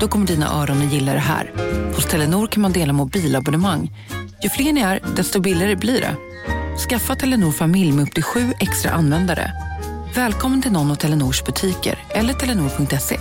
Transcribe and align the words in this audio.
Då 0.00 0.08
kommer 0.08 0.26
dina 0.26 0.52
öron 0.62 0.86
att 0.86 0.92
gilla 0.92 1.12
det 1.12 1.18
här. 1.18 1.52
Hos 1.94 2.06
Telenor 2.06 2.46
kan 2.46 2.62
man 2.62 2.72
dela 2.72 2.92
mobilabonnemang. 2.92 3.92
Ju 4.42 4.48
fler 4.48 4.72
ni 4.72 4.80
är, 4.80 5.00
desto 5.16 5.40
billigare 5.40 5.76
blir 5.76 6.00
det. 6.00 6.16
Skaffa 6.88 7.16
Telenor 7.16 7.52
familj 7.52 7.92
med 7.92 8.02
upp 8.02 8.14
till 8.14 8.22
sju 8.22 8.52
extra 8.60 8.90
användare. 8.90 9.52
Välkommen 10.14 10.62
till 10.62 10.72
någon 10.72 10.90
av 10.90 10.94
Telenors 10.94 11.44
butiker 11.44 11.98
eller 12.08 12.34
telenor.se. 12.34 13.20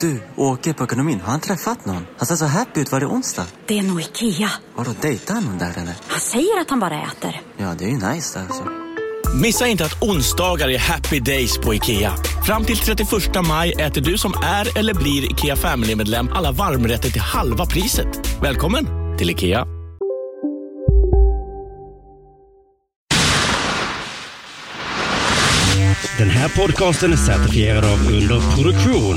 Du, 0.00 0.22
åker 0.36 0.72
på 0.72 0.84
ekonomin. 0.84 1.20
Har 1.20 1.30
han 1.30 1.40
träffat 1.40 1.86
någon? 1.86 2.06
Han 2.18 2.26
ser 2.26 2.36
så 2.36 2.46
happy 2.46 2.80
ut. 2.80 2.92
Var 2.92 3.00
det 3.00 3.06
onsdag? 3.06 3.46
Det 3.66 3.78
är 3.78 3.82
nog 3.82 4.00
Ikea. 4.00 4.50
Har 4.74 4.84
du 4.84 4.92
dejtat 5.00 5.44
någon 5.44 5.58
där 5.58 5.72
eller? 5.76 5.94
Han 6.06 6.20
säger 6.20 6.60
att 6.60 6.70
han 6.70 6.80
bara 6.80 7.02
äter. 7.02 7.40
Ja, 7.56 7.74
det 7.78 7.84
är 7.84 7.88
ju 7.88 7.94
nice 7.94 8.38
där 8.38 8.46
alltså. 8.46 8.89
Missa 9.34 9.66
inte 9.66 9.84
att 9.84 10.02
onsdagar 10.02 10.68
är 10.68 10.78
happy 10.78 11.20
days 11.20 11.58
på 11.58 11.74
IKEA. 11.74 12.12
Fram 12.46 12.64
till 12.64 12.76
31 12.76 13.08
maj 13.48 13.72
äter 13.72 14.00
du 14.00 14.18
som 14.18 14.32
är 14.42 14.78
eller 14.78 14.94
blir 14.94 15.32
IKEA 15.32 15.56
Family-medlem 15.56 16.28
alla 16.32 16.52
varmrätter 16.52 17.10
till 17.10 17.20
halva 17.20 17.66
priset. 17.66 18.08
Välkommen 18.42 18.86
till 19.18 19.30
IKEA. 19.30 19.66
Den 26.18 26.30
här 26.30 26.48
podcasten 26.48 27.12
är 27.12 27.16
certifierad 27.16 27.84
av 27.84 28.12
Underproduktion. 28.12 29.16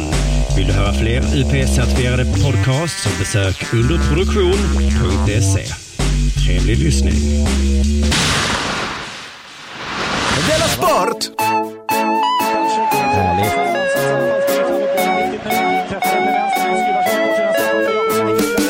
Vill 0.57 0.67
du 0.67 0.73
höra 0.73 0.93
fler 0.93 1.21
UP-certifierade 1.21 2.23
podcasts 2.43 3.03
så 3.03 3.09
besök 3.19 3.73
underproduktion.se. 3.73 5.66
Trevlig 6.45 6.77
lyssning. 6.77 7.13
Della 10.47 10.67
Sport! 10.67 11.31
Härligt. 13.16 13.53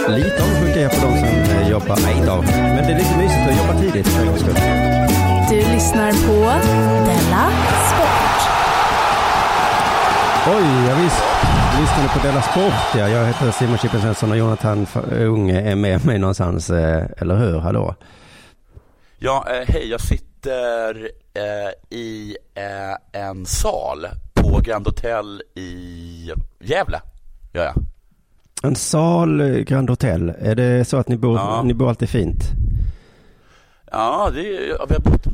Lite 0.10 0.44
avundsjuk 0.44 0.76
är 0.78 0.82
jag 0.82 0.92
på 0.92 0.98
de 1.08 1.18
som 1.20 1.28
eh, 1.28 1.70
jobbar, 1.70 1.98
nej 2.04 2.16
då. 2.28 2.42
Men 2.52 2.78
det 2.88 2.94
är 2.94 2.98
lite 2.98 3.18
mysigt 3.18 3.50
att 3.50 3.58
jobba 3.58 3.80
tidigt 3.80 4.08
för 4.08 4.22
en 4.22 4.28
gångs 4.28 4.40
skull. 4.42 4.56
Du 5.50 5.56
lyssnar 5.74 6.12
på 6.12 6.68
Della 7.06 7.52
Sport. 7.90 8.50
Oj, 10.48 10.88
jag 10.90 10.96
visst 10.96 11.24
lyssnade 11.80 12.10
på 12.14 12.28
Della 12.28 12.42
Sport 12.42 12.74
ja. 12.98 13.10
Jag 13.10 13.26
heter 13.26 13.52
Simon 13.52 13.78
Chippen 13.78 14.02
Svensson 14.02 14.32
och 14.32 14.38
Jonathan 14.38 14.84
F- 14.84 15.04
Unge 15.12 15.62
är 15.72 15.76
med 15.76 16.06
mig 16.06 16.20
någonstans, 16.20 16.70
eh, 16.70 17.04
eller 17.18 17.36
hur? 17.36 17.60
Hallå? 17.60 17.96
Ja, 19.20 19.46
eh, 19.50 19.68
hej, 19.74 19.90
jag 19.90 20.02
sitter 20.02 21.10
eh, 21.34 21.98
i 21.98 22.38
eh, 22.56 23.22
en 23.22 23.46
sal 23.46 24.08
på 24.34 24.60
Grand 24.64 24.88
Hotel 24.88 25.42
i 25.56 26.32
Gävle. 26.60 27.02
Gör 27.54 27.64
jag. 27.64 27.76
En 28.64 28.76
sal, 28.76 29.42
eh, 29.42 29.48
Grand 29.48 29.90
Hotel. 29.90 30.30
Är 30.40 30.56
det 30.56 30.86
så 30.86 30.98
att 30.98 31.08
ni 31.08 31.18
bor, 31.18 31.38
Ja. 31.38 31.62
ni 31.64 31.74
bor 31.74 31.90
alltid 31.90 32.10
fint? 32.10 32.44
Ja, 33.92 34.30
det 34.34 34.40
är, 34.58 34.70
ja, 34.70 34.86
vi 34.90 34.94
har 34.96 35.02
bott 35.02 35.26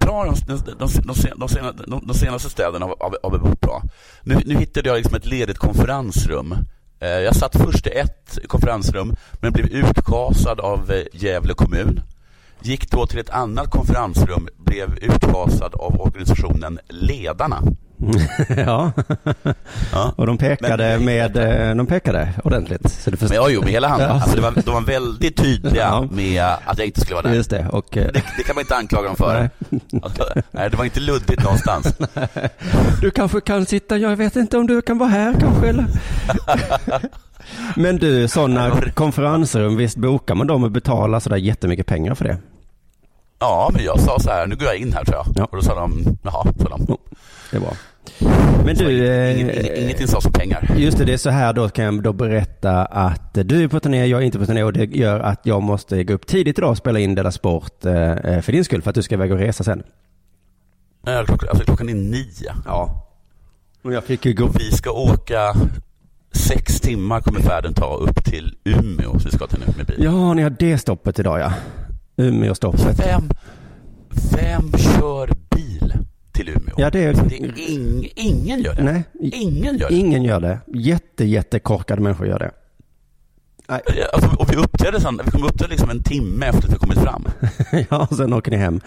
bra 0.00 0.24
de, 0.24 0.34
de, 0.46 0.56
de, 0.66 0.74
de, 0.78 1.14
sen- 1.14 1.38
de, 1.38 1.48
sena- 1.48 1.72
de, 1.86 2.06
de 2.06 2.14
senaste 2.14 2.50
städerna 2.50 2.86
har, 2.86 2.96
har, 3.00 3.10
vi- 3.10 3.16
har 3.22 3.30
vi 3.30 3.38
bott 3.38 3.60
bra. 3.60 3.82
Nu, 4.22 4.38
nu 4.46 4.54
hittade 4.54 4.88
jag 4.88 4.96
liksom 4.96 5.14
ett 5.14 5.26
ledigt 5.26 5.58
konferensrum. 5.58 6.54
Eh, 7.00 7.08
jag 7.08 7.36
satt 7.36 7.56
först 7.56 7.86
i 7.86 7.90
ett 7.90 8.38
konferensrum 8.46 9.16
men 9.40 9.52
blev 9.52 9.66
utkasad 9.66 10.60
av 10.60 10.90
eh, 10.92 11.04
Gävle 11.12 11.54
kommun. 11.54 12.00
Gick 12.62 12.90
då 12.90 13.06
till 13.06 13.18
ett 13.18 13.30
annat 13.30 13.70
konferensrum, 13.70 14.48
blev 14.58 14.98
utkasad 14.98 15.74
av 15.74 16.00
organisationen 16.00 16.78
Ledarna. 16.88 17.62
ja. 18.56 18.92
Ja. 19.92 20.12
Och 20.16 20.26
de 20.26 20.38
pekade 20.38 20.84
Men- 20.96 21.04
med, 21.04 21.36
eh, 21.70 21.74
de 21.76 21.86
pekade 21.86 22.28
ordentligt. 22.44 22.90
Så 22.92 23.10
du 23.10 23.16
Men 23.20 23.32
ja, 23.32 23.48
jo, 23.50 23.60
med 23.60 23.70
hela 23.70 23.88
handen. 23.88 24.08
Ja. 24.08 24.14
Alltså, 24.14 24.36
det 24.36 24.42
var, 24.42 24.52
de 24.64 24.74
var 24.74 24.80
väldigt 24.80 25.36
tydliga 25.36 25.82
Ja. 25.82 26.08
med 26.12 26.44
att 26.64 26.78
jag 26.78 26.86
inte 26.86 27.00
skulle 27.00 27.14
vara 27.14 27.26
där. 27.28 27.34
Just 27.34 27.50
det. 27.50 27.68
Och, 27.72 27.96
eh, 27.96 28.06
Det, 28.12 28.22
det 28.36 28.42
kan 28.42 28.54
man 28.54 28.62
inte 28.62 28.76
anklaga 28.76 29.06
dem 29.06 29.16
för. 29.16 29.50
Nej. 29.70 29.80
Alltså, 30.02 30.24
nej, 30.50 30.70
det 30.70 30.76
var 30.76 30.84
inte 30.84 31.00
luddigt 31.00 31.42
någonstans. 31.44 31.94
Du 33.00 33.10
kanske 33.10 33.40
kan 33.40 33.66
sitta, 33.66 33.96
jag 33.98 34.16
vet 34.16 34.36
inte 34.36 34.58
om 34.58 34.66
du 34.66 34.82
kan 34.82 34.98
vara 34.98 35.08
här 35.08 35.34
kanske 35.40 35.68
eller? 35.68 35.86
Men 37.76 37.96
du, 37.96 38.28
sådana 38.28 38.80
konferensrum, 38.94 39.76
visst 39.76 39.96
bokar 39.96 40.34
man 40.34 40.46
dem 40.46 40.64
och 40.64 40.70
betalar 40.70 41.20
sådär 41.20 41.36
jättemycket 41.36 41.86
pengar 41.86 42.14
för 42.14 42.24
det? 42.24 42.38
Ja, 43.38 43.70
men 43.74 43.84
jag 43.84 44.00
sa 44.00 44.18
så 44.18 44.30
här, 44.30 44.46
nu 44.46 44.56
går 44.56 44.66
jag 44.66 44.76
in 44.76 44.92
här 44.92 45.04
tror 45.04 45.16
jag. 45.16 45.26
Ja. 45.36 45.44
Och 45.44 45.56
då 45.56 45.62
sa 45.62 45.74
de, 45.74 46.04
jaha, 46.22 46.44
sa 46.58 46.68
de. 46.68 46.96
Det 47.50 47.56
är 47.56 47.60
bra. 47.60 47.72
Men 48.64 48.76
du, 48.76 48.92
Ingen, 48.92 49.50
eh, 49.50 49.60
ingen, 49.60 49.76
ingenting 49.76 50.06
sades 50.06 50.26
om 50.26 50.32
pengar. 50.32 50.74
just 50.76 50.98
det, 50.98 51.04
det 51.04 51.12
är 51.12 51.16
så 51.16 51.30
här 51.30 51.52
då 51.52 51.68
kan 51.68 51.84
jag 51.84 52.02
då 52.02 52.12
berätta 52.12 52.84
att 52.84 53.34
du 53.34 53.64
är 53.64 53.68
på 53.68 53.80
turné, 53.80 54.06
jag 54.06 54.20
är 54.20 54.24
inte 54.24 54.38
på 54.38 54.46
turné 54.46 54.62
och 54.62 54.72
det 54.72 54.84
gör 54.84 55.20
att 55.20 55.40
jag 55.46 55.62
måste 55.62 56.04
gå 56.04 56.14
upp 56.14 56.26
tidigt 56.26 56.58
idag 56.58 56.70
och 56.70 56.76
spela 56.76 56.98
in 56.98 57.14
Della 57.14 57.30
Sport 57.32 57.84
eh, 57.84 57.92
för 58.40 58.52
din 58.52 58.64
skull, 58.64 58.82
för 58.82 58.90
att 58.90 58.94
du 58.94 59.02
ska 59.02 59.14
iväg 59.14 59.32
och 59.32 59.38
resa 59.38 59.64
sen. 59.64 59.82
Klockan, 61.04 61.48
alltså, 61.48 61.64
klockan 61.64 61.88
är 61.88 61.94
nio. 61.94 62.54
Ja. 62.64 63.06
Och 63.82 63.92
jag 63.92 64.04
fick 64.04 64.26
ju 64.26 64.32
gå... 64.34 64.44
Och 64.44 64.60
vi 64.60 64.70
ska 64.72 64.90
åka 64.90 65.54
sex 66.38 66.80
timmar 66.80 67.20
kommer 67.20 67.40
färden 67.40 67.74
ta 67.74 67.94
upp 67.96 68.24
till 68.24 68.54
Umeå. 68.64 69.18
Så 69.18 69.24
vi 69.28 69.30
ska 69.30 69.46
ta 69.46 69.56
nu 69.58 69.72
med 69.76 69.86
bil. 69.86 69.96
Ja, 70.04 70.34
ni 70.34 70.42
har 70.42 70.50
det 70.50 70.78
stoppet 70.78 71.18
idag 71.18 71.40
ja. 71.40 71.52
Umeå-stoppet. 72.16 72.98
Vem, 72.98 73.30
vem 74.32 74.72
kör 74.78 75.30
bil 75.56 75.92
till 76.32 76.48
Umeå? 76.48 76.74
Ja, 76.76 76.90
det 76.90 77.04
är... 77.04 77.12
Det 77.12 77.36
är 77.44 77.70
ing, 77.70 78.08
ingen 78.16 78.60
gör 78.60 78.74
det. 78.74 78.82
Nej, 78.82 79.02
Ingen 79.32 79.78
gör 79.78 79.88
det. 79.88 79.94
ingen 79.94 80.22
gör 80.22 80.40
det. 80.40 80.58
Jätte, 80.74 81.24
jättekorkade 81.24 82.02
människor 82.02 82.26
gör 82.26 82.38
det. 82.38 82.50
Nej. 83.68 83.80
Alltså, 84.12 84.30
och 84.36 84.52
vi 84.52 84.56
uppträdde 84.56 85.00
sen, 85.00 85.20
vi 85.24 85.30
kom 85.30 85.44
uppträda 85.44 85.70
liksom 85.70 85.90
en 85.90 86.02
timme 86.02 86.46
efter 86.46 86.68
att 86.68 86.74
vi 86.74 86.78
kommit 86.78 86.98
fram. 86.98 87.24
ja, 87.90 88.06
och 88.10 88.16
sen 88.16 88.32
åker 88.32 88.50
ni 88.50 88.56
hem. 88.56 88.80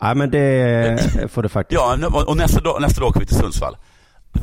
Ja, 0.00 0.14
men 0.14 0.30
det 0.30 1.28
får 1.32 1.42
du 1.42 1.48
faktiskt. 1.48 1.80
Ja, 1.80 2.24
och 2.26 2.36
nästa 2.36 2.60
dag, 2.60 2.82
nästa 2.82 3.00
dag 3.00 3.08
åker 3.08 3.20
vi 3.20 3.26
till 3.26 3.36
Sundsvall. 3.36 3.76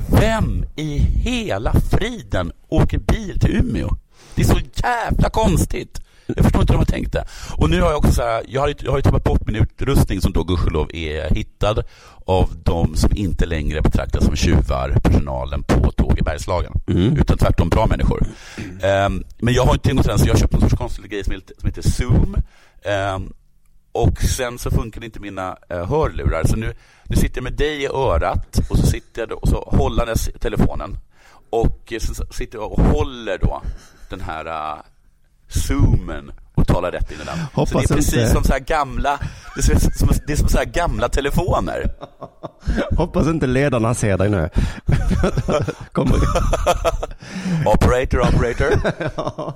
Vem 0.10 0.66
i 0.76 0.98
hela 0.98 1.74
friden 1.92 2.52
åker 2.70 2.98
bil 2.98 3.40
till 3.40 3.56
Umeå? 3.56 3.90
Det 4.36 4.42
är 4.42 4.46
så 4.46 4.60
jävla 4.84 5.30
konstigt. 5.30 6.00
Jag 6.28 6.44
förstår 6.44 6.62
inte 6.62 6.74
hur 6.74 6.78
de 6.78 6.86
har 6.86 6.86
tänkt 6.86 7.14
det. 7.14 7.26
Och 7.58 7.70
nu 7.70 7.82
har 7.82 7.90
jag 7.90 7.98
också 7.98 8.12
så 8.12 8.22
här, 8.22 8.44
jag 8.48 8.62
har, 8.62 8.68
ju- 8.68 8.74
jag 8.80 8.92
har 8.92 8.98
ju 8.98 9.02
tappat 9.02 9.24
bort 9.24 9.48
min 9.48 9.56
utrustning 9.56 10.22
som 10.22 10.34
då 10.34 10.44
gudskelov 10.44 10.90
är 10.94 11.36
hittad 11.36 11.84
av 12.26 12.50
de 12.64 12.96
som 12.96 13.10
inte 13.16 13.46
längre 13.46 13.82
betraktas 13.82 14.26
som 14.26 14.36
tjuvar, 14.36 14.90
personalen 15.04 15.64
på 15.64 15.92
Tåg 15.92 16.20
i 16.20 16.22
Bergslagen. 16.22 16.74
Mm. 16.88 17.18
Utan 17.18 17.38
tvärtom 17.38 17.70
bra 17.70 17.88
människor. 17.88 18.26
Ehm, 18.84 19.24
men 19.38 19.54
jag 19.54 19.64
har 19.66 19.74
inte 19.74 19.84
tillgång 19.88 20.04
till 20.04 20.10
den 20.10 20.20
så 20.20 20.28
jag 20.28 20.34
har 20.34 20.40
köpt 20.40 20.54
en 20.54 20.62
sorts 20.62 20.74
konstig 20.76 21.12
grej 21.12 21.24
som 21.24 21.34
heter, 21.34 21.56
som 21.60 21.68
heter 21.70 21.82
Zoom. 21.82 22.36
Ehm, 22.86 23.34
och 23.94 24.22
sen 24.22 24.60
så 24.60 24.72
funkade 24.72 25.06
inte 25.06 25.20
mina 25.20 25.58
eh, 25.70 25.90
hörlurar. 25.90 26.44
Så 26.44 26.56
nu, 26.56 26.74
nu 27.04 27.16
sitter 27.16 27.38
jag 27.38 27.44
med 27.44 27.54
dig 27.54 27.84
i 27.84 27.88
örat 27.88 28.60
och 28.70 28.78
så 28.78 28.86
sitter 28.86 29.22
jag 29.22 29.30
då, 29.30 29.36
och 29.36 29.48
så 29.48 29.70
hållandes 29.78 30.30
telefonen. 30.40 30.98
Och 31.50 31.94
eh, 31.94 32.00
sen 32.00 32.16
så 32.16 32.26
sitter 32.34 32.58
jag 32.58 32.72
och 32.72 32.82
håller 32.82 33.38
då 33.38 33.62
den 34.10 34.22
här 34.22 34.48
uh, 34.48 34.82
zoomen 35.48 36.32
och 36.56 36.68
talar 36.68 36.92
rätt 36.92 37.12
in 37.12 37.18
i 37.18 37.26
så 37.26 37.32
Hoppas 37.54 37.72
det 37.88 37.94
är 37.94 37.96
precis 37.96 38.14
inte- 38.14 38.30
som 38.30 38.44
så 38.44 38.54
här 38.54 38.60
gamla, 38.60 39.20
det 39.56 39.62
är 39.74 39.80
som, 39.98 40.10
det 40.28 40.34
är 40.34 40.38
som 40.38 40.48
så 40.48 40.58
här 40.58 40.66
gamla 40.66 41.10
telefoner. 41.10 41.92
Hoppas 42.98 43.28
inte 43.28 43.48
ledarna 43.48 43.94
ser 43.94 44.18
dig 44.18 44.30
nu. 44.30 44.50
Kommer... 45.92 46.16
Operator, 47.66 48.20
operator. 48.22 48.68
Ja, 49.16 49.54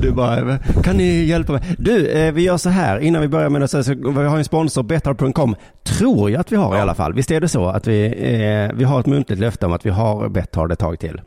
du 0.00 0.12
bara, 0.12 0.58
kan 0.58 0.96
ni 0.96 1.24
hjälpa 1.24 1.52
mig? 1.52 1.74
Du, 1.78 2.06
eh, 2.08 2.32
vi 2.32 2.42
gör 2.42 2.56
så 2.56 2.70
här, 2.70 2.98
innan 2.98 3.22
vi 3.22 3.28
börjar 3.28 3.48
med 3.48 3.60
det 3.60 3.68
så, 3.68 3.84
så 3.84 3.94
vi 3.94 4.24
har 4.24 4.38
en 4.38 4.44
sponsor, 4.44 4.82
Betthard.com, 4.82 5.56
tror 5.84 6.30
jag 6.30 6.40
att 6.40 6.52
vi 6.52 6.56
har 6.56 6.76
i 6.76 6.80
alla 6.80 6.94
fall. 6.94 7.12
Visst 7.12 7.30
är 7.30 7.40
det 7.40 7.48
så 7.48 7.68
att 7.68 7.86
vi, 7.86 8.06
eh, 8.06 8.76
vi 8.76 8.84
har 8.84 9.00
ett 9.00 9.06
muntligt 9.06 9.40
löfte 9.40 9.66
om 9.66 9.72
att 9.72 9.86
vi 9.86 9.90
har 9.90 10.28
Betthard 10.28 10.72
ett 10.72 10.78
tag 10.78 10.98
till? 10.98 11.20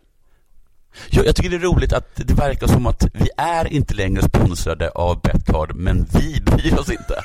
Jag, 1.10 1.26
jag 1.26 1.36
tycker 1.36 1.50
det 1.50 1.56
är 1.56 1.60
roligt 1.60 1.94
att 1.94 2.16
det 2.16 2.34
verkar 2.34 2.68
som 2.68 2.88
att 2.88 3.08
vi 3.14 3.30
är 3.38 3.74
inte 3.74 3.94
längre 3.94 4.22
sponsrade 4.22 4.90
av 4.90 5.22
Betthard, 5.22 5.76
men 5.76 6.06
vi 6.14 6.42
bryr 6.42 6.80
oss 6.80 6.90
inte. 6.92 7.16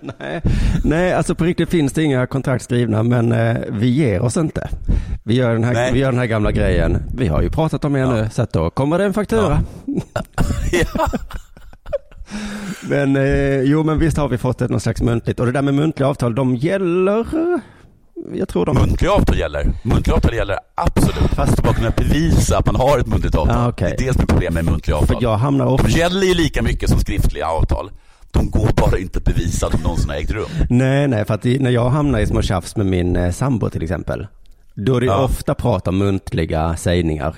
Nej, 0.18 0.42
nej, 0.84 1.12
alltså 1.12 1.34
på 1.34 1.44
riktigt 1.44 1.70
finns 1.70 1.92
det 1.92 2.02
inga 2.02 2.26
kontrakt 2.26 2.64
skrivna, 2.64 3.02
men 3.02 3.32
eh, 3.32 3.56
vi 3.68 3.88
ger 3.88 4.20
oss 4.20 4.36
inte. 4.36 4.68
Vi 5.22 5.34
gör, 5.34 5.52
den 5.52 5.64
här, 5.64 5.72
Nej. 5.72 5.92
vi 5.92 5.98
gör 5.98 6.10
den 6.10 6.18
här 6.20 6.26
gamla 6.26 6.52
grejen. 6.52 7.02
Vi 7.14 7.26
har 7.26 7.42
ju 7.42 7.50
pratat 7.50 7.84
om 7.84 7.96
er 7.96 8.06
nu, 8.06 8.28
så 8.32 8.42
att 8.42 8.52
då 8.52 8.70
kommer 8.70 8.98
det 8.98 9.04
en 9.04 9.14
faktura. 9.14 9.60
ja. 10.72 11.06
Men 12.88 13.16
eh, 13.16 13.60
jo, 13.62 13.84
men 13.84 13.98
visst 13.98 14.16
har 14.16 14.28
vi 14.28 14.38
fått 14.38 14.62
ett 14.62 14.70
någon 14.70 14.80
slags 14.80 15.02
muntligt. 15.02 15.40
Och 15.40 15.46
det 15.46 15.52
där 15.52 15.62
med 15.62 15.74
muntliga 15.74 16.08
avtal, 16.08 16.34
de 16.34 16.56
gäller... 16.56 17.26
Jag 18.34 18.48
tror 18.48 18.66
de... 18.66 18.76
Muntliga 18.76 19.12
avtal 19.12 19.38
gäller. 19.38 19.72
Muntliga 19.82 20.16
avtal 20.16 20.34
gäller 20.34 20.58
absolut. 20.74 21.30
Fast 21.34 21.56
du 21.56 21.62
bara 21.62 21.74
kunna 21.74 21.90
bevisa 21.90 22.58
att 22.58 22.66
man 22.66 22.76
har 22.76 22.98
ett 22.98 23.06
muntligt 23.06 23.34
avtal. 23.34 23.56
Ah, 23.58 23.68
okej. 23.68 23.94
Det 23.98 24.04
är 24.04 24.06
det 24.08 24.12
som 24.14 24.22
är 24.22 24.26
problemet 24.26 24.54
med 24.54 24.64
muntliga 24.64 24.96
avtal. 24.96 25.16
För 25.16 25.22
jag 25.22 25.36
hamnar 25.36 25.66
ofta... 25.66 25.86
De 25.88 25.92
gäller 25.92 26.26
ju 26.26 26.34
lika 26.34 26.62
mycket 26.62 26.90
som 26.90 27.00
skriftliga 27.00 27.46
avtal. 27.48 27.90
De 28.30 28.50
går 28.50 28.68
bara 28.76 28.98
inte 28.98 29.18
att 29.18 29.24
bevisa 29.24 29.66
att 29.66 29.72
de 29.72 29.78
någonsin 29.82 30.10
har 30.10 30.16
ägt 30.16 30.30
rum. 30.30 30.46
Nej, 30.70 31.08
nej, 31.08 31.24
för 31.24 31.34
att 31.34 31.44
när 31.44 31.70
jag 31.70 31.90
hamnar 31.90 32.18
i 32.18 32.26
små 32.26 32.42
tjafs 32.42 32.76
med 32.76 32.86
min 32.86 33.16
eh, 33.16 33.30
sambo 33.32 33.70
till 33.70 33.82
exempel, 33.82 34.26
då 34.74 34.96
är 34.96 35.00
det 35.00 35.06
Ja. 35.06 35.24
ofta 35.24 35.54
prat 35.54 35.88
om 35.88 35.98
muntliga 35.98 36.76
sägningar. 36.76 37.34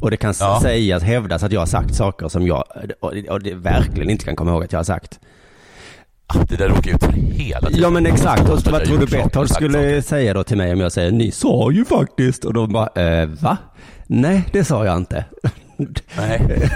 Och 0.00 0.10
det 0.10 0.16
kan 0.16 0.34
Ja. 0.40 0.58
sägas, 0.62 1.02
hävdas 1.02 1.42
att 1.42 1.52
jag 1.52 1.60
har 1.60 1.66
sagt 1.66 1.94
saker 1.94 2.28
som 2.28 2.46
jag, 2.46 2.64
och, 3.00 3.12
och 3.30 3.42
det 3.42 3.54
verkligen 3.54 4.10
inte 4.10 4.24
kan 4.24 4.36
komma 4.36 4.50
ihåg 4.50 4.64
att 4.64 4.72
jag 4.72 4.78
har 4.78 4.84
sagt. 4.84 5.20
Det 6.48 6.56
där 6.56 6.68
råkar 6.68 6.90
ut 6.90 7.04
för 7.04 7.12
hela 7.12 7.60
tiden. 7.60 7.82
Ja 7.82 7.90
men 7.90 8.06
exakt, 8.06 8.48
och 8.48 8.60
vad 8.72 8.84
tror 8.84 8.98
du 8.98 9.06
sagt 9.06 9.54
skulle 9.54 10.02
säga 10.02 10.34
då 10.34 10.44
till 10.44 10.56
mig 10.56 10.72
om 10.72 10.80
jag 10.80 10.92
säger 10.92 11.12
ni 11.12 11.30
sa 11.30 11.70
ju 11.70 11.84
faktiskt 11.84 12.44
och 12.44 12.54
då 12.54 12.66
bara, 12.66 13.20
eh, 13.22 13.28
va? 13.28 13.56
Nej, 14.06 14.42
det 14.52 14.64
sa 14.64 14.84
jag 14.84 14.96
inte. 14.96 15.24
Nej. 16.16 16.70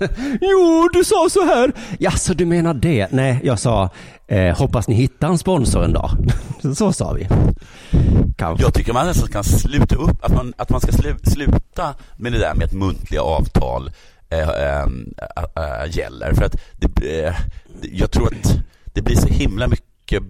jo, 0.40 0.88
du 0.92 1.04
sa 1.04 1.28
så 1.30 1.44
här. 1.44 1.72
Ja, 1.98 2.10
så 2.10 2.34
du 2.34 2.46
menar 2.46 2.74
det? 2.74 3.08
Nej, 3.10 3.40
jag 3.44 3.58
sa, 3.58 3.90
eh, 4.26 4.58
hoppas 4.58 4.88
ni 4.88 4.94
hittar 4.94 5.28
en 5.28 5.38
sponsor 5.38 5.84
en 5.84 5.92
dag. 5.92 6.10
så 6.76 6.92
sa 6.92 7.12
vi. 7.12 7.28
Kanske. 8.36 8.64
Jag 8.64 8.74
tycker 8.74 8.92
man 8.92 9.06
nästan 9.06 9.28
kan 9.28 9.44
sluta 9.44 9.94
upp, 9.94 10.24
att 10.24 10.34
man, 10.34 10.54
att 10.56 10.70
man 10.70 10.80
ska 10.80 10.92
slu, 10.92 11.14
sluta 11.22 11.94
med 12.16 12.32
det 12.32 12.38
där 12.38 12.54
med 12.54 12.64
att 12.64 12.72
muntliga 12.72 13.22
avtal 13.22 13.90
äh, 14.30 14.38
äh, 14.38 14.86
äh, 15.56 15.96
gäller. 15.96 16.32
För 16.32 16.44
att 16.44 16.56
det, 16.76 17.24
äh, 17.24 17.34
jag 17.82 18.10
tror 18.10 18.26
att 18.26 18.58
det 18.96 19.02
blir 19.02 19.16
så 19.16 19.28
himla 19.28 19.68
mycket 19.68 20.22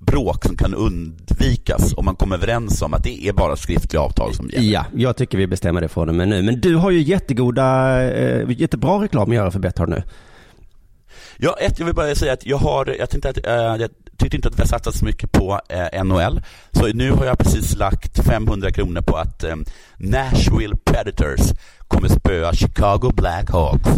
bråk 0.00 0.44
som 0.44 0.56
kan 0.56 0.74
undvikas 0.74 1.94
om 1.96 2.04
man 2.04 2.16
kommer 2.16 2.36
överens 2.36 2.82
om 2.82 2.94
att 2.94 3.02
det 3.04 3.28
är 3.28 3.32
bara 3.32 3.56
skriftliga 3.56 4.00
avtal 4.00 4.34
som 4.34 4.48
gäller. 4.48 4.72
Ja, 4.72 4.84
jag 4.94 5.16
tycker 5.16 5.38
vi 5.38 5.46
bestämmer 5.46 5.80
det 5.80 5.88
från 5.88 6.08
och 6.08 6.14
med 6.14 6.28
nu. 6.28 6.42
Men 6.42 6.60
du 6.60 6.76
har 6.76 6.90
ju 6.90 7.02
jättegoda, 7.02 8.00
eh, 8.10 8.50
jättebra 8.50 9.02
reklam 9.02 9.30
att 9.30 9.34
göra 9.34 9.50
för 9.50 9.58
Betthard 9.58 9.88
nu. 9.88 10.02
Ja, 11.36 11.56
ett, 11.60 11.78
jag 11.78 11.86
vill 11.86 11.94
bara 11.94 12.14
säga 12.14 12.32
att 12.32 12.46
jag 12.46 12.56
har, 12.56 12.94
jag 12.98 13.10
tänkte 13.10 13.30
att, 13.30 13.46
äh, 13.46 13.52
jag 13.54 13.90
tyckte 14.18 14.36
inte 14.36 14.48
att 14.48 14.58
vi 14.58 14.62
har 14.62 14.68
satsat 14.68 14.94
så 14.94 15.04
mycket 15.04 15.32
på 15.32 15.60
äh, 15.68 16.04
NHL. 16.04 16.40
Så 16.72 16.86
nu 16.86 17.10
har 17.10 17.26
jag 17.26 17.38
precis 17.38 17.76
lagt 17.76 18.24
500 18.24 18.70
kronor 18.70 19.00
på 19.00 19.16
att 19.16 19.44
äh, 19.44 19.56
Nashville 19.96 20.76
Predators 20.84 21.40
kommer 21.88 22.08
spöa 22.08 22.52
Chicago 22.52 23.12
Blackhawks. 23.14 23.90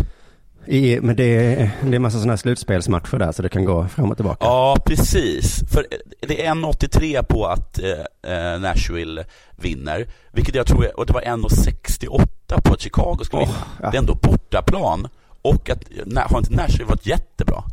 I, 0.67 1.01
men 1.01 1.17
det 1.17 1.25
är, 1.25 1.71
det 1.83 1.95
är 1.95 1.99
massa 1.99 2.19
sådana 2.19 2.33
här 2.33 2.37
slutspelsmatcher 2.37 3.19
där 3.19 3.33
så 3.33 3.43
det 3.43 3.49
kan 3.49 3.65
gå 3.65 3.89
fram 3.89 4.11
och 4.11 4.17
tillbaka. 4.17 4.47
Ja, 4.47 4.77
precis. 4.87 5.65
För 5.73 5.81
eh, 5.91 6.27
det 6.29 6.47
är 6.47 6.55
1,83 6.55 7.23
på 7.23 7.47
att 7.47 7.79
eh, 7.79 8.61
Nashville 8.61 9.25
vinner. 9.57 10.07
Vilket 10.33 10.55
jag 10.55 10.67
tror, 10.67 10.85
är, 10.85 10.99
och 11.01 11.07
det 11.07 11.13
var 11.13 11.21
1,68 11.21 12.61
på 12.65 12.73
att 12.73 12.81
Chicago 12.81 13.19
skulle 13.23 13.43
vinna. 13.43 13.55
ja. 13.83 13.91
Det 13.91 13.97
är 13.97 14.01
ändå 14.01 14.15
bortaplan. 14.15 15.09
Och 15.43 15.71
att, 15.71 15.85
har 16.31 16.39
inte 16.39 16.55
Nashville 16.55 16.85
varit 16.85 17.07
jättebra? 17.07 17.65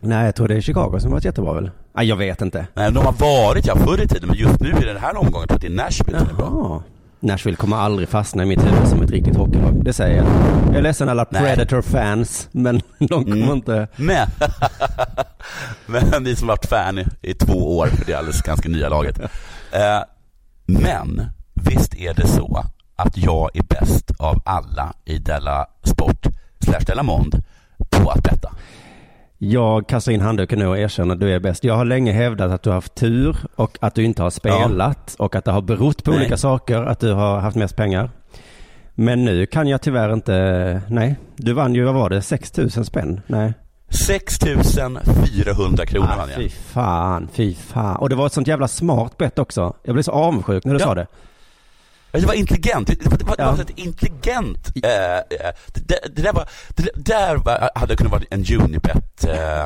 Nej, 0.00 0.24
jag 0.24 0.34
tror 0.34 0.48
det 0.48 0.54
är 0.56 0.60
Chicago 0.60 0.98
som 1.00 1.10
har 1.10 1.16
varit 1.16 1.24
jättebra 1.24 1.52
väl? 1.52 1.70
Nej, 1.94 2.06
jag 2.06 2.16
vet 2.16 2.40
inte. 2.40 2.66
Nej, 2.74 2.92
de 2.92 3.04
har 3.06 3.12
varit 3.12 3.66
ja 3.66 3.76
förr 3.76 4.02
i 4.02 4.08
tiden, 4.08 4.28
men 4.28 4.36
just 4.38 4.60
nu 4.60 4.68
i 4.68 4.84
den 4.84 4.96
här 4.96 5.16
omgången 5.16 5.32
tror 5.32 5.46
jag 5.48 5.54
att 5.54 5.60
det 5.60 5.66
är 5.66 5.70
Nashville 5.70 6.18
som 6.18 6.28
är 6.28 6.34
bra. 6.34 6.82
Nashville 7.20 7.56
kommer 7.56 7.76
aldrig 7.76 8.08
fastna 8.08 8.42
i 8.42 8.46
mitt 8.46 8.66
huvud 8.66 8.88
som 8.88 9.02
ett 9.02 9.10
riktigt 9.10 9.36
hockeylag. 9.36 9.84
Det 9.84 9.92
säger 9.92 10.16
jag. 10.16 10.26
Jag 10.66 10.76
är 10.76 10.82
ledsen 10.82 11.08
alla. 11.08 11.24
Predator-fans, 11.24 12.48
men 12.52 12.80
de 12.98 13.08
kommer 13.24 13.36
Mm. 13.36 13.50
inte... 13.50 13.88
Men, 13.96 14.28
men 15.86 16.22
ni 16.22 16.36
som 16.36 16.48
varit 16.48 16.66
fan 16.66 16.98
i, 16.98 17.06
i 17.22 17.34
två 17.34 17.78
år, 17.78 17.86
för 17.86 18.04
det 18.04 18.12
är 18.12 18.16
alldeles 18.16 18.42
ganska 18.42 18.68
nya 18.68 18.88
laget. 18.88 19.18
Eh, 19.72 20.00
men 20.66 21.30
visst 21.54 21.94
är 21.94 22.14
det 22.14 22.26
så 22.26 22.64
att 22.96 23.16
jag 23.16 23.50
är 23.56 23.62
bäst 23.62 24.10
av 24.18 24.42
alla 24.44 24.92
i 25.04 25.18
Della 25.18 25.66
Sport 25.84 26.26
slash 26.64 26.80
Della 26.86 27.02
Mond 27.02 27.42
på 27.90 28.10
att 28.10 28.22
betta. 28.22 28.52
Jag 29.40 29.86
kastar 29.86 30.12
in 30.12 30.20
handduken 30.20 30.58
nu 30.58 30.66
och 30.66 30.78
erkänner 30.78 31.14
att 31.14 31.20
du 31.20 31.32
är 31.34 31.40
bäst. 31.40 31.64
Jag 31.64 31.74
har 31.76 31.84
länge 31.84 32.12
hävdat 32.12 32.50
att 32.52 32.62
du 32.62 32.70
har 32.70 32.74
haft 32.74 32.94
tur 32.94 33.36
och 33.56 33.78
att 33.80 33.94
du 33.94 34.04
inte 34.04 34.22
har 34.22 34.30
spelat 34.30 35.14
och 35.18 35.34
att 35.36 35.44
det 35.44 35.50
har 35.52 35.60
berott 35.62 36.04
på 36.04 36.10
Nej. 36.10 36.20
olika 36.20 36.36
saker 36.36 36.82
att 36.82 37.00
du 37.00 37.12
har 37.12 37.38
haft 37.40 37.56
mest 37.56 37.76
pengar. 37.76 38.10
Men 38.94 39.24
nu 39.24 39.46
kan 39.46 39.68
jag 39.68 39.80
tyvärr 39.82 40.12
inte, 40.12 40.82
nej. 40.88 41.16
Du 41.36 41.52
vann 41.52 41.74
ju, 41.74 41.84
vad 41.84 41.94
var 41.94 42.10
det, 42.10 42.22
6 42.22 42.56
000 42.56 42.70
spänn? 42.70 43.20
Nej. 43.26 43.52
6 43.88 44.38
400 44.38 45.86
kronor 45.86 46.06
vann 46.06 46.18
Ah, 46.20 46.26
fy 46.36 46.42
jag. 46.42 46.50
fan, 46.52 47.28
fy 47.32 47.54
fan. 47.54 47.96
Och 47.96 48.08
det 48.08 48.14
var 48.14 48.26
ett 48.26 48.32
sånt 48.32 48.46
jävla 48.48 48.68
smart 48.68 49.16
bett 49.16 49.38
också. 49.38 49.76
Jag 49.82 49.94
blev 49.94 50.02
så 50.02 50.12
avundsjuk 50.12 50.64
när 50.64 50.74
du 50.74 50.80
Ja. 50.80 50.86
sa 50.86 50.94
det. 50.94 51.06
Det 52.12 52.26
var 52.26 52.34
intelligent. 52.34 52.86
Det 52.88 53.06
var, 53.06 53.18
det 53.18 53.24
var, 53.24 53.36
det 53.36 53.42
Ja. 53.42 53.52
var 53.52 53.60
ett 53.60 53.78
intelligent. 53.78 54.72
Eh, 54.84 54.90
eh, 55.16 55.52
det, 55.74 55.88
det, 55.88 55.98
det 56.16 56.22
där, 56.22 56.32
var, 56.32 56.48
det 56.68 56.90
där 56.96 57.36
var, 57.36 57.70
hade 57.74 57.96
kunnat 57.96 58.12
vara 58.12 58.22
en 58.30 58.44
Unibet 58.60 59.24
eh, 59.24 59.62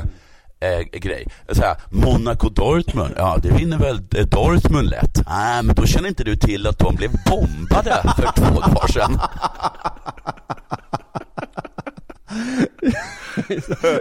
eh, 0.71 0.81
grej. 0.93 1.27
Så 1.53 1.63
här, 1.63 1.77
Monaco 1.91 2.49
Dortmund, 2.49 3.15
ja 3.17 3.39
det 3.43 3.51
vinner 3.51 3.79
väl 3.79 4.01
eh, 4.17 4.27
Dortmund 4.27 4.91
lätt. 4.91 5.23
Nej, 5.29 5.63
men 5.63 5.75
då 5.75 5.87
känner 5.87 6.09
inte 6.09 6.25
du 6.25 6.37
till 6.37 6.67
att 6.67 6.79
de 6.79 6.95
blev 6.95 7.11
bombade 7.27 8.03
för 8.17 8.33
två 8.37 8.61
dagar 8.61 8.89
sedan. 8.93 9.21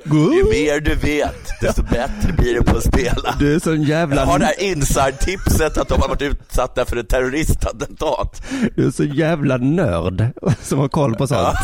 Ju 0.05 0.43
mer 0.51 0.79
du 0.79 0.95
vet, 0.95 1.51
desto 1.61 1.83
bättre 1.83 2.33
blir 2.37 2.53
det 2.53 2.61
på 2.61 2.77
att 2.77 2.83
spela. 2.83 3.35
Du 3.39 3.55
är 3.55 3.59
sån 3.59 3.83
jävla... 3.83 4.15
Jag 4.15 4.25
har 4.25 4.39
det 4.39 4.45
här 4.45 4.61
inside-tipset 4.63 5.77
att 5.77 5.87
de 5.87 6.01
har 6.01 6.07
varit 6.07 6.21
utsatta 6.21 6.85
för 6.85 6.97
ett 6.97 7.09
terroristattentat. 7.09 8.43
Du 8.75 8.87
är 8.87 8.91
så 8.91 9.03
jävla 9.03 9.57
nörd 9.57 10.27
som 10.61 10.79
har 10.79 10.87
koll 10.87 11.15
på 11.15 11.27
sånt. 11.27 11.57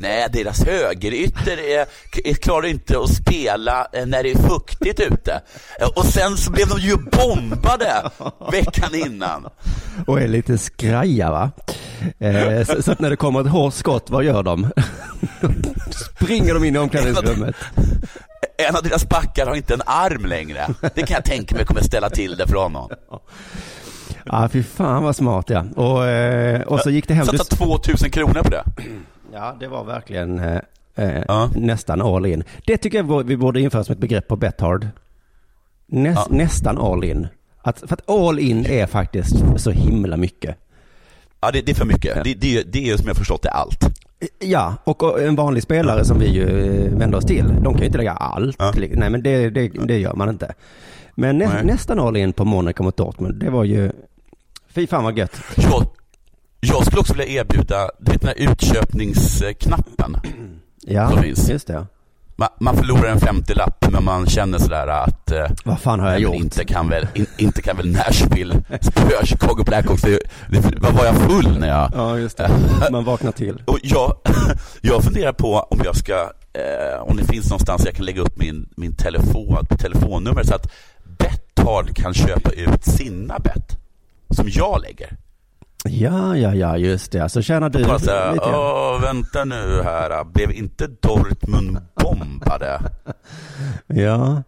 Nej, 0.00 0.26
deras 0.32 0.64
högerytter 0.64 1.58
är, 1.58 1.86
är, 2.24 2.34
klarar 2.34 2.66
inte 2.66 2.98
att 2.98 3.14
spela 3.14 3.86
eh, 3.92 4.06
när 4.06 4.22
det 4.22 4.30
är 4.30 4.48
fuktigt 4.48 5.00
ute. 5.00 5.40
Eh, 5.80 5.88
Och 5.96 6.04
sen 6.04 6.36
så 6.36 6.50
blev 6.52 6.68
de 6.68 6.78
ju 6.78 6.96
bombade 6.96 8.10
veckan 8.52 8.94
innan. 8.94 9.46
Och 10.06 10.20
är 10.20 10.28
lite 10.28 10.58
skraja 10.58 11.30
va? 11.30 11.50
Eh, 12.18 12.64
så, 12.64 12.82
så 12.82 12.92
att 12.92 13.00
när 13.00 13.10
det 13.10 13.16
kommer 13.16 13.40
ett 13.40 13.46
hårt 13.46 13.74
skott, 13.74 14.10
vad 14.10 14.24
gör 14.24 14.42
de? 14.42 14.70
Springer 15.90 16.54
de 16.54 16.64
in 16.64 16.76
i 16.76 16.78
omklädningsrummet? 16.78 17.56
En 18.68 18.76
av 18.76 18.82
deras 18.82 19.08
backar 19.08 19.46
har 19.46 19.54
inte 19.54 19.74
en 19.74 19.82
arm 19.86 20.26
längre. 20.26 20.66
Det 20.94 21.02
kan 21.02 21.14
jag 21.14 21.24
tänka 21.24 21.54
mig 21.54 21.64
kommer 21.64 21.80
ställa 21.82 22.10
till 22.10 22.36
det 22.36 22.46
för 22.46 22.56
honom. 22.56 22.90
Ja, 24.24 24.48
fy 24.52 24.62
fan 24.62 25.02
vad 25.02 25.16
smart 25.16 25.50
ja. 25.50 25.64
Och, 25.76 26.06
eh, 26.06 26.60
och 26.60 26.80
så 26.80 26.90
gick 26.90 27.08
det 27.08 27.14
hem. 27.14 27.26
Satsa 27.26 27.44
2000 27.44 28.10
kronor 28.10 28.42
på 28.42 28.50
det. 28.50 28.64
Ja, 29.32 29.56
det 29.60 29.68
var 29.68 29.84
verkligen 29.84 30.38
eh, 30.38 30.60
eh, 30.94 31.50
nästan 31.54 32.02
all 32.02 32.26
in. 32.26 32.44
Det 32.66 32.76
tycker 32.76 32.98
jag 32.98 33.24
vi 33.24 33.36
borde 33.36 33.60
införa 33.60 33.84
som 33.84 33.92
ett 33.92 33.98
begrepp 33.98 34.28
på 34.28 34.36
Betthard. 34.36 34.88
Näs, 35.86 36.28
Nästan 36.30 36.78
all 36.78 37.04
in. 37.04 37.28
Att, 37.62 37.78
för 37.78 37.94
att 37.94 38.10
all 38.10 38.38
in 38.38 38.66
är 38.66 38.86
faktiskt 38.86 39.36
så 39.56 39.70
himla 39.70 40.16
mycket. 40.16 40.56
Ja, 41.40 41.50
det, 41.50 41.60
det 41.60 41.72
är 41.72 41.74
för 41.74 41.84
mycket. 41.84 42.24
Det, 42.24 42.34
det, 42.34 42.62
det 42.62 42.78
är 42.78 42.86
ju 42.86 42.98
som 42.98 43.06
jag 43.06 43.16
förstått 43.16 43.42
det 43.42 43.50
allt. 43.50 43.84
Ja, 44.38 44.74
och 44.84 45.22
en 45.22 45.36
vanlig 45.36 45.62
spelare 45.62 46.04
som 46.04 46.18
vi 46.18 46.26
ju 46.26 46.48
eh, 46.84 46.98
vänder 46.98 47.18
oss 47.18 47.24
till, 47.24 47.46
de 47.62 47.72
kan 47.72 47.80
ju 47.80 47.86
inte 47.86 47.98
lägga 47.98 48.12
allt. 48.12 48.58
Nej, 48.76 49.10
men 49.10 49.22
det, 49.22 49.50
det, 49.50 49.68
det 49.68 49.98
gör 49.98 50.14
man 50.14 50.28
inte. 50.28 50.54
Men 51.14 51.38
nä, 51.38 51.62
nästan 51.62 52.00
all 52.00 52.16
in 52.16 52.32
på 52.32 52.44
Monaco 52.44 52.82
mot 52.82 52.96
Dortmund, 52.96 53.34
det 53.40 53.50
var 53.50 53.64
ju, 53.64 53.92
fy 54.68 54.86
fan 54.86 55.04
vad 55.04 55.18
gött. 55.18 55.40
Jag, 55.56 55.86
jag 56.60 56.86
skulle 56.86 57.00
också 57.00 57.14
vilja 57.14 57.40
erbjuda, 57.40 57.90
du 57.98 58.12
vet 58.12 58.20
den 58.20 58.28
här 58.38 58.50
utköpningsknappen 58.50 60.16
Ja, 60.86 61.10
som 61.10 61.22
finns. 61.22 61.48
just 61.48 61.66
det. 61.66 61.86
Man, 62.36 62.48
man 62.60 62.76
förlorar 62.76 63.08
en 63.08 63.18
50-lapp 63.18 63.90
men 63.92 64.04
man 64.04 64.26
känner 64.26 64.58
sådär 64.58 64.86
att 64.86 65.30
eh, 65.32 65.46
Vad 65.64 65.80
fan 65.80 66.00
har 66.00 66.10
jag 66.10 66.20
gjort? 66.20 66.34
Inte 66.34 66.64
kan 66.64 66.88
väl, 66.88 67.06
in, 67.14 67.26
inte 67.36 67.62
kan 67.62 67.76
väl 67.76 67.90
Nashville 67.92 68.62
spöa 68.80 69.24
Chicago 69.24 69.62
Blackhawks. 69.66 70.02
Det, 70.02 70.18
det, 70.50 70.78
vad 70.80 70.94
var 70.94 71.04
jag 71.04 71.16
full 71.16 71.58
när 71.58 71.68
jag... 71.68 71.90
Ja, 71.94 72.18
just 72.18 72.36
det. 72.36 72.50
Man 72.90 73.04
vaknar 73.04 73.32
till. 73.32 73.62
Och 73.64 73.78
jag, 73.82 74.16
jag 74.80 75.04
funderar 75.04 75.32
på 75.32 75.54
om 75.70 75.80
jag 75.84 75.96
ska, 75.96 76.12
eh, 76.52 77.00
om 77.02 77.16
det 77.16 77.24
finns 77.24 77.50
någonstans 77.50 77.82
jag 77.84 77.94
kan 77.94 78.04
lägga 78.04 78.22
upp 78.22 78.36
min, 78.36 78.68
min 78.76 78.94
telefon, 78.94 79.66
telefonnummer 79.78 80.42
så 80.42 80.54
att 80.54 80.72
Betthard 81.18 81.96
kan 81.96 82.14
köpa 82.14 82.50
ut 82.50 82.84
sina 82.84 83.38
bett 83.38 83.76
som 84.30 84.48
jag 84.48 84.80
lägger. 84.82 85.16
Ja, 85.84 86.36
ja, 86.36 86.54
ja, 86.54 86.76
just 86.76 87.12
det. 87.12 87.28
Så 87.28 87.42
tjänar 87.42 87.68
du 87.70 87.78
lite 87.78 87.88
grann. 88.36 89.02
vänta 89.02 89.44
nu 89.44 89.80
här, 89.84 90.24
blev 90.24 90.50
inte 90.52 90.86
Dortmund 90.86 91.78
bombade? 92.02 92.80
Ja. 93.86 94.42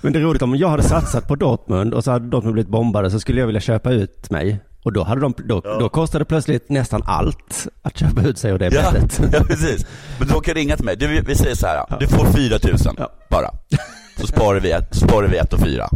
Men 0.00 0.12
det 0.12 0.18
är 0.18 0.22
roligt 0.22 0.42
om 0.42 0.56
jag 0.56 0.68
hade 0.68 0.82
satsat 0.82 1.28
på 1.28 1.36
Dortmund 1.36 1.94
och 1.94 2.04
så 2.04 2.10
hade 2.10 2.28
Dortmund 2.28 2.52
blivit 2.54 2.70
bombade 2.70 3.10
så 3.10 3.20
skulle 3.20 3.40
jag 3.40 3.46
vilja 3.46 3.60
köpa 3.60 3.90
ut 3.92 4.30
mig. 4.30 4.60
Och 4.84 4.92
då, 4.92 5.02
hade 5.04 5.20
de, 5.20 5.34
då, 5.36 5.60
då 5.60 5.88
kostade 5.88 6.24
plötsligt 6.24 6.68
nästan 6.68 7.02
allt 7.06 7.68
att 7.82 7.98
köpa 7.98 8.22
ut 8.22 8.38
sig 8.38 8.50
ur 8.52 8.58
det 8.58 8.74
Ja, 8.74 8.92
bettet. 8.92 9.20
ja, 9.32 9.44
precis. 9.44 9.86
Men 10.18 10.28
du 10.28 10.40
kan 10.40 10.54
ringa 10.54 10.76
till 10.76 10.84
mig. 10.84 10.96
Du, 10.96 11.20
vi- 11.26 11.34
säger 11.34 11.54
så 11.54 11.66
här, 11.66 11.84
du 12.00 12.06
får 12.06 12.24
4 12.26 12.58
000 12.96 13.08
bara. 13.30 13.50
Så 14.20 14.26
sparar 14.26 14.60
vi 14.60 14.70
ett, 14.70 14.94
sparar 14.94 15.28
vi 15.28 15.36
ett 15.36 15.52
och 15.52 15.60
fyra. 15.60 15.88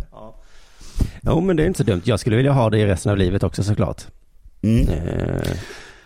Jo, 1.22 1.40
men 1.40 1.56
det 1.56 1.62
är 1.62 1.66
inte 1.66 1.76
så 1.78 1.84
dumt. 1.84 2.02
Jag 2.04 2.20
skulle 2.20 2.36
vilja 2.36 2.52
ha 2.52 2.70
det 2.70 2.78
i 2.78 2.86
resten 2.86 3.12
av 3.12 3.18
livet 3.18 3.42
också 3.42 3.62
såklart. 3.62 4.02
Mm. 4.62 4.88
Eh, 4.88 5.52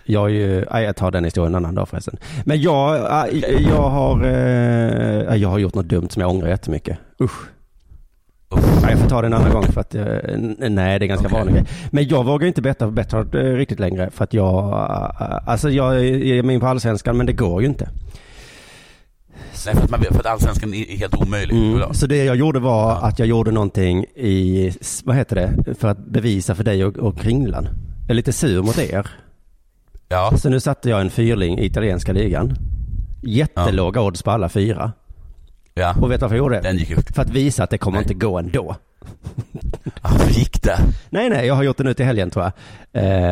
jag 0.05 0.25
är 0.25 0.35
ju, 0.35 0.65
jag 0.71 0.97
tar 0.97 1.11
den 1.11 1.25
historien 1.25 1.53
en 1.55 1.65
annan 1.65 1.75
dag 1.75 1.89
förresten. 1.89 2.17
Men 2.45 2.61
jag, 2.61 2.97
eh, 2.97 3.69
jag 3.69 3.89
har, 3.91 4.25
eh, 4.25 5.37
jag 5.37 5.49
har 5.49 5.59
gjort 5.59 5.75
något 5.75 5.89
dumt 5.89 6.09
som 6.11 6.23
jag 6.23 6.31
ångrar 6.31 6.49
jättemycket. 6.49 6.99
Usch. 7.21 7.41
Jag 8.83 8.99
får 8.99 9.09
ta 9.09 9.21
det 9.21 9.27
en 9.27 9.35
annan 9.35 9.53
gång 9.53 9.63
för 9.63 9.81
att, 9.81 9.95
eh, 9.95 10.05
nej 10.59 10.99
det 10.99 11.05
är 11.05 11.07
ganska 11.07 11.27
Okej. 11.27 11.39
vanlig 11.39 11.55
grej. 11.55 11.65
Men 11.91 12.09
jag 12.09 12.25
vågar 12.25 12.49
inte 12.49 12.63
betta 12.63 12.85
på 12.85 12.91
Betthard 12.91 13.35
eh, 13.35 13.39
riktigt 13.41 13.81
längre 13.81 14.11
för 14.11 14.25
att 14.25 14.35
jag, 14.35 14.73
eh, 14.73 15.49
alltså 15.49 15.71
jag 15.71 16.05
är 16.07 16.43
med 16.43 16.55
in 16.55 16.61
på 16.61 16.67
allsvenskan 16.67 17.17
men 17.17 17.27
det 17.27 17.33
går 17.33 17.63
ju 17.63 17.69
inte. 17.69 17.89
Nej, 19.67 19.75
för 19.75 19.85
att, 19.85 19.91
man, 19.91 20.01
för 20.01 20.21
att 20.21 20.27
allsvenskan 20.27 20.75
är 20.75 20.99
helt 20.99 21.15
omöjlig. 21.15 21.57
Mm. 21.57 21.95
Så 21.95 22.07
det 22.07 22.25
jag 22.25 22.37
gjorde 22.37 22.59
var 22.59 22.97
att 23.03 23.19
jag 23.19 23.29
gjorde 23.29 23.51
någonting 23.51 24.05
i, 24.05 24.73
vad 25.05 25.17
heter 25.17 25.37
det, 25.37 25.75
för 25.75 25.89
att 25.89 26.07
bevisa 26.07 26.55
för 26.55 26.65
dig 26.65 26.85
och, 26.85 26.97
och 26.97 27.19
Kringlan. 27.19 27.69
Är 28.13 28.15
lite 28.15 28.33
sur 28.33 28.63
mot 28.63 28.79
er. 28.79 29.07
Ja. 30.09 30.33
Så 30.37 30.49
nu 30.49 30.61
satte 30.61 30.91
jag 30.91 31.01
en 31.01 31.11
fyrling 31.11 31.59
i 31.59 31.65
italienska 31.65 32.13
ligan. 32.13 32.55
Jättelåga 33.23 34.01
odds 34.01 34.23
på 34.23 34.31
alla 34.31 34.49
fyra. 34.49 34.93
Ja. 35.75 35.95
Och 36.01 36.11
vet 36.11 36.21
du 36.21 36.25
varför 36.25 36.37
jag 36.37 36.43
gjorde 36.43 36.55
det? 36.57 36.61
Den 36.63 36.77
gick 36.77 36.91
ut. 36.91 37.15
För 37.15 37.23
att 37.23 37.31
visa 37.31 37.65
att 37.65 37.71
det 37.71 37.79
kommer 37.79 37.99
inte 37.99 38.15
gå 38.15 38.39
ändå. 38.39 38.77
Ja, 40.03 40.09
hur 40.09 40.31
gick 40.31 40.63
det? 40.63 40.79
Nej, 41.11 41.31
nej, 41.31 41.47
jag 41.47 41.55
har 41.55 41.63
gjort 41.63 41.77
det 41.77 41.85
nu 41.85 41.95
till 41.95 42.07
helgen 42.07 42.31
tror 42.31 42.45
jag. 42.45 42.53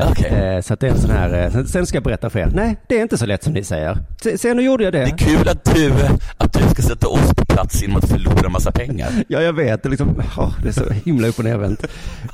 Eh, 0.01 0.11
Okej. 0.11 0.31
eh, 0.31 0.61
så 0.61 0.75
att 0.75 0.81
det 0.81 0.87
är 0.87 0.91
en 0.91 0.99
sån 0.99 1.11
här, 1.11 1.45
eh, 1.45 1.51
sen- 1.53 1.67
sen 1.67 1.87
ska 1.87 1.97
jag 1.97 2.05
berätta 2.05 2.31
för 2.31 2.39
er. 2.39 2.51
Nej, 2.55 2.77
det 2.89 2.99
är 2.99 3.03
inte 3.03 3.19
så 3.19 3.27
lätt 3.27 3.43
som 3.45 3.53
ni 3.53 3.65
säger. 3.65 3.99
Se, 4.23 4.39
se 4.39 4.55
nu 4.55 4.63
gjorde 4.63 4.85
jag 4.85 4.93
det. 4.93 4.99
Det 4.99 5.11
är 5.11 5.17
kul 5.19 5.49
att 5.49 5.65
du, 5.75 5.93
att 6.37 6.53
du 6.53 6.61
ska 6.69 6.83
sätta 6.83 7.09
oss 7.09 7.35
på 7.37 7.45
plats 7.47 7.83
genom 7.83 7.97
att 7.97 8.09
förlora 8.09 8.49
massa 8.49 8.73
pengar. 8.73 9.09
Ja, 9.29 9.41
jag 9.43 9.53
vet. 9.53 9.83
Det 9.83 9.87
är, 9.87 9.91
liksom, 9.91 10.23
åh, 10.39 10.53
det 10.63 10.69
är 10.69 10.73
så 10.73 10.91
himla 10.91 11.29
upp 11.29 11.39
och 11.39 11.45
nervänt. 11.45 11.85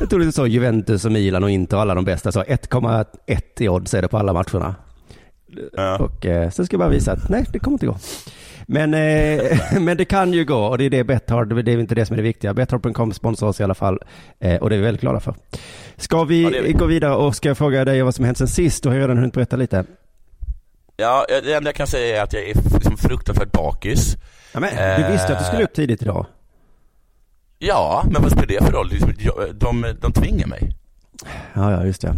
Jag 0.01 0.11
tror 0.11 0.21
det 0.21 0.27
är 0.27 0.31
så 0.31 0.47
Juventus 0.47 1.05
och 1.05 1.13
Milan 1.13 1.45
och 1.45 1.51
Inter 1.51 1.77
alla 1.77 1.95
de 1.95 2.05
bästa. 2.05 2.33
Så 2.33 2.43
1,1 2.43 3.45
i 3.59 3.69
odds 3.69 3.95
är 3.95 4.03
det 4.03 4.09
på 4.09 4.19
alla 4.19 4.33
matcherna. 4.33 4.75
Och 6.01 6.27
eh, 6.27 6.51
sen 6.51 6.67
ska 6.67 6.75
jag 6.75 6.81
bara 6.81 6.89
visa 6.91 7.13
att 7.13 7.29
nej, 7.29 7.45
det 7.53 7.59
kommer 7.59 7.75
inte 7.75 7.87
gå. 7.87 7.97
Men, 8.67 8.95
eh, 8.95 9.41
men 9.81 9.97
det 9.97 10.05
kan 10.05 10.33
ju 10.33 10.45
gå 10.45 10.59
och 10.67 10.79
det 10.79 10.85
är 10.85 10.91
det 10.91 11.05
Betthard, 11.05 11.65
det 11.65 11.73
är 11.73 11.79
inte 11.79 11.95
det 11.95 12.07
som 12.07 12.15
är 12.15 12.17
det 12.17 12.23
viktiga. 12.23 12.55
Betthard.com 12.55 13.13
sponsrar 13.13 13.49
oss 13.49 13.61
i 13.61 13.65
alla 13.65 13.75
fall 13.75 13.99
eh, 14.41 14.57
och 14.57 14.71
det 14.71 14.77
är 14.77 14.79
vi 14.79 14.85
väldigt 14.85 15.01
glada 15.01 15.21
för. 15.21 15.35
Ska 15.97 16.25
vi, 16.25 16.43
Ja, 16.43 16.51
vi. 16.65 16.73
gå 16.73 16.87
vidare 16.87 17.15
och 17.15 17.37
ska 17.37 17.49
jag 17.49 17.59
fråga 17.59 17.85
dig 17.85 18.03
vad 18.03 18.15
som 18.15 18.25
hänt 18.25 18.39
sen 18.39 18.49
sist? 18.49 18.83
Du 18.83 18.89
har 18.89 18.97
ju 18.97 19.03
redan 19.03 19.19
hunnit 19.19 19.35
berätta 19.35 19.57
lite. 19.57 19.85
Ja, 20.97 21.27
det 21.29 21.53
enda 21.55 21.69
jag 21.69 21.75
kan 21.75 21.87
säga 21.87 22.19
är 22.19 22.23
att 22.23 22.33
jag 22.33 22.43
är 22.43 22.55
liksom 22.75 22.97
fruktansvärt 22.97 23.53
bakis. 23.53 24.17
Ja, 24.55 24.61
men, 24.61 25.01
du 25.03 25.13
visste 25.13 25.33
att 25.33 25.39
du 25.39 25.45
skulle 25.45 25.65
upp 25.65 25.75
tidigt 25.75 26.03
idag. 26.03 26.27
Ja, 27.59 28.05
men 28.11 28.23
vad 28.23 28.31
spelar 28.31 28.47
det 28.47 28.65
för 28.65 28.73
roll? 28.73 28.91
Jag- 29.19 29.55
De, 29.55 29.87
de 30.01 30.13
tvingar 30.13 30.47
mig. 30.47 30.71
Ja, 31.55 31.73
ja, 31.73 31.85
just 31.85 32.01
det. 32.03 32.15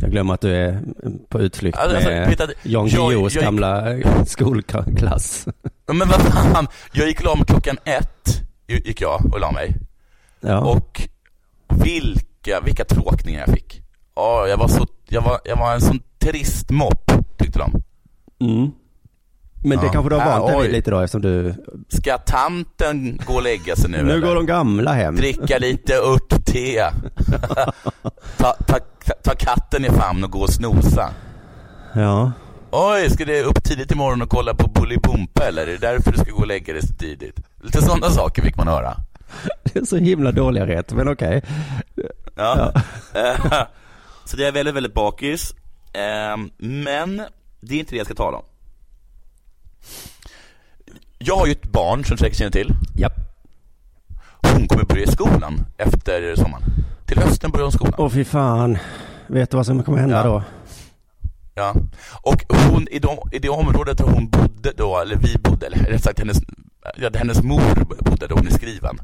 Jag 0.00 0.10
glömmer 0.10 0.34
att 0.34 0.40
du 0.40 0.54
är 0.56 0.82
på 1.28 1.40
utflykt 1.40 1.78
Alltså, 1.78 2.08
med 2.08 2.28
vet 2.28 2.40
att- 2.40 2.50
Jan 2.62 2.88
Guillous 2.88 3.34
jag 3.34 3.42
gick- 3.42 3.42
gamla 3.42 3.84
skolklass. 4.26 5.46
Men 5.86 6.08
vad 6.08 6.20
fan, 6.20 6.66
jag 6.92 7.08
gick 7.08 7.22
mig 7.24 7.44
klockan 7.46 7.76
ett, 7.84 8.42
gick 8.66 9.00
jag 9.00 9.34
och 9.34 9.40
la 9.40 9.52
mig. 9.52 9.76
Ja. 10.40 10.58
Och 10.60 11.08
vilka, 11.84 12.60
vilka 12.64 12.84
tråkningar 12.84 13.40
jag 13.46 13.54
fick. 13.54 13.82
Ja, 14.14 14.46
jag 14.48 14.56
var 14.56 14.68
så, 14.68 14.86
jag 15.08 15.22
var, 15.22 15.38
jag 15.44 15.56
var 15.56 15.74
en 15.74 15.80
sån 15.80 16.00
trist 16.18 16.70
mopp, 16.70 17.12
tyckte 17.38 17.58
de. 17.58 17.82
Mm. 18.40 18.70
Men 19.64 19.78
det 19.78 19.86
Ja. 19.86 19.92
kanske 19.92 20.08
du 20.10 20.16
har 20.16 20.22
Äh, 20.22 20.28
vant 20.38 20.46
dig 20.46 20.56
oj. 20.56 20.62
vid 20.62 20.72
lite 20.72 20.90
då 20.90 21.00
eftersom 21.00 21.22
du... 21.22 21.54
Ska 21.88 22.18
tanten 22.18 23.20
gå 23.26 23.34
och 23.34 23.42
lägga 23.42 23.76
sig 23.76 23.90
nu 23.90 24.02
Nu 24.02 24.20
går 24.20 24.34
de 24.34 24.46
gamla 24.46 24.92
hem. 24.92 25.16
Dricka 25.16 25.58
lite 25.58 25.94
örtte. 25.94 26.38
ta, 28.36 28.52
ta, 28.66 28.78
ta 29.24 29.34
katten 29.38 29.84
i 29.84 29.88
famn 29.88 30.24
och 30.24 30.30
gå 30.30 30.38
och 30.40 30.50
snosa. 30.50 31.10
Ja. 31.92 32.32
Oj, 32.70 33.10
ska 33.10 33.24
du 33.24 33.42
upp 33.42 33.64
tidigt 33.64 33.92
imorgon 33.92 34.22
och 34.22 34.28
kolla 34.30 34.54
på 34.54 34.68
Bolibompa 34.68 35.44
eller? 35.48 35.62
Är 35.62 35.66
det 35.66 35.76
därför 35.78 36.12
du 36.12 36.18
ska 36.18 36.30
gå 36.30 36.38
och 36.38 36.46
lägga 36.46 36.72
dig 36.72 36.82
så 36.86 36.94
tidigt? 36.94 37.40
Lite 37.62 37.82
sådana 37.82 38.10
saker 38.10 38.42
fick 38.42 38.56
man 38.56 38.68
höra. 38.68 38.96
Det 39.62 39.78
är 39.78 39.84
så 39.84 39.96
himla 39.96 40.32
dåliga 40.32 40.66
rätt, 40.66 40.92
men 40.92 41.08
okej. 41.08 41.42
Ja. 42.36 42.72
Eh, 43.14 43.44
så 44.24 44.36
det 44.36 44.46
är 44.46 44.52
väldigt, 44.52 44.74
väldigt 44.74 44.94
bakis. 44.94 45.54
Ehm, 45.92 46.50
Men 46.58 47.22
det 47.60 47.74
är 47.74 47.78
inte 47.78 47.90
det 47.92 47.96
jag 47.96 48.06
ska 48.06 48.14
tala 48.14 48.36
om. 48.36 48.44
Jag 51.18 51.36
har 51.36 51.46
ju 51.46 51.52
ett 51.52 51.72
barn 51.72 52.04
som 52.04 52.16
säkert 52.18 52.38
känner 52.38 52.50
till. 52.50 52.72
Ja. 52.96 53.10
Hon 54.42 54.68
kommer 54.68 54.84
börja 54.84 55.02
i 55.04 55.06
skolan 55.06 55.66
efter 55.78 56.34
sommaren. 56.36 56.62
Till 57.06 57.18
hösten 57.18 57.50
börjar 57.50 57.64
hon 57.64 57.72
skolan. 57.72 57.94
Åh 57.98 58.08
fy 58.10 58.24
fan. 58.24 58.78
Vet 59.26 59.50
du 59.50 59.56
vad 59.56 59.66
som 59.66 59.82
kommer 59.82 59.98
hända 59.98 60.16
Ja. 60.16 60.22
då? 60.24 60.42
Ja. 61.54 61.74
Och 62.22 62.44
hon, 62.48 62.88
i, 62.90 62.98
de, 62.98 63.18
i 63.32 63.38
det 63.38 63.48
området 63.48 63.98
där 63.98 64.04
hon 64.04 64.28
bodde 64.30 64.72
då, 64.76 64.98
eller 64.98 65.16
vi 65.16 65.38
bodde, 65.38 65.66
eller 65.66 65.76
rätt 65.78 66.04
sagt 66.04 66.18
hennes, 66.18 66.38
ja, 66.96 67.10
där 67.10 67.18
hennes 67.18 67.42
mor 67.42 67.84
bodde 68.04 68.26
då 68.26 68.34
hon 68.34 68.46
är 68.46 68.50
skriven. 68.50 68.98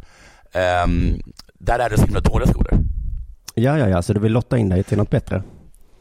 Ehm, 0.52 1.20
där 1.58 1.78
är 1.78 1.90
det 1.90 1.96
så 1.98 2.04
himla 2.04 2.20
dåliga 2.20 2.48
skolor. 2.48 2.78
Ja, 3.54 3.78
ja, 3.78 3.88
ja, 3.88 4.02
så 4.02 4.12
du 4.12 4.20
vill 4.20 4.32
lotta 4.32 4.58
in 4.58 4.68
dig 4.68 4.82
till 4.84 4.98
något 4.98 5.10
bättre? 5.10 5.42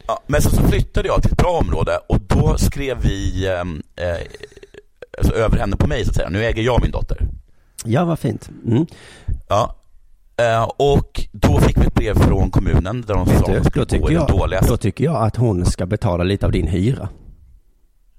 Ja, 0.06 0.20
men 0.26 0.42
så, 0.42 0.50
så 0.50 0.62
flyttade 0.68 1.08
jag 1.08 1.22
till 1.22 1.32
ett 1.32 1.38
bra 1.38 1.58
område 1.60 1.98
och 2.08 2.20
då 2.20 2.58
skrev 2.58 2.98
vi 3.02 3.48
ehm, 3.48 3.82
eh, 3.96 4.26
alltså 5.18 5.34
över 5.34 5.58
henne 5.58 5.76
på 5.76 5.86
mig 5.86 6.04
så 6.04 6.10
att 6.10 6.16
säga. 6.16 6.28
Nu 6.28 6.44
äger 6.44 6.62
jag 6.62 6.82
min 6.82 6.90
dotter. 6.90 7.18
Ja, 7.84 8.04
vad 8.04 8.18
fint. 8.18 8.50
Mm. 8.66 8.86
Ja. 9.48 9.74
Eh, 10.36 10.62
och 10.76 11.24
då 11.32 11.60
fick 11.60 11.76
vi 11.78 11.86
ett 11.86 11.94
brev 11.94 12.14
från 12.18 12.50
kommunen 12.50 13.02
där 13.06 13.14
de 13.14 13.26
sa 13.26 13.32
Vet 13.32 13.40
att 13.40 13.46
du, 13.46 13.52
hon 13.52 13.64
skulle 13.64 13.86
tycker 13.86 14.10
i 14.10 14.14
den 14.14 14.26
dåliga. 14.26 14.60
då 14.68 14.76
tycker 14.76 15.04
jag 15.04 15.16
att 15.16 15.36
hon 15.36 15.66
ska 15.66 15.86
betala 15.86 16.24
lite 16.24 16.46
av 16.46 16.52
din 16.52 16.66
hyra. 16.66 17.08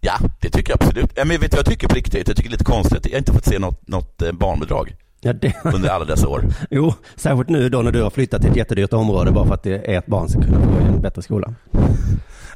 Ja, 0.01 0.13
det 0.41 0.49
tycker 0.49 0.71
jag 0.73 0.83
absolut. 0.83 1.11
Men 1.15 1.27
vet 1.27 1.41
du 1.41 1.47
vad 1.47 1.57
jag 1.59 1.65
tycker 1.65 1.87
på 1.87 1.95
riktigt? 1.95 2.27
Jag 2.27 2.37
tycker 2.37 2.49
det 2.49 2.53
är 2.53 2.57
lite 2.57 2.63
konstigt. 2.63 3.05
Jag 3.05 3.11
har 3.11 3.17
inte 3.17 3.33
fått 3.33 3.45
se 3.45 3.59
något, 3.59 3.87
något 3.87 4.21
eh, 4.21 4.31
barnbidrag 4.31 4.95
Ja, 5.25 5.34
det... 5.34 5.53
under 5.74 5.89
alla 5.89 6.05
dessa 6.05 6.27
år. 6.27 6.44
Jo, 6.70 6.94
särskilt 7.15 7.50
nu 7.50 7.70
då 7.70 7.82
när 7.82 7.91
du 7.91 8.01
har 8.03 8.10
flyttat 8.10 8.41
till 8.41 8.51
ett 8.51 8.58
jättedyrt 8.58 8.94
område 8.94 9.32
bara 9.32 9.46
för 9.48 9.53
att 9.53 9.63
det 9.63 9.91
är 9.94 9.98
ett 9.98 10.05
barn 10.05 10.29
ska 10.29 10.41
kunna 10.41 10.65
gå 10.65 10.82
i 10.82 10.84
en 10.84 11.01
bättre 11.01 11.22
skola. 11.22 11.53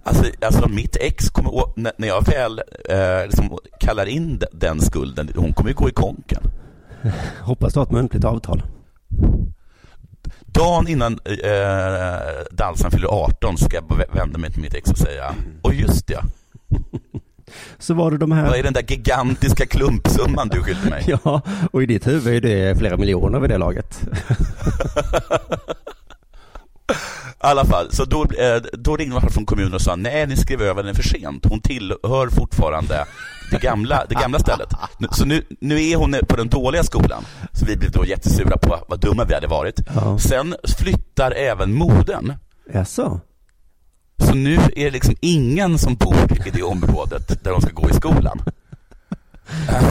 Alltså, 0.03 0.23
alltså 0.41 0.69
mitt 0.69 0.95
ex 0.95 1.29
kommer 1.29 1.51
när 1.97 2.07
jag 2.07 2.25
väl 2.27 2.61
eh, 2.89 3.25
liksom 3.25 3.57
kallar 3.79 4.05
in 4.05 4.39
de- 4.39 4.45
den 4.51 4.81
skulden, 4.81 5.29
hon 5.35 5.53
kommer 5.53 5.69
ju 5.69 5.75
gå 5.75 5.89
i 5.89 5.91
konken. 5.91 6.43
Hoppas 7.41 7.73
du 7.73 7.79
har 7.79 7.85
ett 7.85 7.91
muntligt 7.91 8.25
avtal. 8.25 8.63
Dagen 10.45 10.87
innan 10.87 11.19
eh, 11.25 12.19
dansen 12.51 12.91
fyller 12.91 13.07
18 13.07 13.57
ska 13.57 13.75
jag 13.75 13.83
vä- 13.83 14.15
vända 14.15 14.37
mig 14.39 14.51
till 14.51 14.61
mitt 14.61 14.73
ex 14.73 14.91
och 14.91 14.97
säga, 14.97 15.35
och 15.61 15.73
just 15.73 16.07
det, 16.07 16.19
Så 17.77 17.93
var 17.93 18.11
det 18.11 18.17
de 18.17 18.31
här... 18.31 18.49
vad 18.49 18.59
är 18.59 18.63
den 18.63 18.73
där 18.73 18.85
gigantiska 18.87 19.65
klumpsumman 19.65 20.47
du 20.47 20.63
skyller 20.63 20.89
mig? 20.89 21.03
Ja, 21.23 21.41
och 21.71 21.83
i 21.83 21.85
ditt 21.85 22.07
huvud 22.07 22.45
är 22.45 22.49
det 22.49 22.75
flera 22.79 22.97
miljoner 22.97 23.39
vid 23.39 23.49
det 23.49 23.57
laget. 23.57 24.01
I 26.89 27.47
alla 27.47 27.65
fall, 27.65 27.91
så 27.91 28.05
då, 28.05 28.21
eh, 28.23 28.61
då 28.73 28.95
ringde 28.95 29.15
man 29.15 29.29
från 29.29 29.45
kommunen 29.45 29.73
och 29.73 29.81
sa 29.81 29.95
nej, 29.95 30.27
ni 30.27 30.35
skrev 30.37 30.61
över 30.61 30.83
den 30.83 30.95
för 30.95 31.03
sent. 31.03 31.45
Hon 31.45 31.61
tillhör 31.61 32.29
fortfarande 32.29 33.05
det 33.51 33.57
gamla, 33.57 34.05
det 34.09 34.15
gamla 34.15 34.39
stället. 34.39 34.69
Så 35.11 35.25
nu, 35.25 35.43
nu 35.61 35.89
är 35.89 35.95
hon 35.95 36.15
på 36.27 36.35
den 36.35 36.49
dåliga 36.49 36.83
skolan. 36.83 37.23
Så 37.53 37.65
vi 37.65 37.77
blev 37.77 37.91
då 37.91 38.05
jättesura 38.05 38.57
på 38.57 38.79
vad 38.87 38.99
dumma 38.99 39.25
vi 39.25 39.33
hade 39.33 39.47
varit. 39.47 39.79
Ja. 39.95 40.19
Sen 40.19 40.55
flyttar 40.77 41.31
även 41.31 41.73
modern. 41.73 42.33
Jaså? 42.73 43.19
Så 44.19 44.33
nu 44.33 44.55
är 44.55 44.85
det 44.85 44.91
liksom 44.91 45.15
ingen 45.19 45.77
som 45.77 45.95
bor 45.95 46.47
i 46.47 46.49
det 46.49 46.63
området 46.63 47.43
där 47.43 47.51
de 47.51 47.61
ska 47.61 47.71
gå 47.71 47.89
i 47.89 47.93
skolan. 47.93 48.41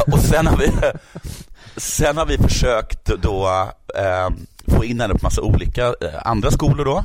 Och 0.12 0.18
sen 0.18 0.46
har 0.46 0.56
vi, 0.56 0.72
sen 1.76 2.16
har 2.16 2.26
vi 2.26 2.38
försökt 2.38 3.04
då 3.04 3.68
eh, 3.96 4.30
få 4.66 4.84
in 4.84 5.00
henne 5.00 5.14
på 5.14 5.20
massa 5.22 5.42
olika 5.42 5.86
eh, 5.86 5.94
andra 6.24 6.50
skolor 6.50 6.84
då. 6.84 7.04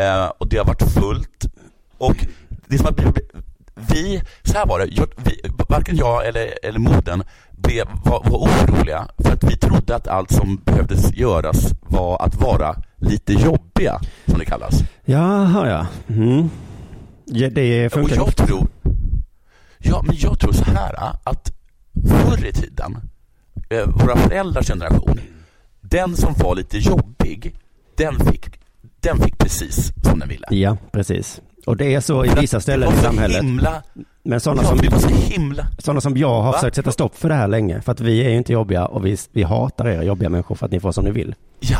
Eh, 0.00 0.26
och 0.38 0.48
det 0.48 0.56
har 0.56 0.64
varit 0.64 0.92
fullt. 0.92 1.44
Och 1.98 2.26
det 2.66 2.76
som 2.76 2.86
har 2.86 2.92
blivit, 2.92 3.18
vi, 3.74 4.22
så 4.42 4.58
här 4.58 4.66
var 4.66 4.78
det, 4.78 4.86
jag, 4.90 5.08
vi, 5.16 5.40
varken 5.68 5.96
jag 5.96 6.26
eller, 6.26 6.54
eller 6.62 6.78
modern 6.78 7.22
blev, 7.50 7.86
var, 8.04 8.22
var 8.24 8.38
oroliga 8.38 9.08
för 9.18 9.32
att 9.32 9.44
vi 9.44 9.56
trodde 9.56 9.96
att 9.96 10.08
allt 10.08 10.30
som 10.30 10.56
behövdes 10.56 11.14
göras 11.14 11.72
var 11.80 12.22
att 12.22 12.34
vara 12.34 12.76
lite 13.04 13.32
jobbiga, 13.32 14.00
som 14.26 14.38
det 14.38 14.44
kallas. 14.44 14.74
Jaha, 15.04 15.68
ja. 15.68 15.86
Mm. 16.14 16.50
ja 17.24 17.50
det 17.50 17.86
Och 17.86 17.92
funkar 17.92 18.16
jag 18.16 18.28
inte. 18.28 18.46
tror, 18.46 18.68
ja 19.78 20.02
men 20.06 20.16
jag 20.18 20.38
tror 20.38 20.52
så 20.52 20.64
här 20.64 20.94
att 21.24 21.52
förr 22.08 22.46
i 22.46 22.52
tiden, 22.52 22.96
eh, 23.70 23.86
våra 23.86 24.16
föräldrars 24.16 24.66
generation, 24.68 25.20
den 25.80 26.16
som 26.16 26.34
var 26.38 26.54
lite 26.56 26.78
jobbig, 26.78 27.54
den 27.96 28.14
fick, 28.20 28.60
den 29.00 29.18
fick 29.18 29.38
precis 29.38 29.92
som 30.04 30.18
den 30.18 30.28
ville. 30.28 30.46
Ja, 30.50 30.76
precis. 30.92 31.40
Och 31.66 31.76
det 31.76 31.94
är 31.94 32.00
så 32.00 32.24
i 32.24 32.28
vissa 32.40 32.60
ställen 32.60 32.92
i 32.92 32.96
samhället. 32.96 33.42
Himla, 33.42 33.82
Men 34.22 34.40
sådana 34.40 34.62
som, 34.62 34.78
sådana 35.78 36.00
som 36.00 36.16
jag 36.16 36.42
har 36.42 36.52
Va? 36.52 36.58
försökt 36.58 36.76
sätta 36.76 36.92
stopp 36.92 37.16
för 37.16 37.28
det 37.28 37.34
här 37.34 37.48
länge. 37.48 37.80
För 37.80 37.92
att 37.92 38.00
vi 38.00 38.24
är 38.24 38.30
ju 38.30 38.36
inte 38.36 38.52
jobbiga 38.52 38.86
och 38.86 39.06
vi, 39.06 39.16
vi 39.32 39.42
hatar 39.42 39.88
er 39.88 40.02
jobbiga 40.02 40.28
människor 40.28 40.54
för 40.54 40.66
att 40.66 40.72
ni 40.72 40.80
får 40.80 40.92
som 40.92 41.04
ni 41.04 41.10
vill. 41.10 41.34
Ja, 41.60 41.78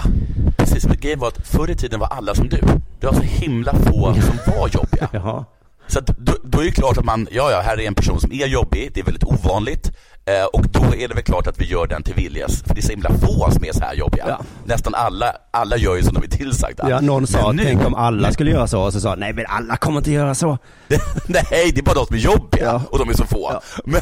precis. 0.56 0.86
Men 0.86 0.96
grejen 0.96 1.18
var 1.18 1.28
att 1.28 1.46
förr 1.46 1.70
i 1.70 1.74
tiden 1.74 2.00
var 2.00 2.06
alla 2.06 2.34
som 2.34 2.48
du. 2.48 2.60
Det 3.00 3.06
var 3.06 3.14
så 3.14 3.22
himla 3.22 3.74
få 3.74 4.14
som 4.14 4.38
var 4.56 4.68
jobbiga. 4.68 5.08
Jaha. 5.12 5.44
Så 5.86 5.98
att 5.98 6.06
då, 6.06 6.32
då 6.44 6.60
är 6.60 6.64
det 6.64 6.70
klart 6.70 6.98
att 6.98 7.04
man, 7.04 7.26
ja 7.30 7.50
ja, 7.50 7.60
här 7.64 7.80
är 7.80 7.86
en 7.86 7.94
person 7.94 8.20
som 8.20 8.32
är 8.32 8.46
jobbig, 8.46 8.90
det 8.94 9.00
är 9.00 9.04
väldigt 9.04 9.24
ovanligt. 9.24 9.92
Eh, 10.26 10.44
och 10.44 10.68
då 10.68 10.94
är 10.94 11.08
det 11.08 11.14
väl 11.14 11.24
klart 11.24 11.46
att 11.46 11.60
vi 11.60 11.64
gör 11.64 11.86
den 11.86 12.02
till 12.02 12.14
viljes, 12.14 12.62
för 12.62 12.74
det 12.74 12.80
är 12.80 12.82
så 12.82 12.90
himla 12.90 13.10
få 13.10 13.50
som 13.50 13.64
är 13.64 13.72
så 13.72 13.80
här 13.80 13.94
jobbiga. 13.94 14.24
Ja. 14.28 14.40
Nästan 14.64 14.94
alla, 14.94 15.36
alla 15.50 15.76
gör 15.76 15.96
ju 15.96 16.02
som 16.02 16.14
de 16.14 16.22
är 16.24 16.28
tillsagda. 16.28 16.90
Ja, 16.90 17.00
någon 17.00 17.26
sa, 17.26 17.52
nu- 17.52 17.62
tänk 17.64 17.86
om 17.86 17.94
alla 17.94 18.32
skulle 18.32 18.50
göra 18.50 18.66
så. 18.66 18.80
Och 18.82 18.92
så 18.92 19.00
sa, 19.00 19.14
nej 19.14 19.32
men 19.32 19.44
alla 19.48 19.76
kommer 19.76 19.98
inte 19.98 20.12
göra 20.12 20.34
så. 20.34 20.58
Nej, 21.26 21.70
det 21.74 21.78
är 21.80 21.82
bara 21.82 21.94
de 21.94 22.06
som 22.06 22.16
är 22.16 22.20
jobbiga 22.20 22.64
Ja. 22.64 22.82
och 22.90 22.98
de 22.98 23.08
är 23.08 23.14
så 23.14 23.24
få. 23.26 23.50
Ja. 23.52 23.60
Men, 23.84 24.00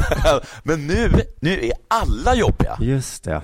men 0.63 0.87
nu, 0.87 1.13
nu 1.41 1.61
är 1.67 1.73
alla 1.91 2.35
jobbiga. 2.35 2.77
Just 2.81 3.25
det. 3.25 3.43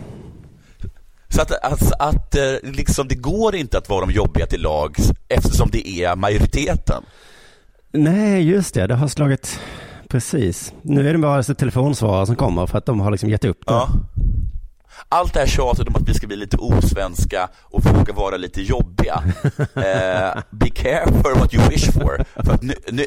Så 1.29 1.43
att, 1.43 1.53
att, 1.53 1.93
att 2.01 2.37
eh, 2.37 2.43
liksom, 2.63 3.09
det 3.09 3.15
går 3.15 3.55
inte 3.55 3.79
att 3.79 3.89
vara 3.89 4.07
de 4.07 4.13
jobbiga 4.13 4.47
till 4.47 4.61
lags 4.63 5.11
eftersom 5.29 5.69
det 5.73 5.89
är 5.89 6.17
majoriteten. 6.17 7.03
Nej, 7.93 8.43
just 8.51 8.75
det. 8.75 8.87
Det 8.87 8.95
har 8.95 9.09
slagit, 9.09 9.61
precis. 10.09 10.73
Nu 10.83 11.09
är 11.09 11.13
det 11.13 11.19
bara 11.19 11.37
alltså 11.37 11.55
telefonsvarare 11.55 12.27
som 12.27 12.37
kommer 12.37 12.67
för 12.67 12.79
att 12.79 12.87
de 12.87 13.01
har 13.01 13.11
liksom 13.11 13.31
gett 13.31 13.45
upp 13.45 13.67
det. 13.67 13.73
Ja. 13.73 13.89
Allt 15.09 15.35
det 15.35 15.41
här 15.41 15.47
tjatet 15.47 15.89
om 15.89 15.97
att 15.97 16.09
vi 16.09 16.15
ska 16.15 16.27
bli 16.27 16.37
lite 16.37 16.57
osvenska 16.57 17.49
och 17.63 17.85
våga 17.85 18.13
vara 18.13 18.37
lite 18.37 18.63
jobbiga. 18.63 19.23
Eh, 19.75 20.43
be 20.51 20.71
careful 20.75 21.35
what 21.35 21.55
you 21.55 21.69
wish 21.69 21.91
for. 21.93 22.25
För 22.45 22.59
nu, 22.63 22.75
nu, 22.93 23.05